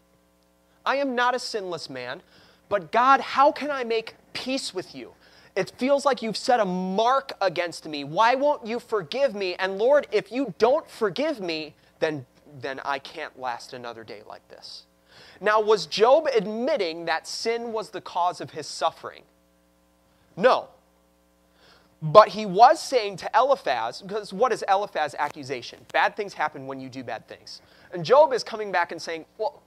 I 0.85 0.97
am 0.97 1.15
not 1.15 1.37
a 1.37 1.39
sinless 1.39 1.89
man. 1.89 2.21
But 2.69 2.91
God, 2.91 3.21
how 3.21 3.53
can 3.53 3.71
I 3.71 3.85
make 3.85 4.17
peace 4.33 4.75
with 4.75 4.93
you? 4.93 5.13
It 5.59 5.73
feels 5.77 6.05
like 6.05 6.23
you've 6.23 6.37
set 6.37 6.61
a 6.61 6.65
mark 6.65 7.33
against 7.41 7.89
me. 7.89 8.05
Why 8.05 8.37
won't 8.37 8.65
you 8.65 8.79
forgive 8.79 9.35
me? 9.35 9.57
And 9.57 9.77
Lord, 9.77 10.07
if 10.13 10.31
you 10.31 10.55
don't 10.59 10.89
forgive 10.89 11.41
me, 11.41 11.75
then, 11.99 12.25
then 12.61 12.79
I 12.85 13.01
can't 13.01 13.37
last 13.37 13.73
another 13.73 14.05
day 14.05 14.23
like 14.25 14.47
this. 14.47 14.85
Now, 15.41 15.61
was 15.61 15.87
Job 15.87 16.29
admitting 16.33 17.07
that 17.07 17.27
sin 17.27 17.73
was 17.73 17.91
the 17.91 18.01
cause 18.01 18.41
of 18.41 18.53
his 18.53 18.69
suffering? 18.69 19.25
No. 20.37 20.69
But 22.01 22.29
he 22.29 22.47
was 22.47 22.81
saying 22.81 23.17
to 23.17 23.31
Eliphaz, 23.35 24.01
because 24.01 24.33
what 24.33 24.53
is 24.53 24.63
Eliphaz's 24.69 25.17
accusation? 25.19 25.81
Bad 25.93 26.15
things 26.15 26.35
happen 26.35 26.69
when 26.69 26.79
you 26.79 26.89
do 26.89 27.03
bad 27.03 27.27
things. 27.27 27.63
And 27.93 28.05
Job 28.05 28.33
is 28.33 28.45
coming 28.45 28.71
back 28.71 28.93
and 28.93 29.03
saying, 29.03 29.25
Well, 29.39 29.61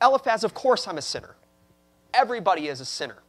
Eliphaz, 0.00 0.44
of 0.44 0.54
course 0.54 0.86
I'm 0.86 0.98
a 0.98 1.02
sinner. 1.02 1.34
Everybody 2.14 2.68
is 2.68 2.80
a 2.80 2.84
sinner 2.84 3.24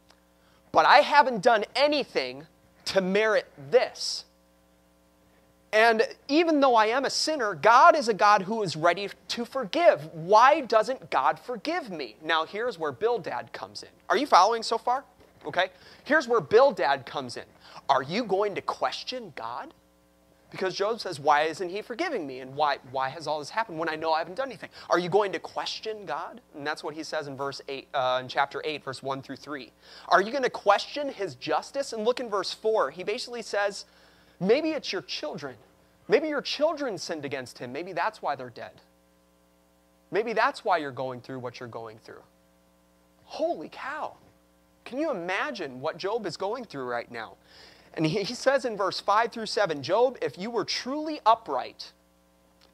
but 0.75 0.85
I 0.85 0.97
haven't 0.97 1.41
done 1.41 1.63
anything 1.73 2.45
to 2.83 2.99
merit 2.99 3.47
this. 3.71 4.25
And 5.71 6.05
even 6.27 6.59
though 6.59 6.75
I 6.75 6.87
am 6.87 7.05
a 7.05 7.09
sinner, 7.09 7.55
God 7.55 7.95
is 7.95 8.09
a 8.09 8.13
God 8.13 8.41
who 8.41 8.61
is 8.61 8.75
ready 8.75 9.09
to 9.29 9.45
forgive. 9.45 10.13
Why 10.13 10.59
doesn't 10.59 11.09
God 11.09 11.39
forgive 11.39 11.91
me? 11.91 12.17
Now, 12.21 12.45
here's 12.45 12.77
where 12.77 12.91
Bildad 12.91 13.53
comes 13.53 13.83
in. 13.83 13.89
Are 14.09 14.17
you 14.17 14.27
following 14.27 14.61
so 14.63 14.77
far? 14.77 15.05
Okay. 15.45 15.69
Here's 16.03 16.27
where 16.27 16.41
Bildad 16.41 17.05
comes 17.05 17.37
in. 17.37 17.45
Are 17.87 18.03
you 18.03 18.25
going 18.25 18.53
to 18.55 18.61
question 18.61 19.31
God? 19.37 19.73
Because 20.51 20.75
Job 20.75 20.99
says, 20.99 21.19
Why 21.19 21.43
isn't 21.43 21.69
he 21.69 21.81
forgiving 21.81 22.25
me? 22.25 22.39
And 22.39 22.55
why, 22.55 22.77
why 22.91 23.09
has 23.09 23.27
all 23.27 23.39
this 23.39 23.49
happened 23.49 23.77
when 23.77 23.89
I 23.89 23.95
know 23.95 24.13
I 24.13 24.19
haven't 24.19 24.35
done 24.35 24.47
anything? 24.47 24.69
Are 24.89 24.99
you 24.99 25.09
going 25.09 25.31
to 25.33 25.39
question 25.39 26.05
God? 26.05 26.41
And 26.55 26.65
that's 26.65 26.83
what 26.83 26.93
he 26.93 27.03
says 27.03 27.27
in 27.27 27.35
verse 27.35 27.61
8, 27.67 27.87
uh, 27.93 28.19
in 28.21 28.27
chapter 28.27 28.61
8, 28.63 28.83
verse 28.83 29.03
1 29.03 29.21
through 29.21 29.37
3. 29.37 29.71
Are 30.09 30.21
you 30.21 30.31
going 30.31 30.43
to 30.43 30.49
question 30.49 31.09
his 31.09 31.35
justice? 31.35 31.93
And 31.93 32.05
look 32.05 32.19
in 32.19 32.29
verse 32.29 32.53
4. 32.53 32.91
He 32.91 33.03
basically 33.03 33.41
says, 33.41 33.85
Maybe 34.39 34.69
it's 34.71 34.91
your 34.91 35.01
children. 35.01 35.55
Maybe 36.07 36.27
your 36.27 36.41
children 36.41 36.97
sinned 36.97 37.25
against 37.25 37.57
him. 37.57 37.71
Maybe 37.71 37.93
that's 37.93 38.21
why 38.21 38.35
they're 38.35 38.49
dead. 38.49 38.81
Maybe 40.11 40.33
that's 40.33 40.63
why 40.63 40.77
you're 40.77 40.91
going 40.91 41.21
through 41.21 41.39
what 41.39 41.59
you're 41.59 41.67
going 41.67 41.97
through. 41.97 42.21
Holy 43.23 43.69
cow. 43.69 44.13
Can 44.83 44.99
you 44.99 45.09
imagine 45.09 45.81
what 45.81 45.97
Job 45.97 46.27
is 46.27 46.37
going 46.37 46.63
through 46.63 46.85
right 46.85 47.11
now? 47.11 47.33
And 47.95 48.05
he, 48.05 48.25
says 48.25 48.65
in 48.65 48.75
verse 48.75 48.99
5 48.99 49.31
through 49.31 49.45
7 49.45 49.81
Job, 49.81 50.17
if 50.21 50.37
you 50.37 50.51
were 50.51 50.65
truly 50.65 51.21
upright, 51.25 51.93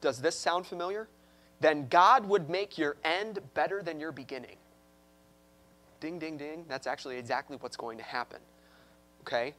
does 0.00 0.20
this 0.20 0.36
sound 0.36 0.66
familiar? 0.66 1.08
Then 1.60 1.86
God 1.88 2.28
would 2.28 2.50
make 2.50 2.76
your 2.76 2.96
end 3.04 3.38
better 3.54 3.82
than 3.82 4.00
your 4.00 4.10
beginning. 4.10 4.56
Ding, 6.00 6.18
ding, 6.18 6.36
ding. 6.36 6.64
That's 6.68 6.88
actually 6.88 7.18
exactly 7.18 7.56
what's 7.60 7.76
going 7.76 7.98
to 7.98 8.04
happen. 8.04 8.40
Okay? 9.20 9.54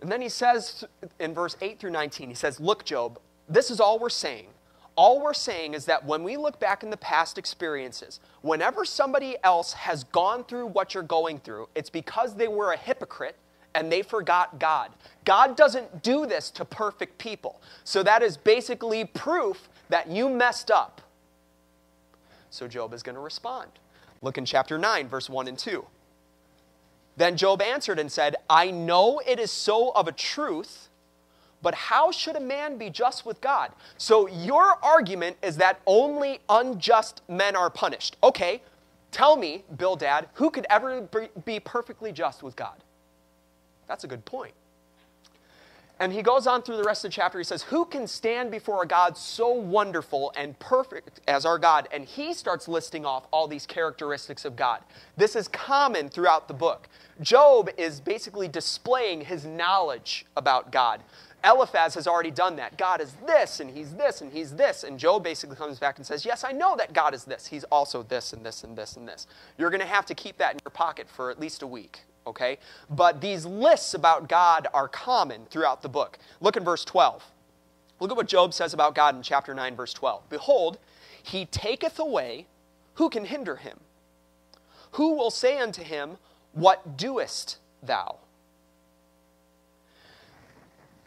And 0.00 0.10
then 0.10 0.20
he 0.20 0.28
says 0.28 0.84
in 1.20 1.32
verse 1.32 1.56
8 1.60 1.78
through 1.78 1.92
19, 1.92 2.28
he 2.28 2.34
says, 2.34 2.58
Look, 2.58 2.84
Job, 2.84 3.20
this 3.48 3.70
is 3.70 3.78
all 3.78 4.00
we're 4.00 4.08
saying. 4.08 4.48
All 4.96 5.22
we're 5.22 5.34
saying 5.34 5.74
is 5.74 5.84
that 5.84 6.04
when 6.04 6.24
we 6.24 6.36
look 6.36 6.58
back 6.58 6.82
in 6.82 6.90
the 6.90 6.96
past 6.96 7.38
experiences, 7.38 8.18
whenever 8.40 8.84
somebody 8.84 9.36
else 9.44 9.72
has 9.74 10.02
gone 10.04 10.42
through 10.42 10.66
what 10.66 10.94
you're 10.94 11.02
going 11.04 11.38
through, 11.38 11.68
it's 11.76 11.90
because 11.90 12.34
they 12.34 12.48
were 12.48 12.72
a 12.72 12.76
hypocrite 12.76 13.36
and 13.76 13.92
they 13.92 14.02
forgot 14.02 14.58
God. 14.58 14.90
God 15.24 15.56
doesn't 15.56 16.02
do 16.02 16.26
this 16.26 16.50
to 16.52 16.64
perfect 16.64 17.18
people. 17.18 17.60
So 17.84 18.02
that 18.02 18.22
is 18.22 18.36
basically 18.36 19.04
proof 19.04 19.68
that 19.90 20.08
you 20.08 20.28
messed 20.30 20.70
up. 20.70 21.02
So 22.50 22.66
Job 22.66 22.94
is 22.94 23.02
going 23.02 23.16
to 23.16 23.20
respond. 23.20 23.70
Look 24.22 24.38
in 24.38 24.46
chapter 24.46 24.78
9, 24.78 25.08
verse 25.08 25.28
1 25.28 25.46
and 25.46 25.58
2. 25.58 25.84
Then 27.18 27.36
Job 27.36 27.60
answered 27.60 27.98
and 27.98 28.10
said, 28.10 28.36
I 28.48 28.70
know 28.70 29.20
it 29.26 29.38
is 29.38 29.50
so 29.50 29.90
of 29.90 30.08
a 30.08 30.12
truth, 30.12 30.88
but 31.60 31.74
how 31.74 32.10
should 32.10 32.36
a 32.36 32.40
man 32.40 32.78
be 32.78 32.88
just 32.88 33.26
with 33.26 33.40
God? 33.42 33.72
So 33.98 34.26
your 34.26 34.82
argument 34.82 35.36
is 35.42 35.56
that 35.58 35.80
only 35.86 36.40
unjust 36.48 37.22
men 37.28 37.56
are 37.56 37.70
punished. 37.70 38.16
Okay, 38.22 38.62
tell 39.10 39.36
me, 39.36 39.64
Bildad, 39.76 40.28
who 40.34 40.50
could 40.50 40.66
ever 40.70 41.08
be 41.44 41.60
perfectly 41.60 42.12
just 42.12 42.42
with 42.42 42.56
God? 42.56 42.82
That's 43.88 44.04
a 44.04 44.08
good 44.08 44.24
point. 44.24 44.54
And 45.98 46.12
he 46.12 46.20
goes 46.20 46.46
on 46.46 46.62
through 46.62 46.76
the 46.76 46.84
rest 46.84 47.04
of 47.06 47.10
the 47.10 47.14
chapter. 47.14 47.38
He 47.38 47.44
says, 47.44 47.62
Who 47.62 47.86
can 47.86 48.06
stand 48.06 48.50
before 48.50 48.82
a 48.82 48.86
God 48.86 49.16
so 49.16 49.48
wonderful 49.48 50.30
and 50.36 50.58
perfect 50.58 51.20
as 51.26 51.46
our 51.46 51.58
God? 51.58 51.88
And 51.90 52.04
he 52.04 52.34
starts 52.34 52.68
listing 52.68 53.06
off 53.06 53.26
all 53.32 53.48
these 53.48 53.64
characteristics 53.64 54.44
of 54.44 54.56
God. 54.56 54.82
This 55.16 55.34
is 55.34 55.48
common 55.48 56.10
throughout 56.10 56.48
the 56.48 56.54
book. 56.54 56.88
Job 57.22 57.70
is 57.78 58.00
basically 58.00 58.46
displaying 58.46 59.22
his 59.22 59.46
knowledge 59.46 60.26
about 60.36 60.70
God. 60.70 61.00
Eliphaz 61.42 61.94
has 61.94 62.06
already 62.06 62.30
done 62.30 62.56
that. 62.56 62.76
God 62.76 63.00
is 63.00 63.14
this, 63.26 63.60
and 63.60 63.70
he's 63.70 63.94
this, 63.94 64.20
and 64.20 64.30
he's 64.30 64.54
this. 64.54 64.84
And 64.84 64.98
Job 64.98 65.24
basically 65.24 65.56
comes 65.56 65.78
back 65.78 65.96
and 65.96 66.06
says, 66.06 66.26
Yes, 66.26 66.44
I 66.44 66.52
know 66.52 66.76
that 66.76 66.92
God 66.92 67.14
is 67.14 67.24
this. 67.24 67.46
He's 67.46 67.64
also 67.64 68.02
this, 68.02 68.34
and 68.34 68.44
this, 68.44 68.64
and 68.64 68.76
this, 68.76 68.98
and 68.98 69.08
this. 69.08 69.26
You're 69.56 69.70
going 69.70 69.80
to 69.80 69.86
have 69.86 70.04
to 70.06 70.14
keep 70.14 70.36
that 70.38 70.52
in 70.52 70.60
your 70.62 70.72
pocket 70.72 71.08
for 71.08 71.30
at 71.30 71.40
least 71.40 71.62
a 71.62 71.66
week 71.66 72.00
okay? 72.26 72.58
But 72.90 73.20
these 73.20 73.46
lists 73.46 73.94
about 73.94 74.28
God 74.28 74.66
are 74.74 74.88
common 74.88 75.46
throughout 75.50 75.82
the 75.82 75.88
book. 75.88 76.18
Look 76.40 76.56
in 76.56 76.64
verse 76.64 76.84
12. 76.84 77.24
Look 78.00 78.10
at 78.10 78.16
what 78.16 78.28
Job 78.28 78.52
says 78.52 78.74
about 78.74 78.94
God 78.94 79.14
in 79.14 79.22
chapter 79.22 79.54
9, 79.54 79.76
verse 79.76 79.92
12. 79.94 80.28
Behold, 80.28 80.78
he 81.22 81.46
taketh 81.46 81.98
away, 81.98 82.46
who 82.94 83.08
can 83.08 83.24
hinder 83.24 83.56
him? 83.56 83.78
Who 84.92 85.14
will 85.14 85.30
say 85.30 85.58
unto 85.58 85.82
him, 85.82 86.18
What 86.52 86.96
doest 86.96 87.58
thou? 87.82 88.16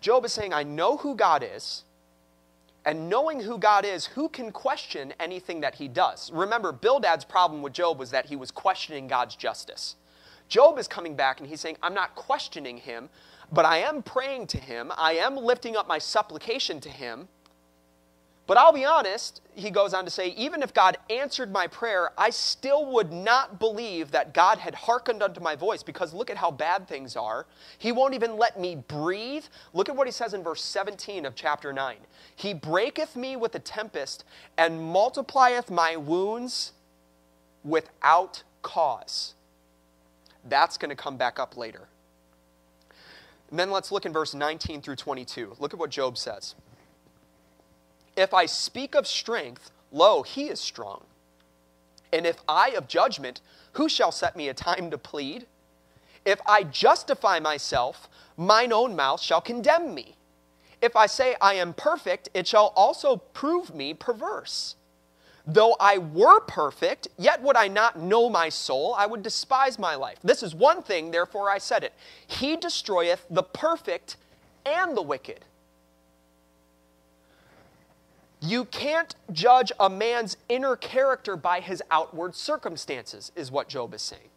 Job 0.01 0.25
is 0.25 0.31
saying, 0.31 0.53
I 0.53 0.63
know 0.63 0.97
who 0.97 1.15
God 1.15 1.45
is, 1.45 1.83
and 2.85 3.09
knowing 3.09 3.41
who 3.41 3.57
God 3.57 3.85
is, 3.85 4.05
who 4.05 4.29
can 4.29 4.51
question 4.51 5.13
anything 5.19 5.59
that 5.61 5.75
he 5.75 5.87
does? 5.87 6.31
Remember, 6.31 6.71
Bildad's 6.71 7.25
problem 7.25 7.61
with 7.61 7.73
Job 7.73 7.99
was 7.99 8.11
that 8.11 8.27
he 8.27 8.35
was 8.35 8.51
questioning 8.51 9.07
God's 9.07 9.35
justice. 9.35 9.95
Job 10.49 10.79
is 10.79 10.87
coming 10.87 11.15
back 11.15 11.39
and 11.39 11.47
he's 11.47 11.61
saying, 11.61 11.77
I'm 11.81 11.93
not 11.93 12.15
questioning 12.15 12.77
him, 12.77 13.09
but 13.51 13.65
I 13.65 13.77
am 13.77 14.01
praying 14.03 14.47
to 14.47 14.57
him. 14.57 14.91
I 14.97 15.13
am 15.13 15.37
lifting 15.37 15.77
up 15.77 15.87
my 15.87 15.99
supplication 15.99 16.79
to 16.81 16.89
him. 16.89 17.27
But 18.49 18.57
I'll 18.57 18.73
be 18.73 18.83
honest, 18.83 19.41
he 19.53 19.69
goes 19.69 19.93
on 19.93 20.05
to 20.05 20.09
say, 20.09 20.29
even 20.29 20.63
if 20.63 20.73
God 20.73 20.97
answered 21.11 21.51
my 21.51 21.67
prayer, 21.67 22.09
I 22.17 22.31
still 22.31 22.91
would 22.93 23.11
not 23.11 23.59
believe 23.59 24.09
that 24.09 24.33
God 24.33 24.57
had 24.57 24.73
hearkened 24.73 25.21
unto 25.21 25.39
my 25.39 25.55
voice 25.55 25.83
because 25.83 26.15
look 26.15 26.31
at 26.31 26.37
how 26.37 26.49
bad 26.49 26.87
things 26.87 27.15
are. 27.15 27.45
He 27.77 27.91
won't 27.91 28.15
even 28.15 28.37
let 28.37 28.59
me 28.59 28.83
breathe. 28.87 29.43
Look 29.73 29.87
at 29.87 29.95
what 29.95 30.07
he 30.07 30.11
says 30.11 30.33
in 30.33 30.41
verse 30.41 30.63
17 30.63 31.27
of 31.27 31.35
chapter 31.35 31.71
9. 31.71 31.97
He 32.35 32.55
breaketh 32.55 33.15
me 33.15 33.35
with 33.35 33.53
a 33.53 33.59
tempest 33.59 34.25
and 34.57 34.81
multiplieth 34.81 35.69
my 35.69 35.95
wounds 35.95 36.71
without 37.63 38.41
cause. 38.63 39.35
That's 40.47 40.77
going 40.77 40.89
to 40.89 40.95
come 40.95 41.17
back 41.17 41.39
up 41.39 41.57
later. 41.57 41.87
And 43.49 43.59
then 43.59 43.71
let's 43.71 43.91
look 43.91 44.05
in 44.05 44.13
verse 44.13 44.33
19 44.33 44.81
through 44.81 44.95
22. 44.95 45.55
Look 45.59 45.73
at 45.73 45.79
what 45.79 45.89
Job 45.89 46.17
says. 46.17 46.55
If 48.15 48.33
I 48.33 48.45
speak 48.45 48.95
of 48.95 49.07
strength, 49.07 49.71
lo, 49.91 50.23
he 50.23 50.49
is 50.49 50.59
strong. 50.59 51.03
And 52.11 52.25
if 52.25 52.37
I 52.47 52.69
of 52.69 52.87
judgment, 52.87 53.41
who 53.73 53.89
shall 53.89 54.11
set 54.11 54.35
me 54.35 54.49
a 54.49 54.53
time 54.53 54.91
to 54.91 54.97
plead? 54.97 55.45
If 56.25 56.39
I 56.45 56.63
justify 56.63 57.39
myself, 57.39 58.09
mine 58.35 58.73
own 58.73 58.95
mouth 58.95 59.21
shall 59.21 59.41
condemn 59.41 59.93
me. 59.93 60.15
If 60.81 60.95
I 60.95 61.07
say 61.07 61.35
I 61.41 61.55
am 61.55 61.73
perfect, 61.73 62.29
it 62.33 62.47
shall 62.47 62.73
also 62.75 63.17
prove 63.17 63.73
me 63.73 63.93
perverse. 63.93 64.75
Though 65.51 65.75
I 65.79 65.97
were 65.97 66.41
perfect, 66.41 67.07
yet 67.17 67.41
would 67.41 67.55
I 67.55 67.67
not 67.67 67.97
know 67.97 68.29
my 68.29 68.49
soul, 68.49 68.93
I 68.95 69.07
would 69.07 69.23
despise 69.23 69.79
my 69.79 69.95
life. 69.95 70.19
This 70.23 70.43
is 70.43 70.53
one 70.53 70.83
thing, 70.83 71.09
therefore 71.09 71.49
I 71.49 71.57
said 71.57 71.83
it. 71.83 71.93
He 72.27 72.55
destroyeth 72.55 73.25
the 73.31 73.41
perfect 73.41 74.17
and 74.63 74.95
the 74.95 75.01
wicked. 75.01 75.43
You 78.41 78.65
can't 78.65 79.15
judge 79.31 79.71
a 79.79 79.89
man's 79.89 80.37
inner 80.49 80.75
character 80.75 81.35
by 81.35 81.61
his 81.61 81.81
outward 81.89 82.35
circumstances, 82.35 83.31
is 83.35 83.51
what 83.51 83.67
Job 83.67 83.95
is 83.95 84.03
saying. 84.03 84.29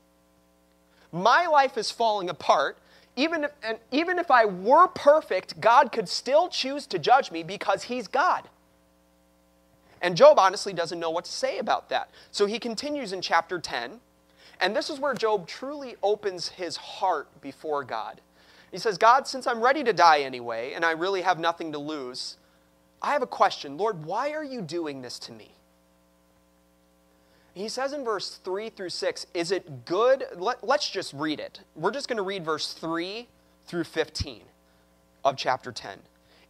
My 1.13 1.47
life 1.47 1.77
is 1.77 1.91
falling 1.91 2.31
apart. 2.31 2.79
Even 3.17 3.45
if, 3.45 3.51
and 3.63 3.77
even 3.91 4.19
if 4.19 4.31
I 4.31 4.47
were 4.47 4.89
perfect, 4.89 5.61
God 5.61 5.93
could 5.93 6.09
still 6.09 6.49
choose 6.49 6.87
to 6.87 6.99
judge 6.99 7.31
me 7.31 7.43
because 7.43 7.83
he's 7.83 8.09
God. 8.09 8.49
And 10.03 10.17
Job 10.17 10.39
honestly 10.39 10.73
doesn't 10.73 10.99
know 10.99 11.11
what 11.11 11.25
to 11.25 11.33
say 11.33 11.59
about 11.59 11.89
that. 11.89 12.11
So 12.33 12.45
he 12.45 12.59
continues 12.59 13.13
in 13.13 13.23
chapter 13.23 13.59
10, 13.59 14.01
and 14.61 14.77
this 14.77 14.91
is 14.91 15.01
where 15.01 15.15
Job 15.15 15.47
truly 15.47 15.97
opens 16.03 16.49
his 16.49 16.77
heart 16.77 17.29
before 17.41 17.85
God. 17.85 18.21
He 18.73 18.79
says, 18.79 18.99
God, 18.99 19.29
since 19.29 19.47
I'm 19.47 19.61
ready 19.61 19.85
to 19.85 19.93
die 19.93 20.21
anyway, 20.21 20.73
and 20.75 20.85
I 20.85 20.91
really 20.93 21.23
have 21.23 21.39
nothing 21.39 21.73
to 21.73 21.79
lose, 21.79 22.37
I 23.01 23.13
have 23.13 23.23
a 23.23 23.27
question. 23.27 23.77
Lord, 23.77 24.05
why 24.05 24.33
are 24.33 24.45
you 24.45 24.61
doing 24.61 25.03
this 25.03 25.19
to 25.21 25.33
me? 25.33 25.53
He 27.55 27.69
says 27.69 27.93
in 27.93 28.03
verse 28.03 28.41
3 28.43 28.71
through 28.71 28.89
6, 28.89 29.27
Is 29.35 29.53
it 29.53 29.85
good? 29.85 30.25
Let, 30.37 30.65
us 30.65 30.89
just 30.89 31.13
read 31.13 31.39
it. 31.39 31.61
We're 31.77 31.91
just 31.91 32.09
going 32.09 32.17
to 32.17 32.23
read 32.23 32.45
verse 32.45 32.73
3 32.73 33.29
through 33.67 33.85
15 33.85 34.43
of 35.25 35.37
chapter 35.37 35.71
10. 35.71 35.99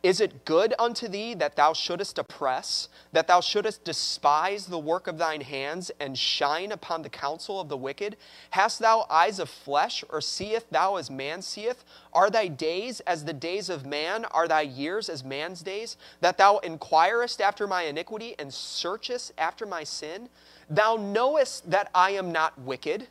Is 0.03 0.21
it 0.21 0.45
good 0.45 0.75
unto 0.81 1.07
thee 1.07 1.33
that 1.35 1.55
thou 1.55 1.73
shouldest 1.73 2.19
oppress, 2.19 2.89
that 3.13 3.29
thou 3.29 3.41
shouldest 3.41 3.85
despise 3.85 4.67
the 4.67 4.79
work 4.79 5.07
of 5.07 5.17
thine 5.17 5.43
hands, 5.43 5.93
and 6.01 6.19
shine 6.19 6.73
upon 6.73 7.03
the 7.03 7.09
counsel 7.09 7.61
of 7.61 7.69
the 7.69 7.77
wicked? 7.77 8.17
Hast 8.51 8.81
thou 8.81 9.07
eyes 9.09 9.39
of 9.39 9.49
flesh, 9.49 10.03
or 10.09 10.21
seest 10.21 10.67
thou 10.73 10.97
as 10.97 11.09
man 11.09 11.41
seeth? 11.41 11.85
Are 12.13 12.31
thy 12.31 12.49
days 12.49 12.99
as 13.01 13.25
the 13.25 13.33
days 13.33 13.71
of 13.71 13.87
man? 13.87 14.25
Are 14.25 14.49
thy 14.49 14.63
years 14.63 15.09
as 15.09 15.23
man's 15.23 15.63
days? 15.63 15.97
That 16.21 16.37
thou 16.37 16.59
inquirest 16.59 17.41
after 17.41 17.69
my 17.69 17.83
iniquity, 17.83 18.35
and 18.41 18.53
searchest 18.53 19.33
after 19.39 19.67
my 19.67 19.85
sin? 19.85 20.29
Thou 20.69 20.97
knowest 20.97 21.71
that 21.71 21.91
I 21.95 22.11
am 22.11 22.33
not 22.33 22.61
wicked 22.61 23.07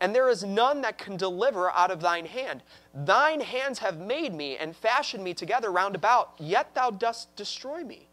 and 0.00 0.14
there 0.14 0.28
is 0.28 0.44
none 0.44 0.82
that 0.82 0.98
can 0.98 1.16
deliver 1.16 1.70
out 1.70 1.90
of 1.90 2.00
thine 2.00 2.26
hand. 2.26 2.62
Thine 3.04 3.40
hands 3.40 3.80
have 3.80 3.98
made 3.98 4.32
me 4.32 4.56
and 4.56 4.74
fashioned 4.74 5.22
me 5.22 5.34
together 5.34 5.70
round 5.70 5.94
about, 5.94 6.32
yet 6.38 6.74
thou 6.74 6.90
dost 6.90 7.34
destroy 7.36 7.84
me. 7.84 8.08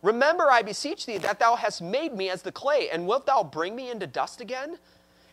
Remember, 0.00 0.48
I 0.48 0.62
beseech 0.62 1.06
thee, 1.06 1.18
that 1.18 1.40
thou 1.40 1.56
hast 1.56 1.82
made 1.82 2.14
me 2.14 2.30
as 2.30 2.42
the 2.42 2.52
clay, 2.52 2.88
and 2.90 3.04
wilt 3.04 3.26
thou 3.26 3.42
bring 3.42 3.74
me 3.74 3.90
into 3.90 4.06
dust 4.06 4.40
again? 4.40 4.78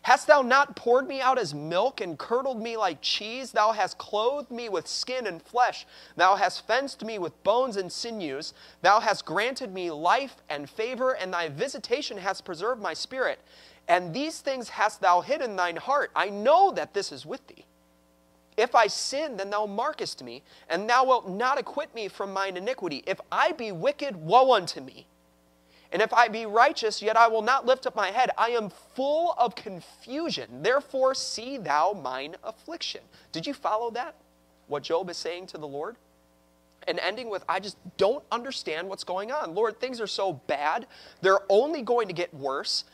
Hast 0.02 0.26
thou 0.26 0.42
not 0.42 0.74
poured 0.74 1.06
me 1.06 1.20
out 1.20 1.38
as 1.38 1.54
milk 1.54 2.00
and 2.00 2.18
curdled 2.18 2.60
me 2.60 2.76
like 2.76 3.00
cheese? 3.00 3.52
Thou 3.52 3.70
hast 3.70 3.98
clothed 3.98 4.50
me 4.50 4.68
with 4.68 4.88
skin 4.88 5.28
and 5.28 5.40
flesh. 5.40 5.86
Thou 6.16 6.34
hast 6.34 6.66
fenced 6.66 7.04
me 7.04 7.20
with 7.20 7.40
bones 7.44 7.76
and 7.76 7.92
sinews. 7.92 8.54
Thou 8.80 8.98
hast 8.98 9.24
granted 9.24 9.72
me 9.72 9.92
life 9.92 10.42
and 10.48 10.68
favor, 10.68 11.12
and 11.12 11.32
thy 11.32 11.48
visitation 11.48 12.18
has 12.18 12.40
preserved 12.40 12.82
my 12.82 12.94
spirit. 12.94 13.38
And 13.86 14.12
these 14.12 14.40
things 14.40 14.70
hast 14.70 15.00
thou 15.00 15.20
hid 15.20 15.42
in 15.42 15.54
thine 15.54 15.76
heart. 15.76 16.10
I 16.16 16.28
know 16.28 16.72
that 16.72 16.92
this 16.92 17.12
is 17.12 17.24
with 17.24 17.46
thee. 17.46 17.66
If 18.56 18.74
I 18.74 18.86
sin, 18.86 19.36
then 19.36 19.50
thou 19.50 19.66
markest 19.66 20.22
me, 20.22 20.42
and 20.68 20.88
thou 20.88 21.04
wilt 21.04 21.28
not 21.28 21.58
acquit 21.58 21.94
me 21.94 22.08
from 22.08 22.32
mine 22.32 22.56
iniquity. 22.56 23.02
If 23.06 23.20
I 23.30 23.52
be 23.52 23.72
wicked, 23.72 24.16
woe 24.16 24.52
unto 24.52 24.80
me. 24.80 25.06
And 25.92 26.00
if 26.00 26.12
I 26.12 26.28
be 26.28 26.46
righteous, 26.46 27.02
yet 27.02 27.18
I 27.18 27.28
will 27.28 27.42
not 27.42 27.66
lift 27.66 27.86
up 27.86 27.94
my 27.94 28.10
head. 28.10 28.30
I 28.38 28.50
am 28.50 28.70
full 28.94 29.34
of 29.36 29.54
confusion. 29.54 30.62
Therefore, 30.62 31.14
see 31.14 31.58
thou 31.58 31.92
mine 31.92 32.36
affliction. 32.42 33.02
Did 33.30 33.46
you 33.46 33.52
follow 33.52 33.90
that? 33.90 34.14
What 34.68 34.82
Job 34.82 35.10
is 35.10 35.18
saying 35.18 35.48
to 35.48 35.58
the 35.58 35.68
Lord? 35.68 35.96
And 36.88 36.98
ending 36.98 37.28
with, 37.28 37.44
I 37.48 37.60
just 37.60 37.76
don't 37.98 38.24
understand 38.32 38.88
what's 38.88 39.04
going 39.04 39.30
on. 39.30 39.54
Lord, 39.54 39.80
things 39.80 40.00
are 40.00 40.06
so 40.06 40.34
bad. 40.46 40.86
They're 41.20 41.40
only 41.48 41.82
going 41.82 42.08
to 42.08 42.14
get 42.14 42.32
worse. 42.34 42.84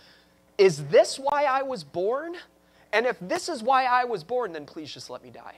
Is 0.58 0.88
this 0.88 1.18
why 1.18 1.44
I 1.44 1.62
was 1.62 1.84
born? 1.84 2.34
And 2.92 3.06
if 3.06 3.16
this 3.20 3.48
is 3.48 3.62
why 3.62 3.84
I 3.84 4.04
was 4.04 4.24
born, 4.24 4.52
then 4.52 4.64
please 4.64 4.92
just 4.92 5.10
let 5.10 5.22
me 5.22 5.30
die. 5.30 5.56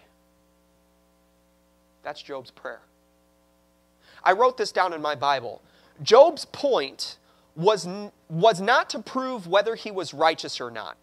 That's 2.02 2.22
Job's 2.22 2.50
prayer. 2.50 2.80
I 4.24 4.32
wrote 4.32 4.56
this 4.56 4.72
down 4.72 4.92
in 4.92 5.00
my 5.00 5.14
Bible. 5.14 5.62
Job's 6.02 6.44
point 6.46 7.18
was, 7.56 7.88
was 8.28 8.60
not 8.60 8.90
to 8.90 8.98
prove 9.00 9.46
whether 9.46 9.74
he 9.74 9.90
was 9.90 10.14
righteous 10.14 10.60
or 10.60 10.70
not, 10.70 10.96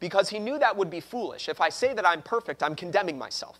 because 0.00 0.28
he 0.28 0.38
knew 0.38 0.58
that 0.58 0.76
would 0.76 0.90
be 0.90 1.00
foolish. 1.00 1.48
If 1.48 1.60
I 1.60 1.68
say 1.68 1.94
that 1.94 2.06
I'm 2.06 2.22
perfect, 2.22 2.62
I'm 2.62 2.74
condemning 2.74 3.18
myself. 3.18 3.58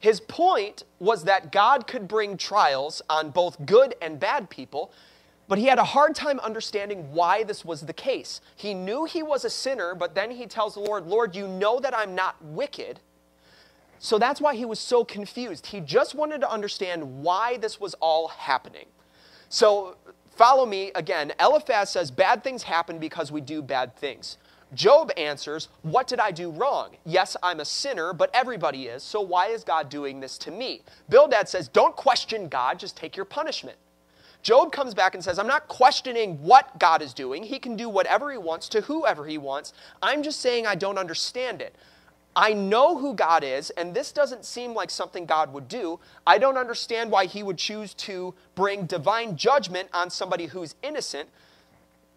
His 0.00 0.20
point 0.20 0.84
was 1.00 1.24
that 1.24 1.50
God 1.50 1.86
could 1.88 2.06
bring 2.06 2.36
trials 2.36 3.02
on 3.10 3.30
both 3.30 3.64
good 3.66 3.96
and 4.00 4.20
bad 4.20 4.48
people 4.48 4.92
but 5.48 5.58
he 5.58 5.64
had 5.64 5.78
a 5.78 5.84
hard 5.84 6.14
time 6.14 6.38
understanding 6.40 7.10
why 7.12 7.42
this 7.42 7.64
was 7.64 7.80
the 7.80 7.92
case. 7.92 8.40
He 8.54 8.74
knew 8.74 9.06
he 9.06 9.22
was 9.22 9.44
a 9.44 9.50
sinner, 9.50 9.94
but 9.94 10.14
then 10.14 10.30
he 10.30 10.46
tells 10.46 10.74
the 10.74 10.80
Lord, 10.80 11.06
Lord, 11.06 11.34
you 11.34 11.48
know 11.48 11.80
that 11.80 11.96
I'm 11.96 12.14
not 12.14 12.36
wicked. 12.44 13.00
So 13.98 14.18
that's 14.18 14.40
why 14.40 14.54
he 14.54 14.66
was 14.66 14.78
so 14.78 15.04
confused. 15.04 15.66
He 15.66 15.80
just 15.80 16.14
wanted 16.14 16.42
to 16.42 16.50
understand 16.50 17.22
why 17.22 17.56
this 17.56 17.80
was 17.80 17.94
all 17.94 18.28
happening. 18.28 18.86
So 19.48 19.96
follow 20.30 20.66
me 20.66 20.92
again. 20.94 21.32
Eliphaz 21.40 21.90
says 21.90 22.10
bad 22.10 22.44
things 22.44 22.62
happen 22.62 22.98
because 22.98 23.32
we 23.32 23.40
do 23.40 23.62
bad 23.62 23.96
things. 23.96 24.36
Job 24.74 25.10
answers, 25.16 25.68
What 25.80 26.06
did 26.06 26.20
I 26.20 26.30
do 26.30 26.50
wrong? 26.50 26.90
Yes, 27.06 27.36
I'm 27.42 27.60
a 27.60 27.64
sinner, 27.64 28.12
but 28.12 28.30
everybody 28.34 28.86
is, 28.86 29.02
so 29.02 29.22
why 29.22 29.46
is 29.46 29.64
God 29.64 29.88
doing 29.88 30.20
this 30.20 30.36
to 30.38 30.50
me? 30.50 30.82
Bildad 31.08 31.48
says, 31.48 31.68
Don't 31.68 31.96
question 31.96 32.48
God, 32.48 32.78
just 32.78 32.96
take 32.96 33.16
your 33.16 33.24
punishment. 33.24 33.78
Job 34.48 34.72
comes 34.72 34.94
back 34.94 35.14
and 35.14 35.22
says, 35.22 35.38
I'm 35.38 35.46
not 35.46 35.68
questioning 35.68 36.42
what 36.42 36.78
God 36.78 37.02
is 37.02 37.12
doing. 37.12 37.42
He 37.42 37.58
can 37.58 37.76
do 37.76 37.86
whatever 37.90 38.32
he 38.32 38.38
wants 38.38 38.66
to 38.70 38.80
whoever 38.80 39.26
he 39.26 39.36
wants. 39.36 39.74
I'm 40.00 40.22
just 40.22 40.40
saying 40.40 40.66
I 40.66 40.74
don't 40.74 40.96
understand 40.96 41.60
it. 41.60 41.76
I 42.34 42.54
know 42.54 42.96
who 42.96 43.12
God 43.12 43.44
is, 43.44 43.68
and 43.68 43.92
this 43.92 44.10
doesn't 44.10 44.46
seem 44.46 44.72
like 44.72 44.88
something 44.88 45.26
God 45.26 45.52
would 45.52 45.68
do. 45.68 46.00
I 46.26 46.38
don't 46.38 46.56
understand 46.56 47.10
why 47.10 47.26
he 47.26 47.42
would 47.42 47.58
choose 47.58 47.92
to 48.08 48.32
bring 48.54 48.86
divine 48.86 49.36
judgment 49.36 49.90
on 49.92 50.08
somebody 50.08 50.46
who's 50.46 50.76
innocent. 50.82 51.28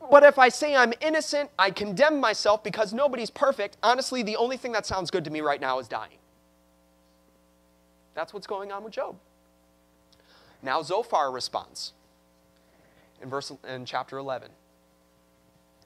But 0.10 0.24
if 0.24 0.40
I 0.40 0.48
say 0.48 0.74
I'm 0.74 0.94
innocent, 1.02 1.50
I 1.60 1.70
condemn 1.70 2.22
myself 2.22 2.64
because 2.64 2.94
nobody's 2.94 3.30
perfect. 3.30 3.76
Honestly, 3.84 4.24
the 4.24 4.38
only 4.38 4.56
thing 4.56 4.72
that 4.72 4.86
sounds 4.86 5.12
good 5.12 5.26
to 5.26 5.32
me 5.32 5.42
right 5.42 5.60
now 5.60 5.80
is 5.80 5.90
dying. 5.90 6.20
That's 8.16 8.34
what's 8.34 8.48
going 8.48 8.72
on 8.72 8.86
with 8.86 8.94
Job. 8.94 9.18
Now 10.64 10.82
Zophar 10.82 11.30
responds 11.30 11.92
in 13.22 13.30
verse 13.30 13.52
in 13.68 13.86
chapter 13.86 14.18
11. 14.18 14.50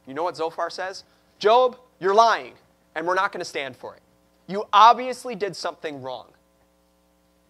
You 0.08 0.13
know 0.13 0.24
what 0.24 0.38
Zophar 0.38 0.69
says? 0.69 1.04
Job, 1.39 1.78
you're 2.00 2.13
lying, 2.13 2.54
and 2.95 3.06
we're 3.08 3.15
not 3.15 3.32
going 3.32 3.39
to 3.39 3.45
stand 3.45 3.76
for 3.76 3.95
it. 3.95 4.02
You 4.48 4.65
obviously 4.71 5.36
did 5.36 5.56
something 5.56 6.02
wrong. 6.02 6.28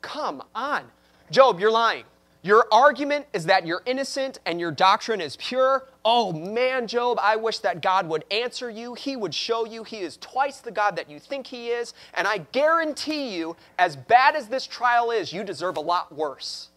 Come 0.02 0.44
on. 0.54 0.84
Job, 1.32 1.60
you're 1.60 1.72
lying. 1.72 2.06
Your 2.46 2.68
argument 2.72 3.26
is 3.34 3.46
that 3.46 3.66
you're 3.66 3.82
innocent 3.88 4.38
and 4.46 4.60
your 4.60 4.70
doctrine 4.70 5.20
is 5.20 5.36
pure. 5.36 5.88
Oh 6.06 6.32
man, 6.32 6.86
Job, 6.86 7.18
I 7.20 7.36
wish 7.38 7.58
that 7.60 7.82
God 7.82 8.08
would 8.08 8.24
answer 8.30 8.70
you. 8.70 8.94
He 8.94 9.16
would 9.16 9.34
show 9.34 9.66
you 9.66 9.84
he 9.84 10.02
is 10.02 10.18
twice 10.18 10.60
the 10.60 10.70
God 10.70 10.96
that 10.96 11.10
you 11.10 11.20
think 11.20 11.48
he 11.48 11.70
is. 11.70 11.96
And 12.14 12.28
I 12.28 12.38
guarantee 12.52 13.36
you, 13.36 13.56
as 13.80 13.96
bad 13.96 14.36
as 14.36 14.48
this 14.48 14.68
trial 14.68 15.10
is, 15.10 15.34
you 15.34 15.44
deserve 15.44 15.78
a 15.78 15.82
lot 15.82 16.16
worse. 16.16 16.70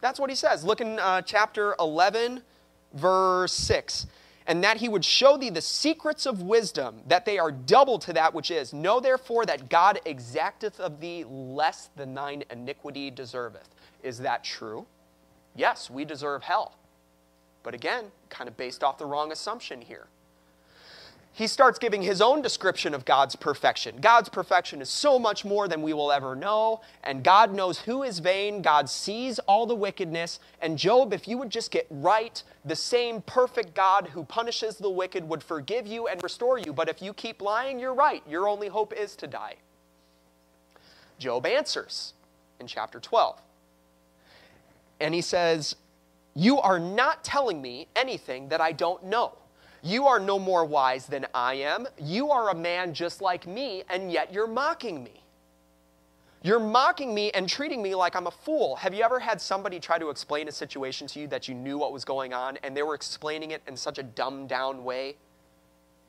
That's 0.00 0.18
what 0.18 0.30
he 0.30 0.36
says. 0.36 0.64
Look 0.64 0.80
in 0.80 0.98
uh, 0.98 1.22
chapter 1.22 1.74
11, 1.78 2.42
verse 2.94 3.52
6. 3.52 4.06
And 4.46 4.64
that 4.64 4.78
he 4.78 4.88
would 4.88 5.04
show 5.04 5.36
thee 5.36 5.50
the 5.50 5.60
secrets 5.60 6.26
of 6.26 6.42
wisdom, 6.42 7.02
that 7.06 7.24
they 7.24 7.38
are 7.38 7.52
double 7.52 7.98
to 8.00 8.12
that 8.14 8.34
which 8.34 8.50
is. 8.50 8.72
Know 8.72 8.98
therefore 8.98 9.46
that 9.46 9.68
God 9.68 10.00
exacteth 10.04 10.80
of 10.80 11.00
thee 11.00 11.24
less 11.28 11.90
than 11.94 12.14
thine 12.14 12.42
iniquity 12.50 13.10
deserveth. 13.10 13.68
Is 14.02 14.18
that 14.18 14.42
true? 14.42 14.86
Yes, 15.54 15.90
we 15.90 16.04
deserve 16.04 16.42
hell. 16.42 16.74
But 17.62 17.74
again, 17.74 18.06
kind 18.28 18.48
of 18.48 18.56
based 18.56 18.82
off 18.82 18.98
the 18.98 19.06
wrong 19.06 19.30
assumption 19.30 19.82
here 19.82 20.06
he 21.32 21.46
starts 21.46 21.78
giving 21.78 22.02
his 22.02 22.20
own 22.20 22.42
description 22.42 22.92
of 22.92 23.04
God's 23.04 23.36
perfection. 23.36 23.96
God's 24.00 24.28
perfection 24.28 24.82
is 24.82 24.90
so 24.90 25.18
much 25.18 25.44
more 25.44 25.68
than 25.68 25.80
we 25.80 25.92
will 25.92 26.10
ever 26.10 26.34
know, 26.34 26.80
and 27.04 27.22
God 27.22 27.54
knows 27.54 27.78
who 27.78 28.02
is 28.02 28.18
vain. 28.18 28.62
God 28.62 28.90
sees 28.90 29.38
all 29.40 29.64
the 29.64 29.74
wickedness. 29.74 30.40
And 30.60 30.76
Job, 30.76 31.12
if 31.12 31.28
you 31.28 31.38
would 31.38 31.50
just 31.50 31.70
get 31.70 31.86
right, 31.88 32.42
the 32.64 32.76
same 32.76 33.22
perfect 33.22 33.74
God 33.74 34.08
who 34.08 34.24
punishes 34.24 34.76
the 34.76 34.90
wicked 34.90 35.26
would 35.28 35.42
forgive 35.42 35.86
you 35.86 36.08
and 36.08 36.22
restore 36.22 36.58
you. 36.58 36.72
But 36.72 36.88
if 36.88 37.00
you 37.00 37.14
keep 37.14 37.40
lying, 37.40 37.78
you're 37.78 37.94
right. 37.94 38.22
Your 38.28 38.48
only 38.48 38.68
hope 38.68 38.92
is 38.92 39.14
to 39.16 39.26
die. 39.26 39.54
Job 41.18 41.46
answers 41.46 42.14
in 42.58 42.66
chapter 42.66 42.98
12. 42.98 43.40
And 45.00 45.14
he 45.14 45.20
says, 45.20 45.76
You 46.34 46.58
are 46.58 46.80
not 46.80 47.22
telling 47.22 47.62
me 47.62 47.88
anything 47.94 48.48
that 48.48 48.60
I 48.60 48.72
don't 48.72 49.04
know. 49.04 49.39
You 49.82 50.06
are 50.06 50.20
no 50.20 50.38
more 50.38 50.64
wise 50.64 51.06
than 51.06 51.26
I 51.32 51.54
am. 51.54 51.86
You 51.98 52.30
are 52.30 52.50
a 52.50 52.54
man 52.54 52.92
just 52.92 53.22
like 53.22 53.46
me, 53.46 53.82
and 53.88 54.12
yet 54.12 54.32
you're 54.32 54.46
mocking 54.46 55.02
me. 55.02 55.22
You're 56.42 56.60
mocking 56.60 57.14
me 57.14 57.30
and 57.32 57.48
treating 57.48 57.82
me 57.82 57.94
like 57.94 58.16
I'm 58.16 58.26
a 58.26 58.30
fool. 58.30 58.76
Have 58.76 58.94
you 58.94 59.02
ever 59.02 59.18
had 59.18 59.40
somebody 59.40 59.78
try 59.78 59.98
to 59.98 60.08
explain 60.08 60.48
a 60.48 60.52
situation 60.52 61.06
to 61.08 61.20
you 61.20 61.26
that 61.28 61.48
you 61.48 61.54
knew 61.54 61.76
what 61.76 61.92
was 61.92 62.04
going 62.04 62.32
on, 62.32 62.58
and 62.62 62.76
they 62.76 62.82
were 62.82 62.94
explaining 62.94 63.50
it 63.50 63.62
in 63.66 63.76
such 63.76 63.98
a 63.98 64.02
dumbed 64.02 64.48
down 64.48 64.84
way? 64.84 65.16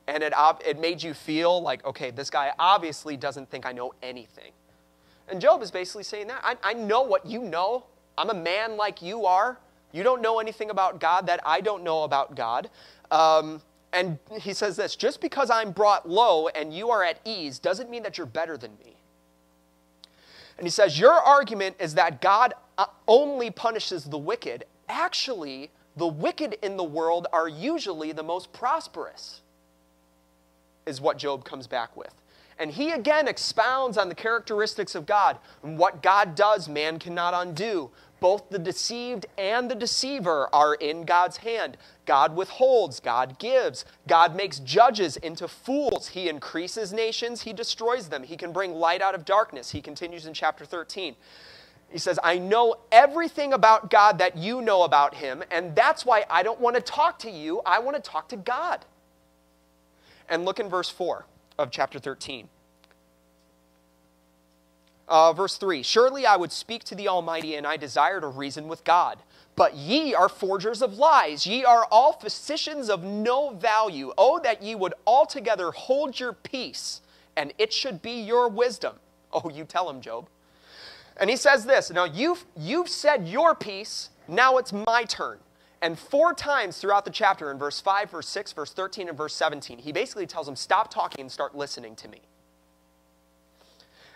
And 0.06 0.22
it, 0.22 0.32
it 0.66 0.80
made 0.80 1.02
you 1.02 1.14
feel 1.14 1.62
like, 1.62 1.84
okay, 1.84 2.10
this 2.10 2.30
guy 2.30 2.52
obviously 2.58 3.16
doesn't 3.16 3.50
think 3.50 3.66
I 3.66 3.72
know 3.72 3.94
anything. 4.02 4.52
And 5.28 5.40
Job 5.40 5.62
is 5.62 5.70
basically 5.70 6.02
saying 6.02 6.26
that. 6.28 6.40
I, 6.42 6.56
I 6.62 6.72
know 6.74 7.02
what 7.02 7.24
you 7.24 7.42
know. 7.42 7.84
I'm 8.18 8.30
a 8.30 8.34
man 8.34 8.76
like 8.76 9.00
you 9.00 9.24
are. 9.24 9.58
You 9.92 10.02
don't 10.02 10.22
know 10.22 10.40
anything 10.40 10.70
about 10.70 10.98
God 10.98 11.26
that 11.26 11.40
I 11.44 11.60
don't 11.60 11.84
know 11.84 12.04
about 12.04 12.34
God. 12.34 12.70
Um, 13.12 13.60
and 13.92 14.18
he 14.40 14.54
says 14.54 14.74
this 14.74 14.96
just 14.96 15.20
because 15.20 15.50
I'm 15.50 15.70
brought 15.70 16.08
low 16.08 16.48
and 16.48 16.72
you 16.72 16.90
are 16.90 17.04
at 17.04 17.20
ease 17.24 17.58
doesn't 17.58 17.90
mean 17.90 18.02
that 18.02 18.16
you're 18.18 18.26
better 18.26 18.56
than 18.56 18.72
me. 18.84 18.96
And 20.56 20.66
he 20.66 20.70
says, 20.70 20.98
Your 20.98 21.12
argument 21.12 21.76
is 21.78 21.94
that 21.94 22.20
God 22.20 22.54
uh, 22.78 22.86
only 23.06 23.50
punishes 23.50 24.04
the 24.04 24.18
wicked. 24.18 24.64
Actually, 24.88 25.70
the 25.96 26.06
wicked 26.06 26.56
in 26.62 26.76
the 26.76 26.84
world 26.84 27.26
are 27.32 27.48
usually 27.48 28.12
the 28.12 28.22
most 28.22 28.52
prosperous, 28.52 29.42
is 30.86 31.00
what 31.00 31.18
Job 31.18 31.44
comes 31.44 31.66
back 31.66 31.96
with. 31.96 32.14
And 32.58 32.70
he 32.70 32.92
again 32.92 33.28
expounds 33.28 33.98
on 33.98 34.08
the 34.08 34.14
characteristics 34.14 34.94
of 34.94 35.04
God. 35.04 35.38
And 35.62 35.76
what 35.76 36.02
God 36.02 36.34
does, 36.34 36.68
man 36.68 36.98
cannot 36.98 37.34
undo. 37.34 37.90
Both 38.22 38.50
the 38.50 38.58
deceived 38.60 39.26
and 39.36 39.68
the 39.68 39.74
deceiver 39.74 40.48
are 40.52 40.74
in 40.74 41.02
God's 41.02 41.38
hand. 41.38 41.76
God 42.06 42.36
withholds, 42.36 43.00
God 43.00 43.36
gives. 43.40 43.84
God 44.06 44.36
makes 44.36 44.60
judges 44.60 45.16
into 45.16 45.48
fools. 45.48 46.06
He 46.06 46.28
increases 46.28 46.92
nations, 46.92 47.42
He 47.42 47.52
destroys 47.52 48.08
them. 48.08 48.22
He 48.22 48.36
can 48.36 48.52
bring 48.52 48.74
light 48.74 49.02
out 49.02 49.16
of 49.16 49.24
darkness. 49.24 49.72
He 49.72 49.80
continues 49.80 50.24
in 50.24 50.34
chapter 50.34 50.64
13. 50.64 51.16
He 51.90 51.98
says, 51.98 52.20
I 52.22 52.38
know 52.38 52.76
everything 52.92 53.52
about 53.52 53.90
God 53.90 54.18
that 54.18 54.36
you 54.36 54.62
know 54.62 54.84
about 54.84 55.14
Him, 55.14 55.42
and 55.50 55.74
that's 55.74 56.06
why 56.06 56.24
I 56.30 56.44
don't 56.44 56.60
want 56.60 56.76
to 56.76 56.82
talk 56.82 57.18
to 57.20 57.30
you. 57.30 57.60
I 57.66 57.80
want 57.80 57.96
to 57.96 58.10
talk 58.10 58.28
to 58.28 58.36
God. 58.36 58.84
And 60.28 60.44
look 60.44 60.60
in 60.60 60.68
verse 60.68 60.88
4 60.88 61.26
of 61.58 61.72
chapter 61.72 61.98
13. 61.98 62.48
Uh, 65.08 65.32
verse 65.32 65.56
3 65.56 65.82
Surely 65.82 66.26
I 66.26 66.36
would 66.36 66.52
speak 66.52 66.84
to 66.84 66.94
the 66.94 67.08
Almighty, 67.08 67.54
and 67.56 67.66
I 67.66 67.76
desire 67.76 68.20
to 68.20 68.28
reason 68.28 68.68
with 68.68 68.84
God. 68.84 69.18
But 69.54 69.74
ye 69.74 70.14
are 70.14 70.28
forgers 70.28 70.80
of 70.80 70.94
lies. 70.94 71.46
Ye 71.46 71.64
are 71.64 71.86
all 71.90 72.14
physicians 72.14 72.88
of 72.88 73.04
no 73.04 73.50
value. 73.50 74.12
Oh, 74.16 74.40
that 74.40 74.62
ye 74.62 74.74
would 74.74 74.94
altogether 75.06 75.70
hold 75.72 76.18
your 76.18 76.32
peace, 76.32 77.02
and 77.36 77.52
it 77.58 77.72
should 77.72 78.00
be 78.02 78.20
your 78.20 78.48
wisdom. 78.48 78.96
Oh, 79.34 79.48
you 79.48 79.64
tell 79.64 79.88
him, 79.88 80.02
Job. 80.02 80.28
And 81.16 81.30
he 81.30 81.36
says 81.36 81.64
this 81.64 81.90
Now 81.90 82.04
you've, 82.04 82.44
you've 82.54 82.90
said 82.90 83.26
your 83.26 83.54
piece, 83.54 84.10
now 84.28 84.58
it's 84.58 84.74
my 84.74 85.04
turn. 85.04 85.38
And 85.80 85.98
four 85.98 86.32
times 86.32 86.78
throughout 86.78 87.04
the 87.04 87.10
chapter, 87.10 87.50
in 87.50 87.58
verse 87.58 87.80
5, 87.80 88.10
verse 88.10 88.28
6, 88.28 88.52
verse 88.52 88.72
13, 88.72 89.08
and 89.08 89.16
verse 89.16 89.34
17, 89.34 89.78
he 89.78 89.90
basically 89.90 90.26
tells 90.26 90.46
him, 90.46 90.54
Stop 90.54 90.92
talking 90.92 91.22
and 91.22 91.32
start 91.32 91.56
listening 91.56 91.96
to 91.96 92.08
me. 92.08 92.20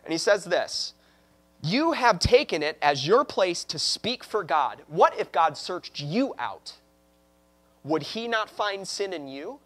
And 0.07 0.13
he 0.13 0.19
says 0.19 0.45
this 0.45 0.95
You 1.63 1.93
have 1.93 2.21
taken 2.21 2.63
it 2.63 2.79
as 2.81 3.07
your 3.07 3.25
place 3.25 3.65
to 3.65 3.79
speak 3.79 4.23
for 4.23 4.45
God. 4.45 4.83
What 4.87 5.19
if 5.19 5.33
God 5.33 5.59
searched 5.59 6.01
you 6.01 6.35
out? 6.39 6.75
Would 7.83 8.03
he 8.03 8.29
not 8.29 8.49
find 8.49 8.87
sin 8.87 9.13
in 9.13 9.27
you? 9.27 9.59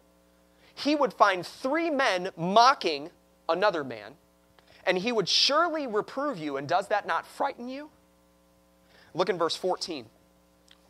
He 0.73 0.95
would 0.95 1.13
find 1.13 1.45
three 1.45 1.91
men 1.91 2.31
mocking 2.35 3.11
another 3.47 3.83
man, 3.83 4.13
and 4.85 4.97
he 4.97 5.11
would 5.11 5.29
surely 5.29 5.85
reprove 5.85 6.39
you. 6.39 6.57
And 6.57 6.67
does 6.67 6.87
that 6.87 7.05
not 7.05 7.27
frighten 7.27 7.69
you? 7.69 7.91
Look 9.13 9.29
in 9.29 9.37
verse 9.37 9.55
14. 9.55 10.05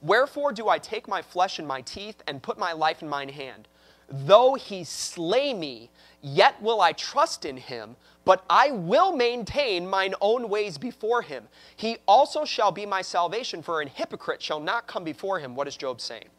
Wherefore 0.01 0.53
do 0.53 0.69
I 0.69 0.77
take 0.79 1.09
my 1.09 1.21
flesh 1.21 1.59
in 1.59 1.67
my 1.67 1.81
teeth 1.81 2.23
and 2.25 2.41
put 2.41 2.57
my 2.57 2.71
life 2.71 3.01
in 3.01 3.09
mine 3.09 3.29
hand? 3.29 3.67
Though 4.09 4.55
he 4.55 4.83
slay 4.83 5.53
me, 5.53 5.89
yet 6.21 6.61
will 6.61 6.81
I 6.81 6.93
trust 6.93 7.45
in 7.45 7.57
him, 7.57 7.95
but 8.23 8.43
I 8.49 8.71
will 8.71 9.15
maintain 9.15 9.89
mine 9.89 10.13
own 10.21 10.49
ways 10.49 10.77
before 10.77 11.21
him. 11.21 11.47
He 11.75 11.97
also 12.07 12.45
shall 12.45 12.71
be 12.71 12.86
my 12.86 13.01
salvation, 13.01 13.62
for 13.62 13.81
an 13.81 13.88
hypocrite 13.88 14.41
shall 14.41 14.60
not 14.60 14.88
come 14.88 15.03
before 15.03 15.39
him. 15.39 15.55
What 15.55 15.67
is 15.67 15.75
Job 15.75 15.99
saying? 15.99 16.29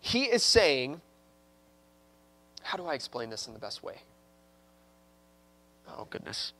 He 0.00 0.24
is 0.24 0.42
saying, 0.42 1.00
how 2.62 2.76
do 2.76 2.86
I 2.86 2.94
explain 2.94 3.30
this 3.30 3.46
in 3.46 3.52
the 3.52 3.58
best 3.58 3.82
way? 3.82 4.02
Oh, 5.88 6.06
goodness. 6.08 6.52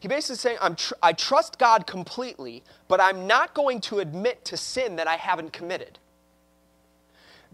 He 0.00 0.06
basically 0.06 0.36
saying, 0.36 0.58
I'm 0.60 0.76
tr- 0.76 0.94
I 1.02 1.12
trust 1.12 1.58
God 1.58 1.86
completely, 1.86 2.62
but 2.86 3.00
I'm 3.00 3.26
not 3.26 3.52
going 3.52 3.80
to 3.82 3.98
admit 3.98 4.44
to 4.44 4.56
sin 4.56 4.96
that 4.96 5.08
I 5.08 5.16
haven't 5.16 5.52
committed. 5.52 5.98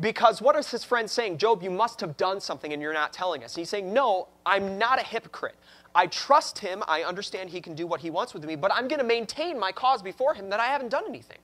Because 0.00 0.42
what 0.42 0.56
is 0.56 0.70
his 0.70 0.84
friend 0.84 1.08
saying? 1.08 1.38
Job, 1.38 1.62
you 1.62 1.70
must 1.70 2.00
have 2.00 2.16
done 2.16 2.40
something 2.40 2.72
and 2.72 2.82
you're 2.82 2.92
not 2.92 3.12
telling 3.12 3.44
us. 3.44 3.54
And 3.54 3.60
he's 3.60 3.70
saying, 3.70 3.92
No, 3.92 4.28
I'm 4.44 4.78
not 4.78 5.00
a 5.00 5.04
hypocrite. 5.04 5.54
I 5.94 6.08
trust 6.08 6.58
him. 6.58 6.82
I 6.88 7.04
understand 7.04 7.50
he 7.50 7.60
can 7.60 7.74
do 7.74 7.86
what 7.86 8.00
he 8.00 8.10
wants 8.10 8.34
with 8.34 8.44
me, 8.44 8.56
but 8.56 8.72
I'm 8.74 8.88
going 8.88 8.98
to 8.98 9.06
maintain 9.06 9.58
my 9.58 9.70
cause 9.70 10.02
before 10.02 10.34
him 10.34 10.50
that 10.50 10.58
I 10.58 10.66
haven't 10.66 10.88
done 10.88 11.04
anything. 11.08 11.38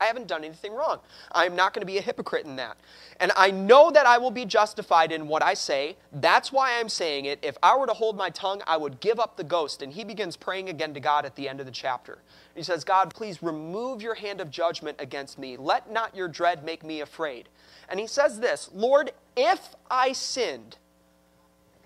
I 0.00 0.06
haven't 0.06 0.28
done 0.28 0.44
anything 0.44 0.74
wrong. 0.74 1.00
I'm 1.32 1.56
not 1.56 1.74
going 1.74 1.82
to 1.82 1.86
be 1.86 1.98
a 1.98 2.02
hypocrite 2.02 2.46
in 2.46 2.56
that. 2.56 2.76
And 3.20 3.32
I 3.36 3.50
know 3.50 3.90
that 3.90 4.06
I 4.06 4.18
will 4.18 4.30
be 4.30 4.44
justified 4.44 5.12
in 5.12 5.28
what 5.28 5.42
I 5.42 5.54
say. 5.54 5.96
That's 6.12 6.52
why 6.52 6.78
I'm 6.78 6.88
saying 6.88 7.24
it. 7.24 7.38
If 7.42 7.58
I 7.62 7.76
were 7.76 7.86
to 7.86 7.92
hold 7.92 8.16
my 8.16 8.30
tongue, 8.30 8.62
I 8.66 8.76
would 8.76 9.00
give 9.00 9.18
up 9.18 9.36
the 9.36 9.44
ghost. 9.44 9.82
And 9.82 9.92
he 9.92 10.04
begins 10.04 10.36
praying 10.36 10.68
again 10.68 10.94
to 10.94 11.00
God 11.00 11.24
at 11.24 11.34
the 11.34 11.48
end 11.48 11.60
of 11.60 11.66
the 11.66 11.72
chapter. 11.72 12.18
He 12.54 12.62
says, 12.62 12.84
God, 12.84 13.12
please 13.12 13.42
remove 13.42 14.02
your 14.02 14.14
hand 14.14 14.40
of 14.40 14.50
judgment 14.50 14.96
against 15.00 15.38
me. 15.38 15.56
Let 15.56 15.90
not 15.90 16.14
your 16.14 16.28
dread 16.28 16.64
make 16.64 16.84
me 16.84 17.00
afraid. 17.00 17.48
And 17.88 17.98
he 17.98 18.06
says 18.06 18.40
this 18.40 18.70
Lord, 18.74 19.12
if 19.36 19.74
I 19.90 20.12
sinned, 20.12 20.76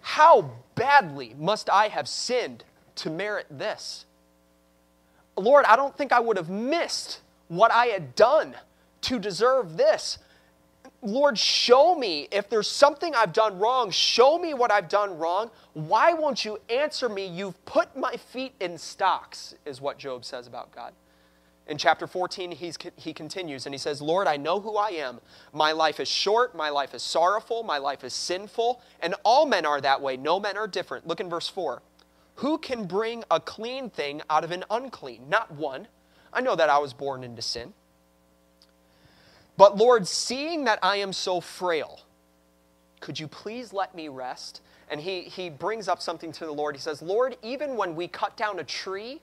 how 0.01 0.51
badly 0.75 1.35
must 1.39 1.71
I 1.71 1.89
have 1.89 2.09
sinned 2.09 2.65
to 2.97 3.11
merit 3.11 3.47
this? 3.51 4.05
Lord, 5.37 5.65
I 5.65 5.77
don't 5.77 5.97
think 5.97 6.13
I 6.13 6.21
would 6.21 6.37
have 6.37 6.51
missed 6.51 7.21
what 7.49 7.71
I 7.71 7.87
had 7.87 8.15
done 8.15 8.55
to 9.03 9.19
deserve 9.19 9.77
this. 9.77 10.19
Lord, 11.01 11.37
show 11.37 11.97
me 11.97 12.29
if 12.31 12.49
there's 12.49 12.69
something 12.69 13.15
I've 13.15 13.33
done 13.33 13.59
wrong. 13.59 13.91
Show 13.91 14.39
me 14.39 14.55
what 14.55 14.71
I've 14.71 14.89
done 14.89 15.19
wrong. 15.19 15.51
Why 15.75 16.13
won't 16.13 16.45
you 16.45 16.59
answer 16.69 17.09
me? 17.09 17.27
You've 17.27 17.63
put 17.65 17.97
my 17.97 18.13
feet 18.13 18.55
in 18.61 18.79
stocks, 18.79 19.55
is 19.67 19.81
what 19.81 19.99
Job 19.99 20.25
says 20.25 20.47
about 20.47 20.73
God. 20.73 20.93
In 21.69 21.79
chapter 21.79 22.07
14, 22.07 22.51
he's, 22.53 22.77
he 22.97 23.13
continues 23.13 23.67
and 23.67 23.75
he 23.75 23.79
says, 23.79 24.03
Lord, 24.03 24.27
I 24.27 24.37
know 24.37 24.61
who 24.61 24.77
I 24.77 24.91
am. 24.91 25.21
My 25.53 25.73
life 25.73 26.01
is 26.01 26.09
short, 26.09 26.57
my 26.57 26.71
life 26.71 26.93
is 26.93 27.03
sorrowful, 27.03 27.63
my 27.63 27.79
life 27.79 28.03
is 28.03 28.13
sinful, 28.13 28.81
and 29.01 29.15
all 29.25 29.47
men 29.47 29.65
are 29.65 29.81
that 29.81 30.01
way. 30.01 30.17
No 30.17 30.41
men 30.41 30.57
are 30.57 30.67
different. 30.67 31.07
Look 31.07 31.21
in 31.21 31.31
verse 31.31 31.49
4. 31.49 31.81
Who 32.37 32.59
can 32.59 32.87
bring 32.87 33.23
a 33.31 33.39
clean 33.39 33.91
thing 33.91 34.23
out 34.29 34.43
of 34.43 34.51
an 34.51 34.65
unclean? 34.71 35.29
Not 35.29 35.53
one. 35.53 35.87
I 36.33 36.41
know 36.41 36.57
that 36.57 36.69
I 36.69 36.79
was 36.79 36.93
born 36.93 37.23
into 37.23 37.43
sin. 37.43 37.73
But 39.57 39.77
Lord, 39.77 40.09
seeing 40.09 40.65
that 40.65 40.79
I 40.83 40.97
am 40.97 41.13
so 41.13 41.41
frail, 41.41 42.01
could 43.01 43.21
you 43.21 43.29
please 43.29 43.73
let 43.73 43.95
me 43.95 44.09
rest? 44.09 44.63
And 44.89 45.01
he, 45.01 45.23
he 45.23 45.51
brings 45.51 45.89
up 45.89 46.03
something 46.03 46.33
to 46.33 46.47
the 46.47 46.53
Lord. 46.53 46.75
He 46.75 46.81
says, 46.81 47.03
Lord, 47.03 47.37
even 47.43 47.77
when 47.77 47.95
we 47.95 48.09
cut 48.09 48.37
down 48.37 48.59
a 48.59 48.65
tree, 48.65 49.21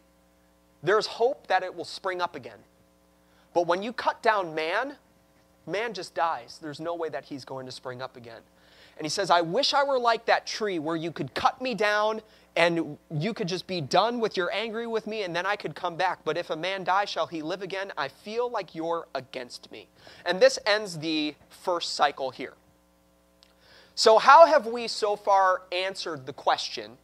there's 0.83 1.07
hope 1.07 1.47
that 1.47 1.63
it 1.63 1.75
will 1.75 1.85
spring 1.85 2.21
up 2.21 2.35
again. 2.35 2.59
But 3.53 3.67
when 3.67 3.83
you 3.83 3.91
cut 3.93 4.21
down 4.21 4.55
man, 4.55 4.95
man 5.65 5.93
just 5.93 6.15
dies. 6.15 6.59
There's 6.61 6.79
no 6.79 6.95
way 6.95 7.09
that 7.09 7.25
he's 7.25 7.45
going 7.45 7.65
to 7.65 7.71
spring 7.71 8.01
up 8.01 8.15
again. 8.15 8.41
And 8.97 9.05
he 9.05 9.09
says, 9.09 9.29
I 9.31 9.41
wish 9.41 9.73
I 9.73 9.83
were 9.83 9.99
like 9.99 10.25
that 10.25 10.45
tree 10.45 10.77
where 10.77 10.95
you 10.95 11.11
could 11.11 11.33
cut 11.33 11.61
me 11.61 11.73
down 11.73 12.21
and 12.55 12.97
you 13.09 13.33
could 13.33 13.47
just 13.47 13.65
be 13.65 13.79
done 13.79 14.19
with 14.19 14.35
your 14.35 14.51
angry 14.51 14.87
with 14.87 15.07
me 15.07 15.23
and 15.23 15.33
then 15.33 15.45
I 15.45 15.55
could 15.55 15.73
come 15.73 15.95
back. 15.95 16.19
But 16.25 16.37
if 16.37 16.49
a 16.49 16.55
man 16.55 16.83
die, 16.83 17.05
shall 17.05 17.27
he 17.27 17.41
live 17.41 17.61
again? 17.61 17.93
I 17.97 18.09
feel 18.09 18.49
like 18.49 18.75
you're 18.75 19.07
against 19.15 19.71
me. 19.71 19.87
And 20.25 20.39
this 20.39 20.59
ends 20.65 20.99
the 20.99 21.35
first 21.49 21.95
cycle 21.95 22.29
here. 22.31 22.53
So, 23.95 24.17
how 24.17 24.45
have 24.45 24.65
we 24.65 24.87
so 24.87 25.15
far 25.15 25.63
answered 25.71 26.25
the 26.25 26.33
question 26.33 26.97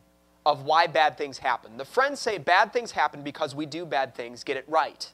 of 0.45 0.63
why 0.63 0.87
bad 0.87 1.17
things 1.17 1.39
happen? 1.39 1.77
The 1.77 1.85
friends 1.85 2.19
say 2.19 2.37
bad 2.37 2.71
things 2.73 2.91
happen 2.91 3.21
because 3.21 3.55
we 3.55 3.65
do 3.65 3.85
bad 3.85 4.15
things, 4.15 4.43
get 4.43 4.57
it 4.57 4.65
right. 4.67 5.11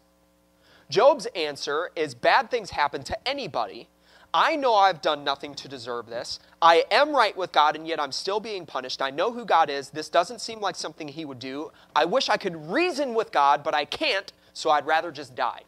Job's 0.89 1.25
answer 1.36 1.91
is 1.95 2.13
bad 2.13 2.51
things 2.51 2.71
happen 2.71 3.03
to 3.03 3.27
anybody 3.27 3.88
I 4.34 4.55
know 4.55 4.75
I've 4.75 5.01
done 5.01 5.23
nothing 5.25 5.53
to 5.55 5.67
deserve 5.67 6.07
this. 6.07 6.39
I 6.61 6.86
am 6.89 7.13
right 7.13 7.36
with 7.36 7.51
God, 7.51 7.75
and 7.75 7.86
yet 7.86 7.99
I'm 7.99 8.13
still 8.13 8.39
being 8.39 8.65
punished. 8.65 9.01
I 9.01 9.09
know 9.09 9.34
who 9.34 9.43
God 9.43 9.69
is. 9.69 9.89
This 9.89 10.07
doesn't 10.07 10.39
seem 10.39 10.61
like 10.61 10.75
something 10.75 11.09
He 11.09 11.25
would 11.25 11.39
do. 11.39 11.71
I 11.95 12.05
wish 12.05 12.29
I 12.29 12.38
could 12.38 12.55
reason 12.71 13.13
with 13.13 13.32
God, 13.34 13.61
but 13.61 13.73
I 13.73 13.84
can't, 13.84 14.32
so 14.53 14.69
I'd 14.69 14.86
rather 14.86 15.11
just 15.11 15.36
die. 15.36 15.61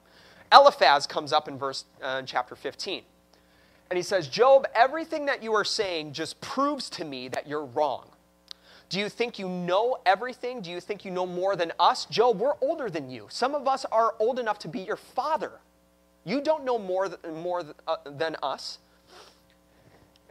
Eliphaz 0.53 1.07
comes 1.07 1.33
up 1.33 1.47
in 1.49 1.57
verse 1.57 1.85
uh, 2.01 2.17
in 2.19 2.25
chapter 2.25 2.55
15. 2.55 3.03
And 3.89 3.97
he 3.97 4.03
says, 4.03 4.29
Job, 4.29 4.65
everything 4.73 5.25
that 5.25 5.43
you 5.43 5.53
are 5.53 5.65
saying 5.65 6.13
just 6.13 6.39
proves 6.39 6.89
to 6.91 7.03
me 7.03 7.27
that 7.27 7.47
you're 7.47 7.65
wrong. 7.65 8.12
Do 8.89 8.99
you 8.99 9.09
think 9.09 9.39
you 9.39 9.49
know 9.49 9.97
everything? 10.05 10.61
Do 10.61 10.69
you 10.69 10.79
think 10.79 11.03
you 11.05 11.11
know 11.11 11.25
more 11.25 11.55
than 11.55 11.71
us? 11.79 12.05
Job, 12.05 12.39
we're 12.39 12.55
older 12.61 12.89
than 12.89 13.09
you. 13.09 13.27
Some 13.29 13.55
of 13.55 13.67
us 13.67 13.85
are 13.85 14.15
old 14.19 14.39
enough 14.39 14.59
to 14.59 14.67
be 14.67 14.81
your 14.81 14.97
father. 14.97 15.53
You 16.25 16.41
don't 16.41 16.63
know 16.63 16.79
more, 16.79 17.09
than, 17.09 17.35
more 17.41 17.63
uh, 17.87 17.97
than 18.05 18.35
us. 18.41 18.79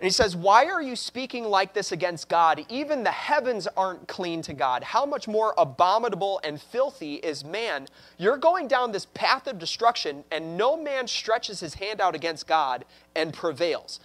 And 0.03 0.09
he 0.09 0.11
says, 0.11 0.35
Why 0.35 0.65
are 0.67 0.83
you 0.83 0.97
speaking 0.97 1.45
like 1.45 1.75
this 1.75 1.93
against 1.93 2.29
God? 2.29 2.67
Even 2.69 3.05
the 3.05 3.13
heavens 3.13 3.69
aren't 3.77 4.09
clean 4.09 4.43
to 4.43 4.53
God. 4.53 4.83
How 4.83 5.07
much 5.07 5.29
more 5.29 5.55
abominable 5.57 6.41
and 6.43 6.61
filthy 6.61 7.17
is 7.17 7.45
man? 7.45 7.87
You're 8.19 8.37
going 8.37 8.67
down 8.67 8.91
this 8.91 9.07
path 9.15 9.47
of 9.47 9.61
destruction, 9.61 10.25
and 10.33 10.57
no 10.57 10.77
man 10.77 11.07
stretches 11.07 11.61
his 11.61 11.75
hand 11.75 12.01
out 12.01 12.17
against 12.17 12.49
God 12.49 12.85
and 13.15 13.33
prevails. 13.33 14.01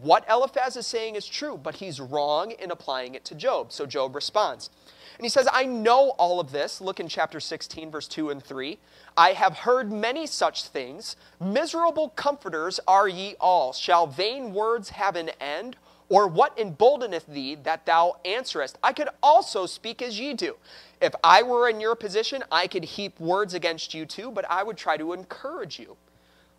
What 0.00 0.24
Eliphaz 0.26 0.76
is 0.76 0.86
saying 0.86 1.16
is 1.16 1.26
true, 1.26 1.60
but 1.62 1.74
he's 1.74 2.00
wrong 2.00 2.52
in 2.52 2.70
applying 2.70 3.14
it 3.14 3.26
to 3.26 3.34
Job. 3.34 3.72
So 3.72 3.84
Job 3.84 4.14
responds. 4.14 4.70
And 5.18 5.26
he 5.26 5.28
says, 5.28 5.46
I 5.52 5.64
know 5.64 6.14
all 6.16 6.40
of 6.40 6.50
this. 6.50 6.80
Look 6.80 6.98
in 6.98 7.08
chapter 7.08 7.40
16, 7.40 7.90
verse 7.90 8.08
2 8.08 8.30
and 8.30 8.42
3. 8.42 8.78
I 9.18 9.34
have 9.34 9.58
heard 9.58 9.92
many 9.92 10.26
such 10.26 10.64
things. 10.64 11.16
Miserable 11.38 12.08
comforters 12.08 12.80
are 12.88 13.06
ye 13.06 13.34
all. 13.38 13.74
Shall 13.74 14.06
vain 14.06 14.54
words 14.54 14.88
have 14.88 15.14
an 15.14 15.30
end? 15.38 15.76
Or 16.08 16.26
what 16.26 16.56
emboldeneth 16.56 17.26
thee 17.26 17.54
that 17.56 17.84
thou 17.84 18.16
answerest? 18.24 18.78
I 18.82 18.94
could 18.94 19.10
also 19.22 19.66
speak 19.66 20.00
as 20.00 20.18
ye 20.18 20.32
do. 20.32 20.56
If 21.02 21.14
I 21.22 21.42
were 21.42 21.68
in 21.68 21.80
your 21.80 21.96
position, 21.96 22.42
I 22.50 22.66
could 22.66 22.84
heap 22.84 23.20
words 23.20 23.52
against 23.52 23.92
you 23.92 24.06
too, 24.06 24.30
but 24.30 24.46
I 24.50 24.62
would 24.62 24.78
try 24.78 24.96
to 24.96 25.12
encourage 25.12 25.78
you. 25.78 25.98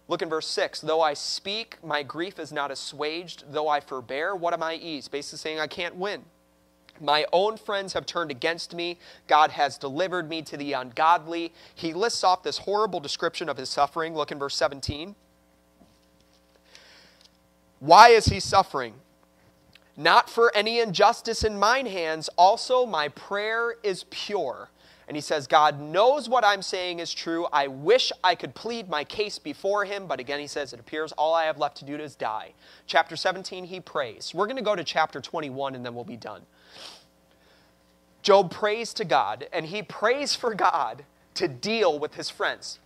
Look 0.08 0.22
in 0.22 0.30
verse 0.30 0.48
6. 0.48 0.82
Though 0.82 1.02
I 1.02 1.14
speak, 1.14 1.78
my 1.84 2.04
grief 2.04 2.40
is 2.40 2.52
not 2.52 2.72
assuaged. 2.72 3.46
Though 3.52 3.68
I 3.68 3.80
forbear, 3.80 4.36
what 4.36 4.54
am 4.54 4.64
I 4.64 4.76
ease? 4.76 5.08
Basically 5.08 5.38
saying 5.40 5.60
I 5.60 5.68
can't 5.68 5.96
win. 5.96 6.24
My 7.02 7.26
own 7.34 7.58
friends 7.58 7.94
have 7.94 8.06
turned 8.06 8.30
against 8.30 8.76
me. 8.76 9.00
God 9.28 9.52
has 9.52 9.78
delivered 9.78 10.30
me 10.30 10.42
to 10.44 10.58
the 10.58 10.74
ungodly. 10.74 11.52
He 11.74 11.94
lists 11.94 12.24
off 12.24 12.44
this 12.44 12.60
horrible 12.60 13.00
description 13.00 13.50
of 13.50 13.58
his 13.58 13.70
suffering. 13.70 14.14
Look 14.14 14.32
in 14.32 14.40
verse 14.40 14.56
17. 14.56 15.16
Why 17.80 18.10
is 18.10 18.26
he 18.26 18.40
suffering? 18.40 18.94
Not 19.98 20.30
for 20.30 20.56
any 20.56 20.80
injustice 20.80 21.44
in 21.44 21.60
mine 21.60 21.86
hands. 21.86 22.30
Also, 22.38 22.86
my 22.86 23.10
prayer 23.10 23.76
is 23.84 24.06
pure. 24.10 24.70
And 25.14 25.18
he 25.18 25.22
says, 25.22 25.46
God 25.46 25.80
knows 25.80 26.28
what 26.28 26.44
I'm 26.44 26.64
saying 26.64 26.98
is 26.98 27.14
true. 27.14 27.46
I 27.54 27.68
wish 27.68 28.12
I 28.24 28.34
could 28.34 28.56
plead 28.56 28.90
my 28.90 29.04
case 29.04 29.38
before 29.38 29.86
him. 29.86 30.08
But 30.08 30.20
again, 30.20 30.40
he 30.40 30.48
says, 30.48 30.74
it 30.74 30.80
appears 30.80 31.12
all 31.12 31.36
I 31.36 31.44
have 31.44 31.60
left 31.60 31.78
to 31.78 31.86
do 31.86 31.96
is 31.98 32.16
die. 32.16 32.54
Chapter 32.88 33.16
17, 33.16 33.66
he 33.66 33.80
prays. 33.80 34.34
We're 34.34 34.48
going 34.48 34.58
to 34.58 34.64
go 34.64 34.76
to 34.76 34.84
chapter 34.84 35.22
21 35.22 35.76
and 35.76 35.86
then 35.86 35.94
we'll 35.94 36.04
be 36.04 36.18
done. 36.18 36.42
Job 38.24 38.50
prays 38.50 38.92
to 38.96 39.06
God, 39.06 39.48
and 39.54 39.68
he 39.68 39.84
prays 39.84 40.34
for 40.34 40.56
God 40.56 41.06
to 41.36 41.48
deal 41.48 42.00
with 42.00 42.16
his 42.16 42.32
friends. 42.32 42.80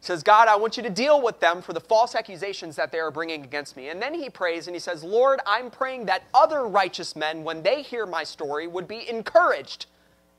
He 0.00 0.06
says, 0.06 0.24
God, 0.24 0.48
I 0.48 0.56
want 0.56 0.76
you 0.76 0.82
to 0.82 0.90
deal 0.90 1.22
with 1.22 1.38
them 1.38 1.62
for 1.62 1.72
the 1.72 1.78
false 1.78 2.16
accusations 2.16 2.74
that 2.74 2.90
they 2.90 2.98
are 2.98 3.12
bringing 3.12 3.44
against 3.44 3.76
me. 3.76 3.90
And 3.90 4.02
then 4.02 4.12
he 4.12 4.28
prays 4.28 4.66
and 4.66 4.74
he 4.74 4.80
says, 4.80 5.04
Lord, 5.04 5.38
I'm 5.46 5.70
praying 5.70 6.06
that 6.06 6.24
other 6.34 6.66
righteous 6.66 7.14
men, 7.14 7.44
when 7.44 7.62
they 7.62 7.82
hear 7.82 8.06
my 8.06 8.24
story, 8.24 8.66
would 8.66 8.88
be 8.88 9.08
encouraged 9.08 9.86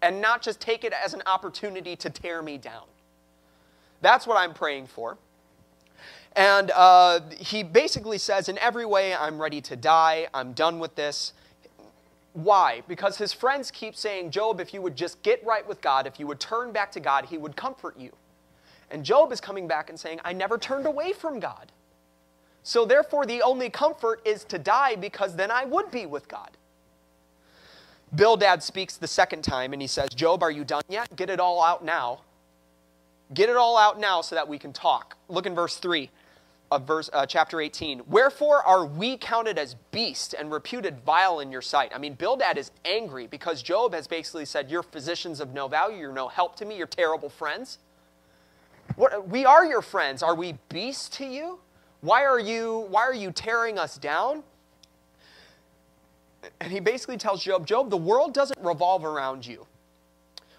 and 0.01 0.21
not 0.21 0.41
just 0.41 0.59
take 0.59 0.83
it 0.83 0.93
as 0.93 1.13
an 1.13 1.23
opportunity 1.25 1.95
to 1.95 2.09
tear 2.09 2.41
me 2.41 2.57
down. 2.57 2.83
That's 4.01 4.27
what 4.27 4.37
I'm 4.37 4.53
praying 4.53 4.87
for. 4.87 5.17
And 6.35 6.71
uh, 6.71 7.21
he 7.35 7.63
basically 7.63 8.19
says, 8.19 8.47
in 8.47 8.59
every 8.59 8.85
way, 8.85 9.15
I'm 9.15 9.41
ready 9.41 9.59
to 9.61 9.75
die. 9.75 10.27
I'm 10.33 10.53
done 10.53 10.77
with 10.77 10.95
this. 10.95 11.33
Why? 12.33 12.83
Because 12.87 13.17
his 13.17 13.33
friends 13.33 13.71
keep 13.71 13.95
saying, 13.95 14.29
Job, 14.29 14.59
if 14.59 14.71
you 14.71 14.81
would 14.83 14.95
just 14.95 15.23
get 15.23 15.43
right 15.43 15.67
with 15.67 15.81
God, 15.81 16.05
if 16.05 16.19
you 16.19 16.27
would 16.27 16.39
turn 16.39 16.71
back 16.71 16.91
to 16.91 16.99
God, 16.99 17.25
he 17.25 17.39
would 17.39 17.55
comfort 17.55 17.97
you. 17.97 18.11
And 18.91 19.03
Job 19.03 19.31
is 19.31 19.41
coming 19.41 19.67
back 19.67 19.89
and 19.89 19.99
saying, 19.99 20.19
I 20.23 20.33
never 20.33 20.59
turned 20.59 20.85
away 20.85 21.13
from 21.13 21.39
God. 21.39 21.71
So 22.61 22.85
therefore, 22.85 23.25
the 23.25 23.41
only 23.41 23.69
comfort 23.69 24.21
is 24.25 24.43
to 24.45 24.59
die 24.59 24.95
because 24.95 25.35
then 25.35 25.49
I 25.49 25.65
would 25.65 25.89
be 25.89 26.05
with 26.05 26.27
God. 26.27 26.56
Bildad 28.15 28.63
speaks 28.63 28.97
the 28.97 29.07
second 29.07 29.43
time 29.43 29.73
and 29.73 29.81
he 29.81 29.87
says, 29.87 30.09
Job, 30.09 30.41
are 30.43 30.51
you 30.51 30.63
done 30.63 30.83
yet? 30.89 31.13
Get 31.15 31.29
it 31.29 31.39
all 31.39 31.61
out 31.61 31.83
now. 31.83 32.21
Get 33.33 33.49
it 33.49 33.57
all 33.57 33.77
out 33.77 33.99
now 33.99 34.21
so 34.21 34.35
that 34.35 34.47
we 34.47 34.57
can 34.57 34.71
talk. 34.71 35.17
Look 35.27 35.45
in 35.45 35.53
verse 35.53 35.77
3 35.77 36.09
of 36.71 36.87
verse, 36.87 37.09
uh, 37.11 37.25
chapter 37.25 37.59
18. 37.59 38.03
Wherefore 38.07 38.63
are 38.63 38.85
we 38.85 39.17
counted 39.17 39.57
as 39.57 39.75
beasts 39.91 40.33
and 40.33 40.51
reputed 40.51 40.99
vile 41.01 41.41
in 41.41 41.51
your 41.51 41.61
sight? 41.61 41.91
I 41.93 41.97
mean, 41.97 42.13
Bildad 42.13 42.57
is 42.57 42.71
angry 42.85 43.27
because 43.27 43.61
Job 43.61 43.93
has 43.93 44.07
basically 44.07 44.45
said, 44.45 44.69
You're 44.69 44.83
physicians 44.83 45.39
of 45.39 45.53
no 45.53 45.67
value, 45.67 45.97
you're 45.97 46.13
no 46.13 46.27
help 46.29 46.55
to 46.57 46.65
me, 46.65 46.77
you're 46.77 46.87
terrible 46.87 47.29
friends. 47.29 47.79
What, 48.95 49.27
we 49.27 49.45
are 49.45 49.65
your 49.65 49.81
friends. 49.81 50.23
Are 50.23 50.35
we 50.35 50.57
beasts 50.69 51.09
to 51.17 51.25
you? 51.25 51.59
Why 52.01 52.23
are 52.23 52.39
you, 52.39 52.87
why 52.89 53.01
are 53.01 53.13
you 53.13 53.31
tearing 53.31 53.77
us 53.77 53.97
down? 53.97 54.43
And 56.59 56.71
he 56.71 56.79
basically 56.79 57.17
tells 57.17 57.43
Job, 57.43 57.65
Job, 57.65 57.89
the 57.89 57.97
world 57.97 58.33
doesn't 58.33 58.59
revolve 58.63 59.05
around 59.05 59.45
you. 59.45 59.65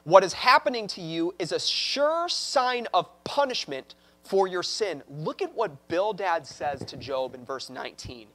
What 0.04 0.24
is 0.24 0.32
happening 0.32 0.86
to 0.88 1.00
you 1.00 1.34
is 1.38 1.52
a 1.52 1.60
sure 1.60 2.28
sign 2.28 2.86
of 2.94 3.08
punishment 3.24 3.94
for 4.22 4.46
your 4.46 4.62
sin. 4.62 5.02
Look 5.08 5.42
at 5.42 5.54
what 5.54 5.88
Bildad 5.88 6.46
says 6.46 6.84
to 6.86 6.96
Job 6.96 7.34
in 7.34 7.44
verse 7.44 7.70
19. 7.70 8.28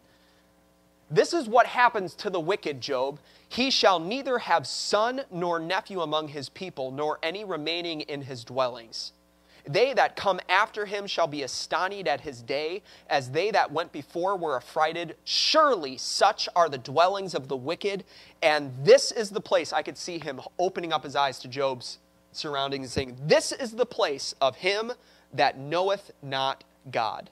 This 1.10 1.34
is 1.34 1.47
what 1.47 1.68
happens 1.68 2.16
to 2.16 2.30
the 2.30 2.39
wicked, 2.39 2.82
Job. 2.82 3.20
He 3.49 3.70
shall 3.70 3.99
neither 3.99 4.39
have 4.39 4.66
son 4.66 5.22
nor 5.32 5.60
nephew 5.60 6.01
among 6.01 6.30
his 6.30 6.49
people, 6.49 6.91
nor 6.91 7.20
any 7.22 7.43
remaining 7.43 8.01
in 8.01 8.24
his 8.24 8.43
dwellings. 8.43 9.14
They 9.66 9.93
that 9.93 10.16
come 10.16 10.39
after 10.49 10.86
him 10.86 11.07
shall 11.07 11.28
be 11.28 11.43
astonished 11.43 12.07
at 12.07 12.22
his 12.22 12.41
day, 12.41 12.82
as 13.09 13.32
they 13.32 13.51
that 13.51 13.72
went 13.72 13.91
before 13.91 14.36
were 14.36 14.57
affrighted. 14.57 15.16
Surely 15.24 15.97
such 15.97 16.49
are 16.55 16.70
the 16.70 16.78
dwellings 16.78 17.34
of 17.34 17.47
the 17.47 17.57
wicked. 17.57 18.03
And 18.41 18.74
this 18.84 19.11
is 19.11 19.30
the 19.30 19.41
place, 19.41 19.72
I 19.74 19.82
could 19.82 19.97
see 19.97 20.20
him 20.20 20.41
opening 20.59 20.91
up 20.93 21.03
his 21.03 21.16
eyes 21.16 21.39
to 21.39 21.47
Job's 21.47 21.99
surroundings 22.32 22.86
and 22.86 22.91
saying, 22.91 23.18
This 23.26 23.51
is 23.51 23.72
the 23.72 23.86
place 23.86 24.36
of 24.41 24.57
him 24.57 24.91
that 25.34 25.57
knoweth 25.57 26.11
not 26.22 26.64
God. 26.91 27.30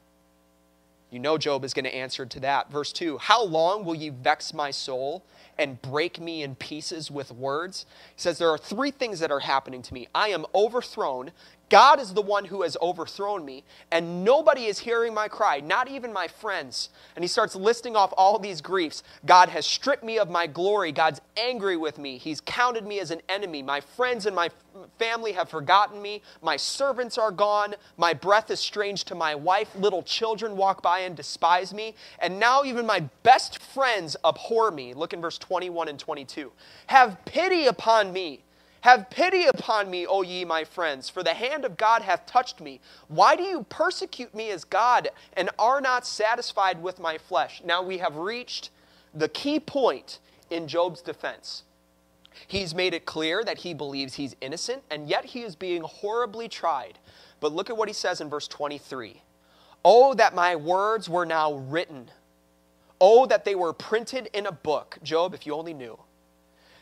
You 1.12 1.20
know 1.20 1.38
Job 1.38 1.66
is 1.66 1.74
going 1.74 1.86
to 1.86 1.94
answer 1.94 2.26
to 2.26 2.40
that. 2.40 2.72
Verse 2.72 2.94
2 2.94 3.18
How 3.18 3.44
long 3.44 3.84
will 3.84 3.96
ye 3.96 4.10
vex 4.10 4.54
my 4.54 4.72
soul 4.72 5.24
and 5.58 5.82
break 5.82 6.20
me 6.20 6.42
in 6.42 6.56
pieces 6.56 7.12
with 7.12 7.32
words? 7.32 7.86
He 8.16 8.22
says, 8.22 8.38
There 8.38 8.50
are 8.50 8.58
three 8.58 8.92
things 8.92 9.20
that 9.20 9.32
are 9.32 9.42
happening 9.42 9.82
to 9.82 9.94
me. 9.94 10.08
I 10.16 10.30
am 10.30 10.46
overthrown. 10.56 11.32
God 11.72 12.02
is 12.02 12.14
the 12.14 12.22
one 12.22 12.44
who 12.44 12.64
has 12.64 12.76
overthrown 12.82 13.46
me, 13.46 13.64
and 13.92 14.26
nobody 14.26 14.66
is 14.66 14.80
hearing 14.80 15.14
my 15.14 15.30
cry, 15.30 15.62
not 15.62 15.90
even 15.90 16.12
my 16.12 16.28
friends. 16.28 16.90
And 17.16 17.24
he 17.24 17.30
starts 17.30 17.56
listing 17.56 17.96
off 17.96 18.14
all 18.18 18.38
these 18.38 18.60
griefs. 18.60 19.04
God 19.26 19.48
has 19.48 19.66
stripped 19.66 20.04
me 20.04 20.20
of 20.20 20.30
my 20.30 20.48
glory. 20.48 20.92
God's 20.92 21.22
angry 21.38 21.78
with 21.78 21.98
me. 21.98 22.18
He's 22.18 22.42
counted 22.42 22.86
me 22.86 23.00
as 23.00 23.10
an 23.10 23.22
enemy. 23.30 23.64
My 23.64 23.80
friends 23.80 24.26
and 24.26 24.36
my 24.36 24.50
family 25.00 25.32
have 25.32 25.48
forgotten 25.48 26.02
me. 26.02 26.22
My 26.42 26.58
servants 26.58 27.18
are 27.18 27.32
gone. 27.32 27.76
My 27.96 28.14
breath 28.14 28.52
is 28.52 28.60
strange 28.60 29.06
to 29.06 29.16
my 29.16 29.34
wife. 29.34 29.74
Little 29.74 30.04
children 30.04 30.58
walk 30.58 30.82
by 30.82 31.00
and 31.00 31.16
despise 31.16 31.74
me. 31.74 31.96
And 32.20 32.38
now 32.38 32.66
even 32.66 32.86
my 32.86 33.00
best 33.24 33.60
friends 33.60 34.18
abhor 34.26 34.72
me. 34.72 34.94
Look 34.94 35.14
in 35.14 35.22
verse 35.22 35.38
21 35.38 35.88
and 35.88 35.98
22. 35.98 36.52
Have 36.88 37.24
pity 37.24 37.68
upon 37.68 38.12
me 38.12 38.42
have 38.82 39.10
pity 39.10 39.46
upon 39.46 39.90
me, 39.90 40.06
O 40.08 40.22
ye 40.24 40.44
my 40.44 40.64
friends, 40.64 41.10
for 41.10 41.24
the 41.24 41.34
hand 41.34 41.66
of 41.66 41.78
God 41.78 42.02
hath 42.02 42.26
touched 42.26 42.60
me. 42.60 42.82
Why 43.08 43.36
do 43.36 43.44
you 43.44 43.66
persecute 43.70 44.34
me 44.36 44.50
as 44.50 44.64
God 44.64 45.10
and 45.34 45.50
are 45.60 45.82
not 45.82 46.06
satisfied 46.06 46.82
with 46.82 47.00
my 47.00 47.18
flesh? 47.18 47.62
Now 47.64 47.84
we 47.84 48.00
have 48.00 48.16
reached 48.18 48.72
the 49.14 49.30
key 49.30 49.60
point 49.60 50.20
in 50.50 50.68
Job's 50.68 51.02
defense. 51.02 51.64
He's 52.48 52.74
made 52.74 52.94
it 52.94 53.06
clear 53.06 53.44
that 53.44 53.60
he 53.60 53.74
believes 53.74 54.16
he's 54.16 54.36
innocent, 54.42 54.84
and 54.90 55.08
yet 55.08 55.26
he 55.26 55.42
is 55.44 55.56
being 55.56 55.84
horribly 55.84 56.48
tried. 56.48 56.98
But 57.40 57.52
look 57.54 57.70
at 57.70 57.78
what 57.78 57.90
he 57.90 57.94
says 57.94 58.22
in 58.22 58.30
verse 58.30 58.48
23 58.48 59.22
Oh, 59.84 60.14
that 60.16 60.36
my 60.36 60.56
words 60.56 61.10
were 61.10 61.26
now 61.26 61.54
written. 61.54 62.10
Oh, 63.00 63.26
that 63.26 63.46
they 63.46 63.56
were 63.56 63.74
printed 63.74 64.30
in 64.34 64.46
a 64.46 64.52
book. 64.52 64.98
Job, 65.04 65.34
if 65.34 65.46
you 65.46 65.54
only 65.54 65.74
knew 65.74 66.00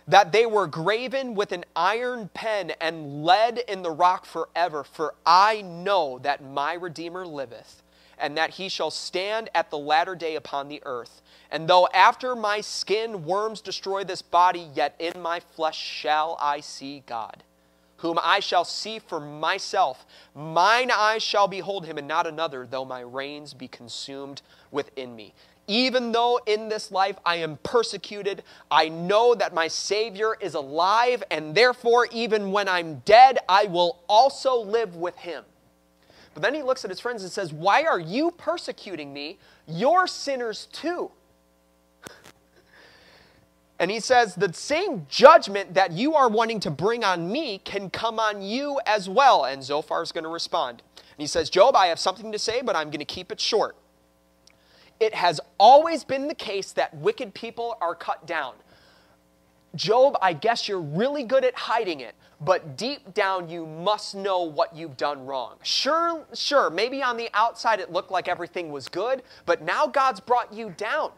that 0.09 0.31
they 0.31 0.45
were 0.45 0.65
graven 0.65 1.35
with 1.35 1.51
an 1.51 1.63
iron 1.75 2.29
pen 2.33 2.71
and 2.81 3.23
lead 3.23 3.59
in 3.67 3.83
the 3.83 3.91
rock 3.91 4.25
forever. 4.25 4.83
For 4.83 5.13
I 5.23 5.61
know 5.61 6.19
that 6.23 6.43
my 6.43 6.73
Redeemer 6.73 7.27
liveth, 7.27 7.83
and 8.17 8.35
that 8.35 8.49
he 8.51 8.69
shall 8.69 8.89
stand 8.89 9.49
at 9.53 9.69
the 9.69 9.77
latter 9.77 10.15
day 10.15 10.35
upon 10.35 10.67
the 10.67 10.81
earth. 10.83 11.21
And 11.51 11.67
though 11.67 11.87
after 11.93 12.35
my 12.35 12.59
skin 12.59 13.23
worms 13.23 13.61
destroy 13.61 14.03
this 14.03 14.23
body, 14.23 14.67
yet 14.73 14.95
in 14.97 15.21
my 15.21 15.39
flesh 15.39 15.77
shall 15.77 16.37
I 16.41 16.59
see 16.59 17.03
God, 17.05 17.43
whom 17.97 18.17
I 18.23 18.39
shall 18.39 18.65
see 18.65 18.97
for 18.97 19.19
myself. 19.19 20.07
Mine 20.33 20.89
eyes 20.89 21.21
shall 21.21 21.47
behold 21.47 21.85
him, 21.85 21.99
and 21.99 22.07
not 22.07 22.25
another, 22.25 22.65
though 22.65 22.85
my 22.85 23.01
reins 23.01 23.53
be 23.53 23.67
consumed 23.67 24.41
within 24.71 25.15
me. 25.15 25.35
Even 25.69 26.11
though 26.11 26.39
in 26.47 26.67
this 26.67 26.91
life 26.91 27.17
I 27.23 27.35
am 27.35 27.57
persecuted, 27.57 28.41
I 28.71 28.89
know 28.89 29.35
that 29.35 29.53
my 29.53 29.67
Savior 29.67 30.35
is 30.41 30.55
alive, 30.55 31.23
and 31.29 31.53
therefore, 31.53 32.07
even 32.11 32.51
when 32.51 32.67
I'm 32.67 33.03
dead, 33.05 33.37
I 33.47 33.65
will 33.65 33.99
also 34.09 34.55
live 34.55 34.95
with 34.95 35.15
him. 35.15 35.43
But 36.33 36.41
then 36.41 36.55
he 36.55 36.63
looks 36.63 36.83
at 36.85 36.89
his 36.89 36.99
friends 36.99 37.21
and 37.21 37.31
says, 37.31 37.53
Why 37.53 37.83
are 37.83 37.99
you 37.99 38.31
persecuting 38.31 39.13
me? 39.13 39.37
You're 39.67 40.07
sinners 40.07 40.67
too. 40.73 41.11
And 43.81 43.89
he 43.89 44.01
says, 44.01 44.35
The 44.35 44.51
same 44.51 45.05
judgment 45.07 45.75
that 45.75 45.93
you 45.93 46.15
are 46.15 46.27
wanting 46.27 46.59
to 46.61 46.71
bring 46.71 47.05
on 47.05 47.31
me 47.31 47.59
can 47.59 47.89
come 47.89 48.19
on 48.19 48.41
you 48.41 48.81
as 48.85 49.07
well. 49.07 49.45
And 49.45 49.63
Zophar 49.63 50.01
is 50.01 50.11
going 50.11 50.25
to 50.25 50.29
respond. 50.29 50.81
And 50.97 51.19
he 51.19 51.27
says, 51.27 51.49
Job, 51.49 51.77
I 51.77 51.87
have 51.87 51.97
something 51.97 52.31
to 52.33 52.39
say, 52.39 52.61
but 52.61 52.75
I'm 52.75 52.87
going 52.87 52.99
to 52.99 53.05
keep 53.05 53.31
it 53.31 53.39
short 53.39 53.77
it 54.99 55.13
has 55.15 55.39
always 55.57 56.03
been 56.03 56.27
the 56.27 56.35
case 56.35 56.71
that 56.73 56.93
wicked 56.95 57.33
people 57.33 57.77
are 57.81 57.95
cut 57.95 58.25
down. 58.25 58.55
Job, 59.75 60.17
I 60.21 60.33
guess 60.33 60.67
you're 60.67 60.81
really 60.81 61.23
good 61.23 61.45
at 61.45 61.55
hiding 61.55 61.99
it, 61.99 62.15
but 62.41 62.75
deep 62.75 63.13
down 63.13 63.49
you 63.49 63.65
must 63.65 64.15
know 64.15 64.41
what 64.41 64.75
you've 64.75 64.97
done 64.97 65.25
wrong. 65.25 65.57
Sure, 65.61 66.25
sure, 66.33 66.69
maybe 66.69 67.03
on 67.03 67.17
the 67.17 67.29
outside 67.33 67.79
it 67.79 67.91
looked 67.91 68.11
like 68.11 68.27
everything 68.27 68.71
was 68.71 68.89
good, 68.89 69.21
but 69.45 69.61
now 69.61 69.85
God's 69.85 70.19
brought 70.19 70.51
you 70.51 70.71
down. 70.71 71.11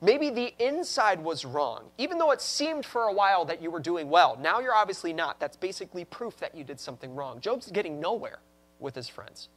Maybe 0.00 0.30
the 0.30 0.54
inside 0.64 1.22
was 1.22 1.44
wrong, 1.44 1.84
even 1.98 2.18
though 2.18 2.30
it 2.30 2.40
seemed 2.40 2.86
for 2.86 3.02
a 3.02 3.12
while 3.12 3.44
that 3.46 3.60
you 3.60 3.70
were 3.70 3.80
doing 3.80 4.08
well. 4.08 4.38
Now 4.40 4.60
you're 4.60 4.74
obviously 4.74 5.12
not. 5.12 5.40
That's 5.40 5.56
basically 5.56 6.04
proof 6.04 6.36
that 6.38 6.54
you 6.54 6.62
did 6.62 6.78
something 6.78 7.14
wrong. 7.14 7.40
Job's 7.40 7.70
getting 7.70 8.00
nowhere 8.00 8.38
with 8.78 8.94
his 8.94 9.08
friends. 9.08 9.48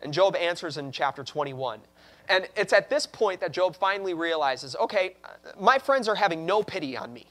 And 0.00 0.12
Job 0.12 0.36
answers 0.36 0.78
in 0.78 0.92
chapter 0.92 1.24
21 1.24 1.80
and 2.28 2.48
it's 2.56 2.72
at 2.72 2.90
this 2.90 3.06
point 3.06 3.40
that 3.40 3.52
Job 3.52 3.76
finally 3.76 4.14
realizes 4.14 4.76
okay, 4.76 5.14
my 5.58 5.78
friends 5.78 6.08
are 6.08 6.14
having 6.14 6.46
no 6.46 6.62
pity 6.62 6.96
on 6.96 7.12
me. 7.12 7.26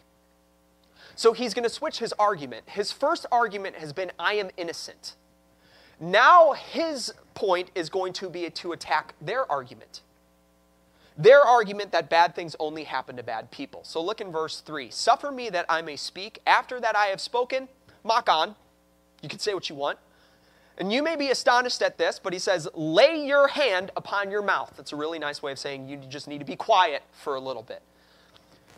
So 1.16 1.34
he's 1.34 1.56
going 1.56 1.64
to 1.64 1.70
switch 1.70 1.98
his 1.98 2.14
argument. 2.20 2.70
His 2.70 2.92
first 2.92 3.26
argument 3.32 3.76
has 3.78 3.92
been, 3.92 4.12
I 4.20 4.36
am 4.36 4.52
innocent. 4.56 5.16
Now 6.00 6.54
his 6.54 7.12
point 7.34 7.72
is 7.74 7.90
going 7.90 8.14
to 8.14 8.30
be 8.30 8.48
to 8.48 8.72
attack 8.72 9.16
their 9.20 9.52
argument. 9.52 10.02
Their 11.18 11.42
argument 11.42 11.92
that 11.94 12.12
bad 12.12 12.36
things 12.36 12.56
only 12.60 12.84
happen 12.84 13.16
to 13.16 13.24
bad 13.24 13.50
people. 13.50 13.84
So 13.84 14.00
look 14.00 14.22
in 14.22 14.32
verse 14.32 14.62
3 14.62 14.92
Suffer 14.92 15.32
me 15.32 15.50
that 15.50 15.66
I 15.68 15.82
may 15.82 15.96
speak. 15.96 16.40
After 16.46 16.80
that 16.80 16.96
I 16.96 17.06
have 17.08 17.20
spoken, 17.20 17.68
mock 18.04 18.30
on. 18.30 18.56
You 19.24 19.30
can 19.30 19.40
say 19.40 19.56
what 19.56 19.70
you 19.70 19.76
want. 19.76 19.98
And 20.80 20.94
you 20.94 21.02
may 21.02 21.16
be 21.16 21.32
astonished 21.32 21.82
at 21.82 21.98
this, 21.98 22.20
but 22.20 22.34
he 22.34 22.40
says, 22.40 22.68
lay 22.76 23.26
your 23.26 23.48
hand 23.48 23.92
upon 23.96 24.30
your 24.30 24.44
mouth. 24.44 24.74
That's 24.78 24.94
a 24.94 24.96
really 24.96 25.18
nice 25.18 25.42
way 25.42 25.52
of 25.52 25.60
saying 25.60 25.90
you 25.90 25.98
just 25.98 26.28
need 26.28 26.38
to 26.40 26.46
be 26.46 26.56
quiet 26.56 27.02
for 27.12 27.36
a 27.36 27.40
little 27.40 27.64
bit. 27.64 27.82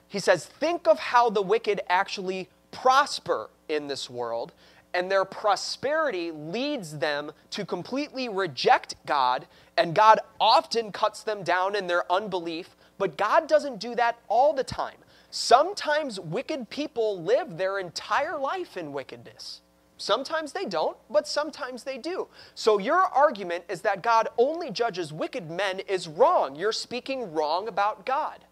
He 0.08 0.20
says, 0.20 0.46
think 0.46 0.88
of 0.88 0.98
how 0.98 1.30
the 1.30 1.42
wicked 1.42 1.82
actually 1.90 2.48
prosper 2.72 3.50
in 3.68 3.88
this 3.88 4.10
world, 4.10 4.54
and 4.94 5.12
their 5.12 5.26
prosperity 5.26 6.32
leads 6.32 6.98
them 6.98 7.32
to 7.52 7.66
completely 7.66 8.30
reject 8.30 8.96
God, 9.06 9.46
and 9.78 9.94
God 9.94 10.20
often 10.40 10.92
cuts 10.92 11.22
them 11.24 11.44
down 11.44 11.76
in 11.76 11.86
their 11.86 12.12
unbelief, 12.12 12.76
but 12.98 13.18
God 13.18 13.48
doesn't 13.48 13.80
do 13.80 13.94
that 13.96 14.18
all 14.28 14.54
the 14.54 14.64
time. 14.64 14.98
Sometimes 15.32 16.20
wicked 16.20 16.70
people 16.70 17.22
live 17.22 17.58
their 17.58 17.78
entire 17.78 18.38
life 18.38 18.78
in 18.78 18.94
wickedness. 18.94 19.62
Sometimes 20.00 20.54
they 20.54 20.64
don't, 20.64 20.96
but 21.10 21.28
sometimes 21.28 21.84
they 21.84 21.98
do. 21.98 22.30
So 22.56 22.78
your 22.78 23.02
argument 23.02 23.66
is 23.68 23.82
that 23.82 24.02
God 24.02 24.30
only 24.38 24.72
judges 24.72 25.12
wicked 25.12 25.52
men 25.52 25.82
is 25.82 26.08
wrong. 26.08 26.56
You're 26.56 26.72
speaking 26.72 27.34
wrong 27.34 27.68
about 27.68 28.06
God. 28.06 28.46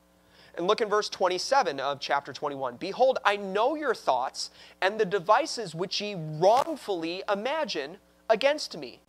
And 0.56 0.68
look 0.68 0.82
in 0.82 0.90
verse 0.90 1.08
27 1.08 1.80
of 1.80 2.02
chapter 2.02 2.34
21. 2.34 2.76
Behold, 2.76 3.20
I 3.24 3.38
know 3.38 3.76
your 3.76 3.96
thoughts 3.96 4.52
and 4.82 5.00
the 5.00 5.06
devices 5.06 5.74
which 5.74 6.02
ye 6.02 6.16
wrongfully 6.18 7.24
imagine 7.32 7.96
against 8.30 8.78
me. 8.78 9.00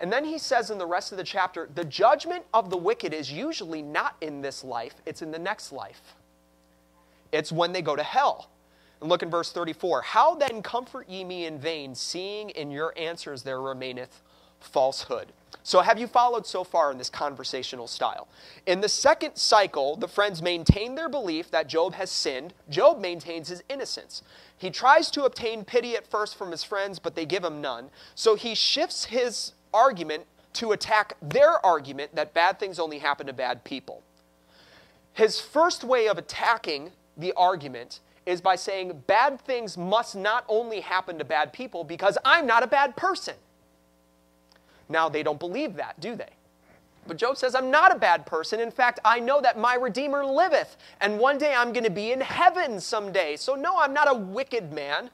And 0.00 0.12
then 0.12 0.24
he 0.24 0.38
says 0.38 0.70
in 0.70 0.78
the 0.78 0.86
rest 0.86 1.12
of 1.12 1.18
the 1.18 1.24
chapter, 1.24 1.68
the 1.76 1.84
judgment 1.84 2.44
of 2.52 2.70
the 2.70 2.76
wicked 2.76 3.14
is 3.14 3.30
usually 3.30 3.82
not 3.82 4.16
in 4.20 4.40
this 4.42 4.64
life, 4.64 4.94
it's 5.06 5.22
in 5.22 5.30
the 5.30 5.38
next 5.38 5.70
life. 5.70 6.16
It's 7.30 7.52
when 7.52 7.72
they 7.72 7.82
go 7.82 7.94
to 7.94 8.02
hell. 8.02 8.50
And 9.00 9.08
look 9.08 9.22
in 9.22 9.30
verse 9.30 9.52
34. 9.52 10.02
How 10.02 10.34
then 10.34 10.62
comfort 10.62 11.08
ye 11.08 11.24
me 11.24 11.46
in 11.46 11.58
vain, 11.58 11.94
seeing 11.94 12.50
in 12.50 12.70
your 12.70 12.92
answers 12.96 13.42
there 13.42 13.60
remaineth 13.60 14.22
falsehood? 14.60 15.32
So, 15.62 15.80
have 15.80 15.98
you 15.98 16.06
followed 16.06 16.46
so 16.46 16.64
far 16.64 16.90
in 16.90 16.98
this 16.98 17.10
conversational 17.10 17.86
style? 17.86 18.26
In 18.66 18.80
the 18.80 18.88
second 18.88 19.36
cycle, 19.36 19.96
the 19.96 20.08
friends 20.08 20.40
maintain 20.40 20.94
their 20.94 21.08
belief 21.08 21.50
that 21.50 21.68
Job 21.68 21.94
has 21.94 22.10
sinned. 22.10 22.54
Job 22.70 23.00
maintains 23.00 23.48
his 23.48 23.62
innocence. 23.68 24.22
He 24.56 24.70
tries 24.70 25.10
to 25.10 25.24
obtain 25.24 25.64
pity 25.64 25.94
at 25.94 26.06
first 26.06 26.36
from 26.36 26.50
his 26.50 26.64
friends, 26.64 26.98
but 26.98 27.14
they 27.14 27.26
give 27.26 27.44
him 27.44 27.60
none. 27.60 27.90
So, 28.14 28.34
he 28.34 28.54
shifts 28.54 29.04
his 29.04 29.52
argument 29.74 30.24
to 30.54 30.72
attack 30.72 31.14
their 31.20 31.64
argument 31.64 32.14
that 32.14 32.34
bad 32.34 32.58
things 32.58 32.78
only 32.78 32.98
happen 32.98 33.26
to 33.26 33.32
bad 33.32 33.62
people. 33.62 34.02
His 35.12 35.40
first 35.40 35.84
way 35.84 36.08
of 36.08 36.16
attacking 36.16 36.92
the 37.16 37.32
argument 37.34 38.00
is 38.28 38.42
by 38.42 38.56
saying 38.56 39.04
bad 39.06 39.40
things 39.40 39.78
must 39.78 40.14
not 40.14 40.44
only 40.48 40.80
happen 40.80 41.18
to 41.18 41.24
bad 41.24 41.50
people 41.52 41.82
because 41.82 42.18
I'm 42.26 42.46
not 42.46 42.62
a 42.62 42.66
bad 42.66 42.94
person. 42.94 43.34
Now, 44.88 45.08
they 45.08 45.22
don't 45.22 45.40
believe 45.40 45.76
that, 45.76 45.98
do 45.98 46.14
they? 46.14 46.28
But 47.06 47.16
Job 47.16 47.38
says, 47.38 47.54
I'm 47.54 47.70
not 47.70 47.94
a 47.94 47.98
bad 47.98 48.26
person. 48.26 48.60
In 48.60 48.70
fact, 48.70 49.00
I 49.02 49.18
know 49.18 49.40
that 49.40 49.58
my 49.58 49.74
Redeemer 49.76 50.26
liveth, 50.26 50.76
and 51.00 51.18
one 51.18 51.38
day 51.38 51.54
I'm 51.56 51.72
going 51.72 51.84
to 51.84 51.90
be 51.90 52.12
in 52.12 52.20
heaven 52.20 52.80
someday. 52.80 53.36
So, 53.36 53.54
no, 53.54 53.78
I'm 53.78 53.94
not 53.94 54.10
a 54.10 54.14
wicked 54.14 54.72
man. 54.72 55.08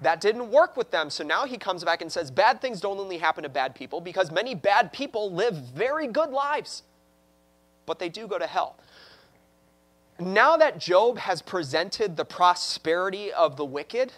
That 0.00 0.20
didn't 0.20 0.50
work 0.50 0.76
with 0.76 0.90
them. 0.90 1.08
So 1.08 1.22
now 1.22 1.46
he 1.46 1.56
comes 1.56 1.84
back 1.84 2.02
and 2.02 2.10
says, 2.10 2.30
Bad 2.30 2.60
things 2.60 2.80
don't 2.80 2.98
only 2.98 3.16
happen 3.16 3.44
to 3.44 3.48
bad 3.48 3.74
people 3.74 4.00
because 4.00 4.30
many 4.30 4.54
bad 4.54 4.92
people 4.92 5.32
live 5.32 5.54
very 5.54 6.06
good 6.06 6.30
lives, 6.30 6.82
but 7.86 7.98
they 7.98 8.10
do 8.10 8.26
go 8.26 8.38
to 8.38 8.46
hell. 8.46 8.76
Now 10.18 10.56
that 10.56 10.78
Job 10.78 11.18
has 11.18 11.42
presented 11.42 12.16
the 12.16 12.24
prosperity 12.24 13.32
of 13.32 13.56
the 13.56 13.64
wicked, 13.64 14.12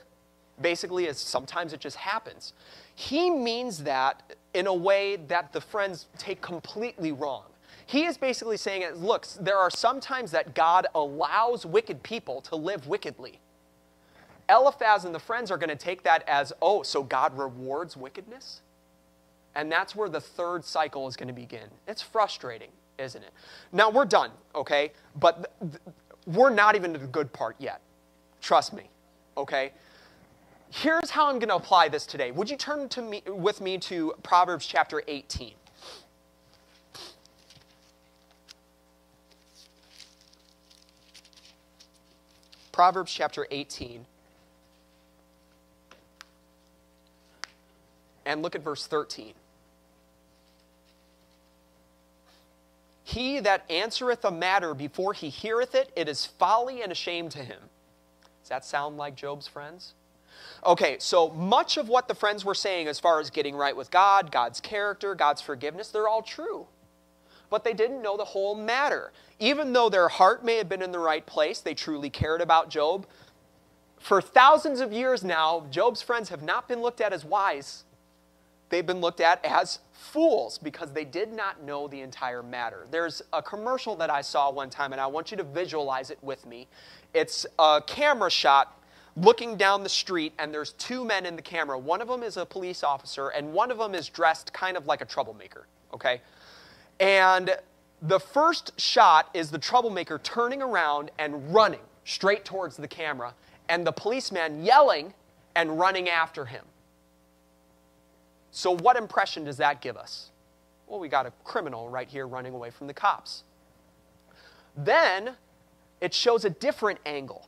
basically, 0.60 1.08
as 1.08 1.18
sometimes 1.18 1.72
it 1.72 1.80
just 1.80 1.96
happens, 1.96 2.52
he 2.94 3.30
means 3.30 3.84
that 3.84 4.22
in 4.54 4.66
a 4.66 4.74
way 4.74 5.16
that 5.16 5.52
the 5.52 5.60
friends 5.60 6.06
take 6.16 6.40
completely 6.40 7.12
wrong. 7.12 7.44
He 7.86 8.04
is 8.04 8.18
basically 8.18 8.56
saying, 8.56 8.86
look, 8.96 9.26
there 9.40 9.56
are 9.56 9.70
some 9.70 9.98
times 9.98 10.30
that 10.32 10.54
God 10.54 10.86
allows 10.94 11.64
wicked 11.64 12.02
people 12.02 12.40
to 12.42 12.56
live 12.56 12.86
wickedly. 12.86 13.40
Eliphaz 14.48 15.04
and 15.04 15.14
the 15.14 15.18
friends 15.18 15.50
are 15.50 15.58
going 15.58 15.68
to 15.68 15.76
take 15.76 16.02
that 16.04 16.22
as, 16.28 16.52
oh, 16.62 16.82
so 16.82 17.02
God 17.02 17.36
rewards 17.36 17.96
wickedness? 17.96 18.60
And 19.54 19.70
that's 19.72 19.96
where 19.96 20.08
the 20.08 20.20
third 20.20 20.64
cycle 20.64 21.08
is 21.08 21.16
going 21.16 21.28
to 21.28 21.34
begin. 21.34 21.68
It's 21.86 22.02
frustrating, 22.02 22.70
isn't 22.98 23.22
it? 23.22 23.32
Now, 23.72 23.90
we're 23.90 24.04
done, 24.04 24.30
okay? 24.54 24.92
But 25.16 25.52
we're 26.26 26.50
not 26.50 26.74
even 26.74 26.92
to 26.92 26.98
the 26.98 27.06
good 27.06 27.32
part 27.32 27.56
yet. 27.58 27.80
Trust 28.40 28.72
me, 28.72 28.84
okay? 29.36 29.72
Here's 30.70 31.10
how 31.10 31.28
I'm 31.28 31.38
going 31.38 31.48
to 31.48 31.56
apply 31.56 31.88
this 31.88 32.06
today. 32.06 32.30
Would 32.30 32.50
you 32.50 32.56
turn 32.56 32.88
to 32.90 33.02
me, 33.02 33.22
with 33.26 33.60
me 33.60 33.78
to 33.78 34.14
Proverbs 34.22 34.66
chapter 34.66 35.02
18? 35.08 35.52
Proverbs 42.72 43.12
chapter 43.12 43.46
18. 43.50 44.06
And 48.26 48.42
look 48.42 48.54
at 48.54 48.62
verse 48.62 48.86
13. 48.86 49.32
He 53.08 53.40
that 53.40 53.64
answereth 53.70 54.22
a 54.26 54.30
matter 54.30 54.74
before 54.74 55.14
he 55.14 55.30
heareth 55.30 55.74
it, 55.74 55.90
it 55.96 56.10
is 56.10 56.26
folly 56.26 56.82
and 56.82 56.92
a 56.92 56.94
shame 56.94 57.30
to 57.30 57.38
him. 57.38 57.58
Does 58.42 58.50
that 58.50 58.66
sound 58.66 58.98
like 58.98 59.14
Job's 59.14 59.48
friends? 59.48 59.94
Okay, 60.66 60.98
so 61.00 61.30
much 61.30 61.78
of 61.78 61.88
what 61.88 62.06
the 62.06 62.14
friends 62.14 62.44
were 62.44 62.54
saying 62.54 62.86
as 62.86 63.00
far 63.00 63.18
as 63.18 63.30
getting 63.30 63.56
right 63.56 63.74
with 63.74 63.90
God, 63.90 64.30
God's 64.30 64.60
character, 64.60 65.14
God's 65.14 65.40
forgiveness, 65.40 65.88
they're 65.88 66.06
all 66.06 66.20
true. 66.20 66.66
But 67.48 67.64
they 67.64 67.72
didn't 67.72 68.02
know 68.02 68.18
the 68.18 68.26
whole 68.26 68.54
matter. 68.54 69.10
Even 69.38 69.72
though 69.72 69.88
their 69.88 70.08
heart 70.08 70.44
may 70.44 70.56
have 70.56 70.68
been 70.68 70.82
in 70.82 70.92
the 70.92 70.98
right 70.98 71.24
place, 71.24 71.60
they 71.60 71.72
truly 71.72 72.10
cared 72.10 72.42
about 72.42 72.68
Job. 72.68 73.06
For 73.98 74.20
thousands 74.20 74.80
of 74.80 74.92
years 74.92 75.24
now, 75.24 75.64
Job's 75.70 76.02
friends 76.02 76.28
have 76.28 76.42
not 76.42 76.68
been 76.68 76.82
looked 76.82 77.00
at 77.00 77.14
as 77.14 77.24
wise 77.24 77.84
they've 78.68 78.86
been 78.86 79.00
looked 79.00 79.20
at 79.20 79.44
as 79.44 79.80
fools 79.92 80.58
because 80.58 80.92
they 80.92 81.04
did 81.04 81.32
not 81.32 81.62
know 81.62 81.88
the 81.88 82.00
entire 82.00 82.42
matter. 82.42 82.86
There's 82.90 83.22
a 83.32 83.42
commercial 83.42 83.96
that 83.96 84.10
I 84.10 84.20
saw 84.20 84.50
one 84.50 84.70
time, 84.70 84.92
and 84.92 85.00
I 85.00 85.06
want 85.06 85.30
you 85.30 85.36
to 85.36 85.44
visualize 85.44 86.10
it 86.10 86.18
with 86.22 86.46
me. 86.46 86.68
It's 87.14 87.46
a 87.58 87.82
camera 87.86 88.30
shot 88.30 88.80
looking 89.16 89.56
down 89.56 89.82
the 89.82 89.88
street, 89.88 90.32
and 90.38 90.54
there's 90.54 90.72
two 90.74 91.04
men 91.04 91.26
in 91.26 91.34
the 91.36 91.42
camera. 91.42 91.78
One 91.78 92.00
of 92.00 92.08
them 92.08 92.22
is 92.22 92.36
a 92.36 92.46
police 92.46 92.84
officer, 92.84 93.28
and 93.28 93.52
one 93.52 93.70
of 93.70 93.78
them 93.78 93.94
is 93.94 94.08
dressed 94.08 94.52
kind 94.52 94.76
of 94.76 94.86
like 94.86 95.00
a 95.00 95.04
troublemaker, 95.04 95.66
okay? 95.92 96.20
And 97.00 97.56
the 98.02 98.20
first 98.20 98.78
shot 98.80 99.30
is 99.34 99.50
the 99.50 99.58
troublemaker 99.58 100.20
turning 100.22 100.62
around 100.62 101.10
and 101.18 101.52
running 101.52 101.80
straight 102.04 102.44
towards 102.44 102.76
the 102.76 102.88
camera, 102.88 103.34
and 103.68 103.86
the 103.86 103.92
policeman 103.92 104.64
yelling 104.64 105.12
and 105.56 105.78
running 105.78 106.08
after 106.08 106.44
him. 106.44 106.64
So, 108.58 108.74
what 108.74 108.96
impression 108.96 109.44
does 109.44 109.58
that 109.58 109.80
give 109.80 109.96
us? 109.96 110.32
Well, 110.88 110.98
we 110.98 111.08
got 111.08 111.26
a 111.26 111.32
criminal 111.44 111.88
right 111.88 112.08
here 112.08 112.26
running 112.26 112.54
away 112.54 112.70
from 112.70 112.88
the 112.88 112.92
cops. 112.92 113.44
Then 114.76 115.36
it 116.00 116.12
shows 116.12 116.44
a 116.44 116.50
different 116.50 116.98
angle. 117.06 117.46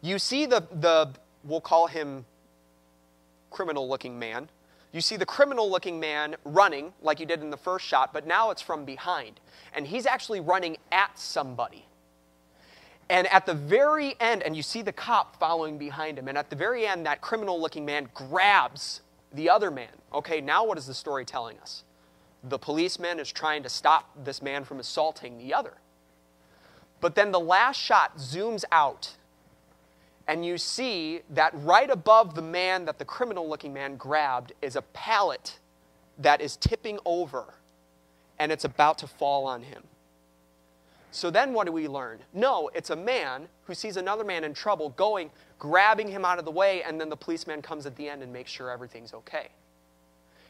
You 0.00 0.20
see 0.20 0.46
the, 0.46 0.64
the 0.70 1.10
we'll 1.42 1.60
call 1.60 1.88
him 1.88 2.24
criminal 3.50 3.88
looking 3.88 4.20
man. 4.20 4.48
You 4.92 5.00
see 5.00 5.16
the 5.16 5.26
criminal 5.26 5.68
looking 5.68 5.98
man 5.98 6.36
running 6.44 6.92
like 7.02 7.18
you 7.18 7.26
did 7.26 7.40
in 7.40 7.50
the 7.50 7.56
first 7.56 7.84
shot, 7.84 8.12
but 8.12 8.24
now 8.24 8.50
it's 8.50 8.62
from 8.62 8.84
behind. 8.84 9.40
And 9.74 9.84
he's 9.84 10.06
actually 10.06 10.38
running 10.38 10.76
at 10.92 11.18
somebody. 11.18 11.86
And 13.10 13.26
at 13.26 13.46
the 13.46 13.54
very 13.54 14.14
end, 14.20 14.44
and 14.44 14.54
you 14.54 14.62
see 14.62 14.82
the 14.82 14.92
cop 14.92 15.40
following 15.40 15.76
behind 15.76 16.20
him, 16.20 16.28
and 16.28 16.38
at 16.38 16.50
the 16.50 16.56
very 16.56 16.86
end, 16.86 17.04
that 17.06 17.20
criminal 17.20 17.60
looking 17.60 17.84
man 17.84 18.08
grabs 18.14 19.00
the 19.34 19.50
other 19.50 19.70
man. 19.70 19.88
Okay, 20.12 20.40
now 20.40 20.64
what 20.64 20.78
is 20.78 20.86
the 20.86 20.94
story 20.94 21.24
telling 21.24 21.58
us? 21.58 21.84
The 22.44 22.58
policeman 22.58 23.20
is 23.20 23.30
trying 23.30 23.62
to 23.62 23.68
stop 23.68 24.10
this 24.24 24.42
man 24.42 24.64
from 24.64 24.80
assaulting 24.80 25.38
the 25.38 25.54
other. 25.54 25.74
But 27.00 27.14
then 27.14 27.32
the 27.32 27.40
last 27.40 27.76
shot 27.80 28.18
zooms 28.18 28.64
out, 28.70 29.16
and 30.28 30.44
you 30.44 30.58
see 30.58 31.22
that 31.30 31.52
right 31.54 31.90
above 31.90 32.34
the 32.34 32.42
man 32.42 32.84
that 32.84 32.98
the 32.98 33.04
criminal 33.04 33.48
looking 33.48 33.72
man 33.72 33.96
grabbed 33.96 34.52
is 34.62 34.76
a 34.76 34.82
pallet 34.82 35.58
that 36.18 36.40
is 36.40 36.56
tipping 36.56 36.98
over, 37.04 37.54
and 38.38 38.52
it's 38.52 38.64
about 38.64 38.98
to 38.98 39.06
fall 39.06 39.46
on 39.46 39.62
him. 39.62 39.82
So 41.12 41.30
then 41.30 41.52
what 41.52 41.66
do 41.66 41.72
we 41.72 41.88
learn? 41.88 42.20
No, 42.32 42.70
it's 42.74 42.88
a 42.88 42.96
man 42.96 43.46
who 43.64 43.74
sees 43.74 43.98
another 43.98 44.24
man 44.24 44.44
in 44.44 44.54
trouble 44.54 44.90
going, 44.90 45.30
grabbing 45.58 46.08
him 46.08 46.24
out 46.24 46.38
of 46.38 46.46
the 46.46 46.50
way, 46.50 46.82
and 46.82 46.98
then 46.98 47.10
the 47.10 47.16
policeman 47.16 47.60
comes 47.60 47.84
at 47.84 47.94
the 47.96 48.08
end 48.08 48.22
and 48.22 48.32
makes 48.32 48.50
sure 48.50 48.70
everything's 48.70 49.12
okay. 49.12 49.48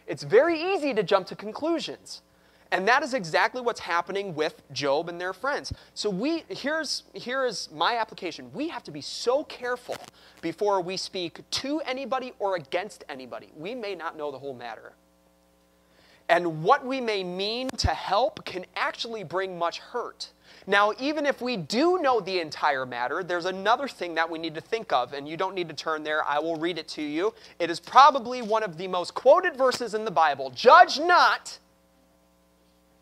It's 0.07 0.23
very 0.23 0.61
easy 0.75 0.95
to 0.95 1.03
jump 1.03 1.27
to 1.29 1.37
conclusions. 1.37 2.23
And 2.71 2.89
that 2.89 3.03
is 3.03 3.13
exactly 3.13 3.61
what's 3.61 3.81
happening 3.81 4.35
with 4.35 4.63
Job 4.73 5.09
and 5.09 5.21
their 5.21 5.35
friends. 5.35 5.75
So 5.93 6.09
we 6.09 6.45
here's 6.49 7.03
here 7.13 7.45
is 7.45 7.69
my 7.71 7.99
application. 7.99 8.51
We 8.55 8.69
have 8.69 8.83
to 8.85 8.91
be 8.91 9.03
so 9.03 9.45
careful 9.45 9.97
before 10.41 10.81
we 10.81 10.97
speak 10.97 11.41
to 11.51 11.81
anybody 11.81 12.33
or 12.39 12.57
against 12.57 13.05
anybody. 13.11 13.51
We 13.57 13.75
may 13.75 13.95
not 13.95 14.17
know 14.17 14.31
the 14.31 14.39
whole 14.39 14.55
matter. 14.55 14.95
And 16.31 16.63
what 16.63 16.87
we 16.87 16.99
may 16.99 17.23
mean 17.23 17.69
to 17.77 17.89
help 17.89 18.43
can 18.47 18.65
actually 18.75 19.23
bring 19.23 19.59
much 19.59 19.79
hurt. 19.79 20.31
Now, 20.67 20.93
even 21.01 21.27
if 21.27 21.41
we 21.41 21.57
do 21.57 21.99
know 21.99 22.21
the 22.21 22.41
entire 22.41 22.87
matter, 22.87 23.25
there's 23.25 23.47
another 23.47 23.89
thing 23.89 24.15
that 24.15 24.31
we 24.31 24.39
need 24.39 24.55
to 24.55 24.61
think 24.61 24.93
of, 24.93 25.13
and 25.13 25.29
you 25.29 25.37
don't 25.37 25.55
need 25.55 25.69
to 25.69 25.75
turn 25.75 26.05
there. 26.05 26.25
I 26.25 26.39
will 26.39 26.57
read 26.57 26.79
it 26.79 26.87
to 26.89 27.03
you. 27.03 27.35
It 27.59 27.69
is 27.71 27.81
probably 27.81 28.43
one 28.43 28.63
of 28.63 28.79
the 28.79 28.87
most 28.87 29.15
quoted 29.15 29.57
verses 29.57 29.95
in 29.95 30.05
the 30.05 30.11
Bible 30.11 30.51
Judge 30.51 30.99
not, 31.01 31.59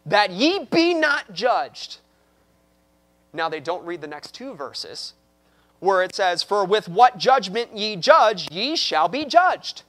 that 0.07 0.31
ye 0.31 0.65
be 0.71 0.95
not 0.95 1.33
judged. 1.35 1.99
Now, 3.33 3.49
they 3.49 3.61
don't 3.61 3.85
read 3.85 4.01
the 4.01 4.07
next 4.07 4.35
two 4.35 4.55
verses, 4.55 5.13
where 5.81 6.03
it 6.03 6.15
says, 6.15 6.43
For 6.43 6.65
with 6.65 6.89
what 6.89 7.19
judgment 7.19 7.77
ye 7.77 7.95
judge, 7.97 8.51
ye 8.51 8.75
shall 8.75 9.09
be 9.09 9.25
judged. 9.25 9.83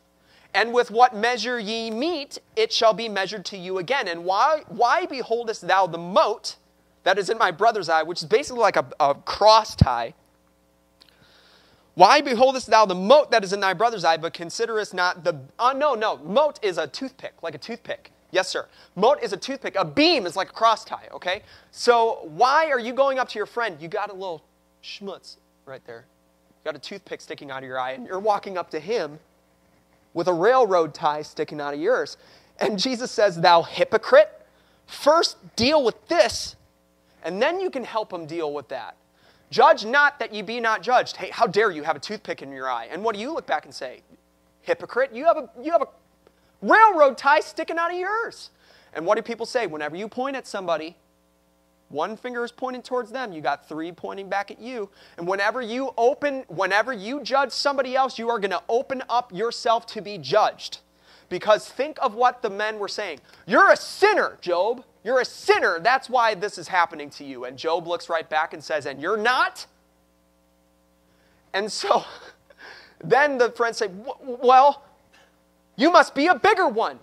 And 0.54 0.74
with 0.74 0.92
what 0.92 1.16
measure 1.16 1.58
ye 1.58 1.90
meet, 1.90 2.40
it 2.58 2.74
shall 2.74 2.94
be 2.94 3.08
measured 3.08 3.46
to 3.46 3.58
you 3.58 3.78
again. 3.78 4.10
And 4.10 4.26
why, 4.26 4.64
why 4.68 5.06
beholdest 5.06 5.66
thou 5.66 5.88
the 5.88 5.98
mote? 5.98 6.58
That 7.04 7.18
is 7.18 7.30
in 7.30 7.38
my 7.38 7.52
brother's 7.52 7.90
eye, 7.90 8.04
which 8.04 8.22
is 8.22 8.28
basically 8.28 8.62
like 8.62 8.76
a, 8.76 8.86
a 9.00 9.16
cross 9.16 9.76
tie. 9.76 10.14
Why 11.96 12.22
beholdest 12.22 12.68
thou 12.68 12.86
the 12.86 12.96
mote 12.96 13.32
that 13.32 13.44
is 13.44 13.54
in 13.54 13.60
thy 13.60 13.74
brother's 13.74 14.06
eye, 14.06 14.18
but 14.18 14.34
considerest 14.34 14.94
not 14.94 15.24
the. 15.24 15.40
Uh, 15.60 15.74
no, 15.74 15.94
no. 15.94 16.18
Mote 16.18 16.60
is 16.64 16.78
a 16.78 16.88
toothpick, 16.88 17.34
like 17.42 17.54
a 17.54 17.58
toothpick. 17.58 18.12
Yes, 18.32 18.48
sir. 18.48 18.68
Mote 18.96 19.22
is 19.22 19.34
a 19.34 19.38
toothpick. 19.38 19.76
A 19.76 19.84
beam 19.84 20.26
is 20.26 20.38
like 20.38 20.50
a 20.50 20.54
cross 20.54 20.86
tie, 20.86 21.10
okay? 21.12 21.42
So 21.72 22.20
why 22.24 22.68
are 22.68 22.80
you 22.80 22.94
going 22.94 23.20
up 23.20 23.28
to 23.30 23.38
your 23.38 23.46
friend? 23.46 23.78
You 23.82 23.90
got 23.90 24.10
a 24.10 24.14
little 24.14 24.42
schmutz 24.82 25.36
right 25.66 25.86
there. 25.86 26.06
You 26.50 26.72
got 26.72 26.76
a 26.76 26.80
toothpick 26.80 27.20
sticking 27.20 27.52
out 27.52 27.62
of 27.62 27.68
your 27.68 27.78
eye, 27.78 27.92
and 27.92 28.08
you're 28.08 28.20
walking 28.20 28.58
up 28.58 28.72
to 28.72 28.80
him 28.80 29.20
with 30.14 30.28
a 30.28 30.34
railroad 30.34 30.94
tie 30.94 31.24
sticking 31.24 31.60
out 31.60 31.74
of 31.74 31.80
yours. 31.80 32.16
And 32.60 32.80
Jesus 32.80 33.12
says, 33.12 33.42
Thou 33.42 33.64
hypocrite, 33.64 34.30
first 34.86 35.38
deal 35.58 35.84
with 35.84 36.08
this 36.08 36.56
and 37.24 37.42
then 37.42 37.60
you 37.60 37.70
can 37.70 37.84
help 37.84 38.10
them 38.10 38.26
deal 38.26 38.54
with 38.54 38.68
that. 38.70 38.96
Judge 39.50 39.86
not 39.86 40.18
that 40.20 40.34
ye 40.34 40.42
be 40.42 40.60
not 40.60 40.82
judged. 40.82 41.18
Hey, 41.18 41.30
how 41.30 41.46
dare 41.46 41.72
you 41.72 41.84
have 41.84 41.96
a 41.96 42.00
toothpick 42.00 42.42
in 42.42 42.52
your 42.52 42.70
eye? 42.70 42.88
And 42.90 43.04
what 43.04 43.16
do 43.16 43.22
you 43.22 43.34
look 43.34 43.46
back 43.46 43.66
and 43.66 43.74
say? 43.74 44.02
Hypocrite, 44.62 45.12
you 45.14 45.26
have 45.26 45.38
a, 45.38 45.50
you 45.62 45.72
have 45.72 45.82
a 45.82 45.88
railroad 46.62 47.18
tie 47.18 47.42
sticking 47.42 47.78
out 47.78 47.92
of 47.92 48.00
yours. 48.00 48.52
And 48.94 49.06
what 49.06 49.16
do 49.16 49.22
people 49.22 49.46
say? 49.46 49.68
Whenever 49.68 49.96
you 49.96 50.08
point 50.08 50.36
at 50.36 50.48
somebody, 50.48 50.96
one 51.90 52.16
finger 52.16 52.46
is 52.46 52.52
pointing 52.52 52.82
towards 52.82 53.12
them, 53.12 53.34
you 53.34 53.42
got 53.42 53.68
three 53.68 53.92
pointing 53.92 54.30
back 54.30 54.52
at 54.52 54.60
you. 54.60 54.90
And 55.18 55.28
whenever 55.28 55.62
you 55.62 55.92
open, 55.98 56.46
whenever 56.48 56.94
you 56.94 57.22
judge 57.22 57.52
somebody 57.52 57.96
else, 57.96 58.18
you 58.18 58.30
are 58.30 58.40
going 58.40 58.52
to 58.52 58.64
open 58.70 59.04
up 59.10 59.34
yourself 59.34 59.86
to 59.88 60.02
be 60.02 60.18
judged. 60.18 60.80
Because 61.28 61.68
think 61.68 61.98
of 62.02 62.16
what 62.16 62.42
the 62.42 62.50
men 62.50 62.80
were 62.80 62.88
saying. 62.88 63.20
You're 63.46 63.72
a 63.72 63.78
sinner, 63.78 64.38
Job. 64.42 64.86
You're 65.04 65.20
a 65.20 65.26
sinner. 65.26 65.80
That's 65.80 66.10
why 66.10 66.36
this 66.36 66.58
is 66.58 66.68
happening 66.68 67.10
to 67.12 67.24
you. 67.24 67.46
And 67.46 67.58
Job 67.58 67.88
looks 67.88 68.10
right 68.10 68.30
back 68.30 68.54
and 68.54 68.64
says, 68.64 68.86
And 68.86 69.02
you're 69.02 69.18
not? 69.18 69.66
And 71.54 71.72
so 71.72 72.04
then 73.04 73.38
the 73.38 73.52
friends 73.52 73.78
say, 73.78 73.90
Well, 74.22 74.84
you 75.76 75.92
must 75.92 76.14
be 76.14 76.28
a 76.28 76.36
bigger 76.36 76.68
one. 76.68 77.00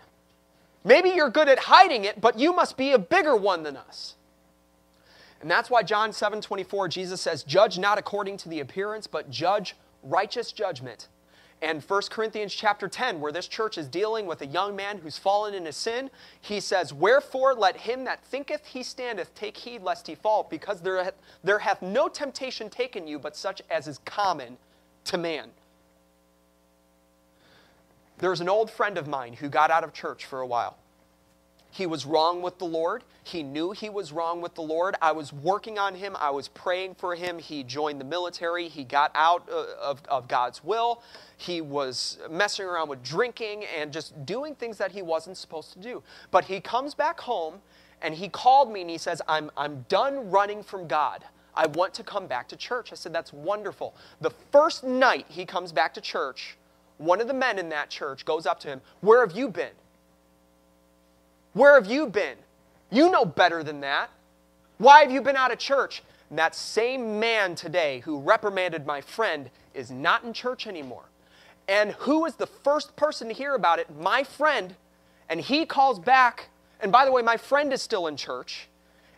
Maybe 0.84 1.10
you're 1.10 1.30
good 1.30 1.48
at 1.48 1.58
hiding 1.58 2.04
it, 2.04 2.20
but 2.20 2.38
you 2.38 2.52
must 2.52 2.76
be 2.76 2.92
a 2.92 2.98
bigger 2.98 3.36
one 3.36 3.62
than 3.62 3.76
us. 3.76 4.14
And 5.40 5.50
that's 5.50 5.70
why 5.70 5.82
John 5.82 6.12
7 6.12 6.40
24, 6.40 6.88
Jesus 6.88 7.20
says, 7.20 7.42
Judge 7.42 7.78
not 7.78 7.98
according 7.98 8.36
to 8.38 8.48
the 8.48 8.60
appearance, 8.60 9.06
but 9.06 9.30
judge 9.30 9.76
righteous 10.02 10.52
judgment. 10.52 11.08
And 11.60 11.82
1 11.82 12.02
Corinthians 12.10 12.54
chapter 12.54 12.86
10, 12.86 13.20
where 13.20 13.32
this 13.32 13.48
church 13.48 13.78
is 13.78 13.88
dealing 13.88 14.26
with 14.26 14.42
a 14.42 14.46
young 14.46 14.76
man 14.76 14.98
who's 14.98 15.18
fallen 15.18 15.54
into 15.54 15.72
sin, 15.72 16.08
he 16.40 16.60
says, 16.60 16.94
Wherefore 16.94 17.52
let 17.54 17.76
him 17.76 18.04
that 18.04 18.24
thinketh 18.24 18.64
he 18.64 18.84
standeth 18.84 19.34
take 19.34 19.56
heed 19.56 19.82
lest 19.82 20.06
he 20.06 20.14
fall, 20.14 20.46
because 20.48 20.80
there 20.80 21.02
hath, 21.02 21.14
there 21.42 21.58
hath 21.58 21.82
no 21.82 22.08
temptation 22.08 22.70
taken 22.70 23.08
you 23.08 23.18
but 23.18 23.34
such 23.34 23.60
as 23.70 23.88
is 23.88 23.98
common 24.04 24.56
to 25.04 25.18
man. 25.18 25.50
There's 28.18 28.40
an 28.40 28.48
old 28.48 28.70
friend 28.70 28.96
of 28.96 29.08
mine 29.08 29.32
who 29.32 29.48
got 29.48 29.70
out 29.70 29.82
of 29.82 29.92
church 29.92 30.26
for 30.26 30.40
a 30.40 30.46
while. 30.46 30.76
He 31.70 31.86
was 31.86 32.06
wrong 32.06 32.42
with 32.42 32.58
the 32.58 32.64
Lord. 32.64 33.04
He 33.24 33.42
knew 33.42 33.72
he 33.72 33.90
was 33.90 34.10
wrong 34.10 34.40
with 34.40 34.54
the 34.54 34.62
Lord. 34.62 34.96
I 35.02 35.12
was 35.12 35.32
working 35.32 35.78
on 35.78 35.94
him. 35.94 36.16
I 36.18 36.30
was 36.30 36.48
praying 36.48 36.94
for 36.94 37.14
him. 37.14 37.38
He 37.38 37.62
joined 37.62 38.00
the 38.00 38.04
military. 38.04 38.68
He 38.68 38.84
got 38.84 39.10
out 39.14 39.46
uh, 39.50 39.64
of, 39.82 40.02
of 40.08 40.28
God's 40.28 40.64
will. 40.64 41.02
He 41.36 41.60
was 41.60 42.18
messing 42.30 42.64
around 42.64 42.88
with 42.88 43.02
drinking 43.02 43.64
and 43.78 43.92
just 43.92 44.24
doing 44.24 44.54
things 44.54 44.78
that 44.78 44.92
he 44.92 45.02
wasn't 45.02 45.36
supposed 45.36 45.72
to 45.74 45.78
do. 45.78 46.02
But 46.30 46.44
he 46.46 46.60
comes 46.60 46.94
back 46.94 47.20
home 47.20 47.56
and 48.00 48.14
he 48.14 48.28
called 48.28 48.72
me 48.72 48.80
and 48.80 48.90
he 48.90 48.98
says, 48.98 49.20
I'm, 49.28 49.50
I'm 49.56 49.84
done 49.88 50.30
running 50.30 50.62
from 50.62 50.88
God. 50.88 51.24
I 51.54 51.66
want 51.66 51.92
to 51.94 52.04
come 52.04 52.26
back 52.28 52.48
to 52.48 52.56
church. 52.56 52.92
I 52.92 52.94
said, 52.94 53.12
That's 53.12 53.32
wonderful. 53.32 53.94
The 54.20 54.30
first 54.52 54.84
night 54.84 55.26
he 55.28 55.44
comes 55.44 55.72
back 55.72 55.92
to 55.94 56.00
church, 56.00 56.56
one 56.98 57.20
of 57.20 57.26
the 57.26 57.34
men 57.34 57.58
in 57.58 57.68
that 57.70 57.90
church 57.90 58.24
goes 58.24 58.46
up 58.46 58.60
to 58.60 58.68
him, 58.68 58.80
Where 59.00 59.26
have 59.26 59.36
you 59.36 59.48
been? 59.48 59.72
Where 61.58 61.74
have 61.74 61.90
you 61.90 62.06
been? 62.06 62.36
You 62.88 63.10
know 63.10 63.24
better 63.24 63.64
than 63.64 63.80
that. 63.80 64.10
Why 64.76 65.00
have 65.00 65.10
you 65.10 65.20
been 65.20 65.34
out 65.34 65.50
of 65.50 65.58
church? 65.58 66.04
And 66.30 66.38
that 66.38 66.54
same 66.54 67.18
man 67.18 67.56
today 67.56 67.98
who 68.04 68.20
reprimanded 68.20 68.86
my 68.86 69.00
friend 69.00 69.50
is 69.74 69.90
not 69.90 70.22
in 70.22 70.32
church 70.32 70.68
anymore. 70.68 71.06
And 71.66 71.90
who 71.98 72.26
is 72.26 72.36
the 72.36 72.46
first 72.46 72.94
person 72.94 73.26
to 73.26 73.34
hear 73.34 73.56
about 73.56 73.80
it? 73.80 73.88
My 73.98 74.22
friend. 74.22 74.76
And 75.28 75.40
he 75.40 75.66
calls 75.66 75.98
back. 75.98 76.48
And 76.80 76.92
by 76.92 77.04
the 77.04 77.10
way, 77.10 77.22
my 77.22 77.36
friend 77.36 77.72
is 77.72 77.82
still 77.82 78.06
in 78.06 78.16
church. 78.16 78.68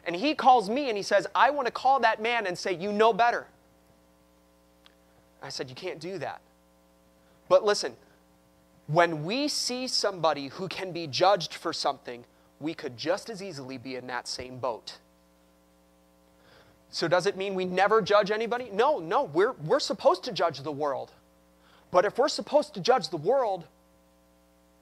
And 0.06 0.16
he 0.16 0.34
calls 0.34 0.70
me 0.70 0.88
and 0.88 0.96
he 0.96 1.02
says, 1.02 1.26
I 1.34 1.50
want 1.50 1.66
to 1.66 1.72
call 1.72 2.00
that 2.00 2.22
man 2.22 2.46
and 2.46 2.56
say, 2.56 2.72
You 2.72 2.90
know 2.90 3.12
better. 3.12 3.48
I 5.42 5.50
said, 5.50 5.68
You 5.68 5.74
can't 5.74 6.00
do 6.00 6.16
that. 6.16 6.40
But 7.50 7.66
listen, 7.66 7.96
when 8.86 9.24
we 9.24 9.46
see 9.46 9.86
somebody 9.86 10.48
who 10.48 10.68
can 10.68 10.90
be 10.90 11.06
judged 11.06 11.52
for 11.54 11.74
something, 11.74 12.24
we 12.60 12.74
could 12.74 12.96
just 12.96 13.30
as 13.30 13.42
easily 13.42 13.78
be 13.78 13.96
in 13.96 14.06
that 14.06 14.28
same 14.28 14.58
boat. 14.58 14.98
So, 16.90 17.08
does 17.08 17.26
it 17.26 17.36
mean 17.36 17.54
we 17.54 17.64
never 17.64 18.02
judge 18.02 18.30
anybody? 18.30 18.68
No, 18.72 18.98
no, 18.98 19.24
we're, 19.24 19.52
we're 19.52 19.80
supposed 19.80 20.24
to 20.24 20.32
judge 20.32 20.60
the 20.62 20.72
world. 20.72 21.12
But 21.90 22.04
if 22.04 22.18
we're 22.18 22.28
supposed 22.28 22.74
to 22.74 22.80
judge 22.80 23.08
the 23.08 23.16
world, 23.16 23.64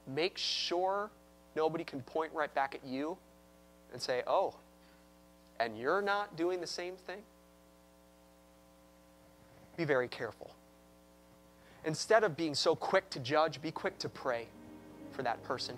make 0.06 0.36
sure 0.36 1.10
nobody 1.54 1.84
can 1.84 2.00
point 2.02 2.32
right 2.34 2.52
back 2.54 2.74
at 2.74 2.84
you 2.84 3.16
and 3.92 4.00
say, 4.00 4.22
oh, 4.26 4.54
and 5.60 5.78
you're 5.78 6.02
not 6.02 6.36
doing 6.36 6.60
the 6.60 6.66
same 6.66 6.94
thing? 6.94 7.20
Be 9.76 9.84
very 9.84 10.08
careful. 10.08 10.50
Instead 11.84 12.24
of 12.24 12.36
being 12.36 12.54
so 12.54 12.74
quick 12.74 13.08
to 13.10 13.20
judge, 13.20 13.62
be 13.62 13.70
quick 13.70 13.98
to 13.98 14.08
pray 14.08 14.46
for 15.12 15.22
that 15.22 15.42
person 15.44 15.76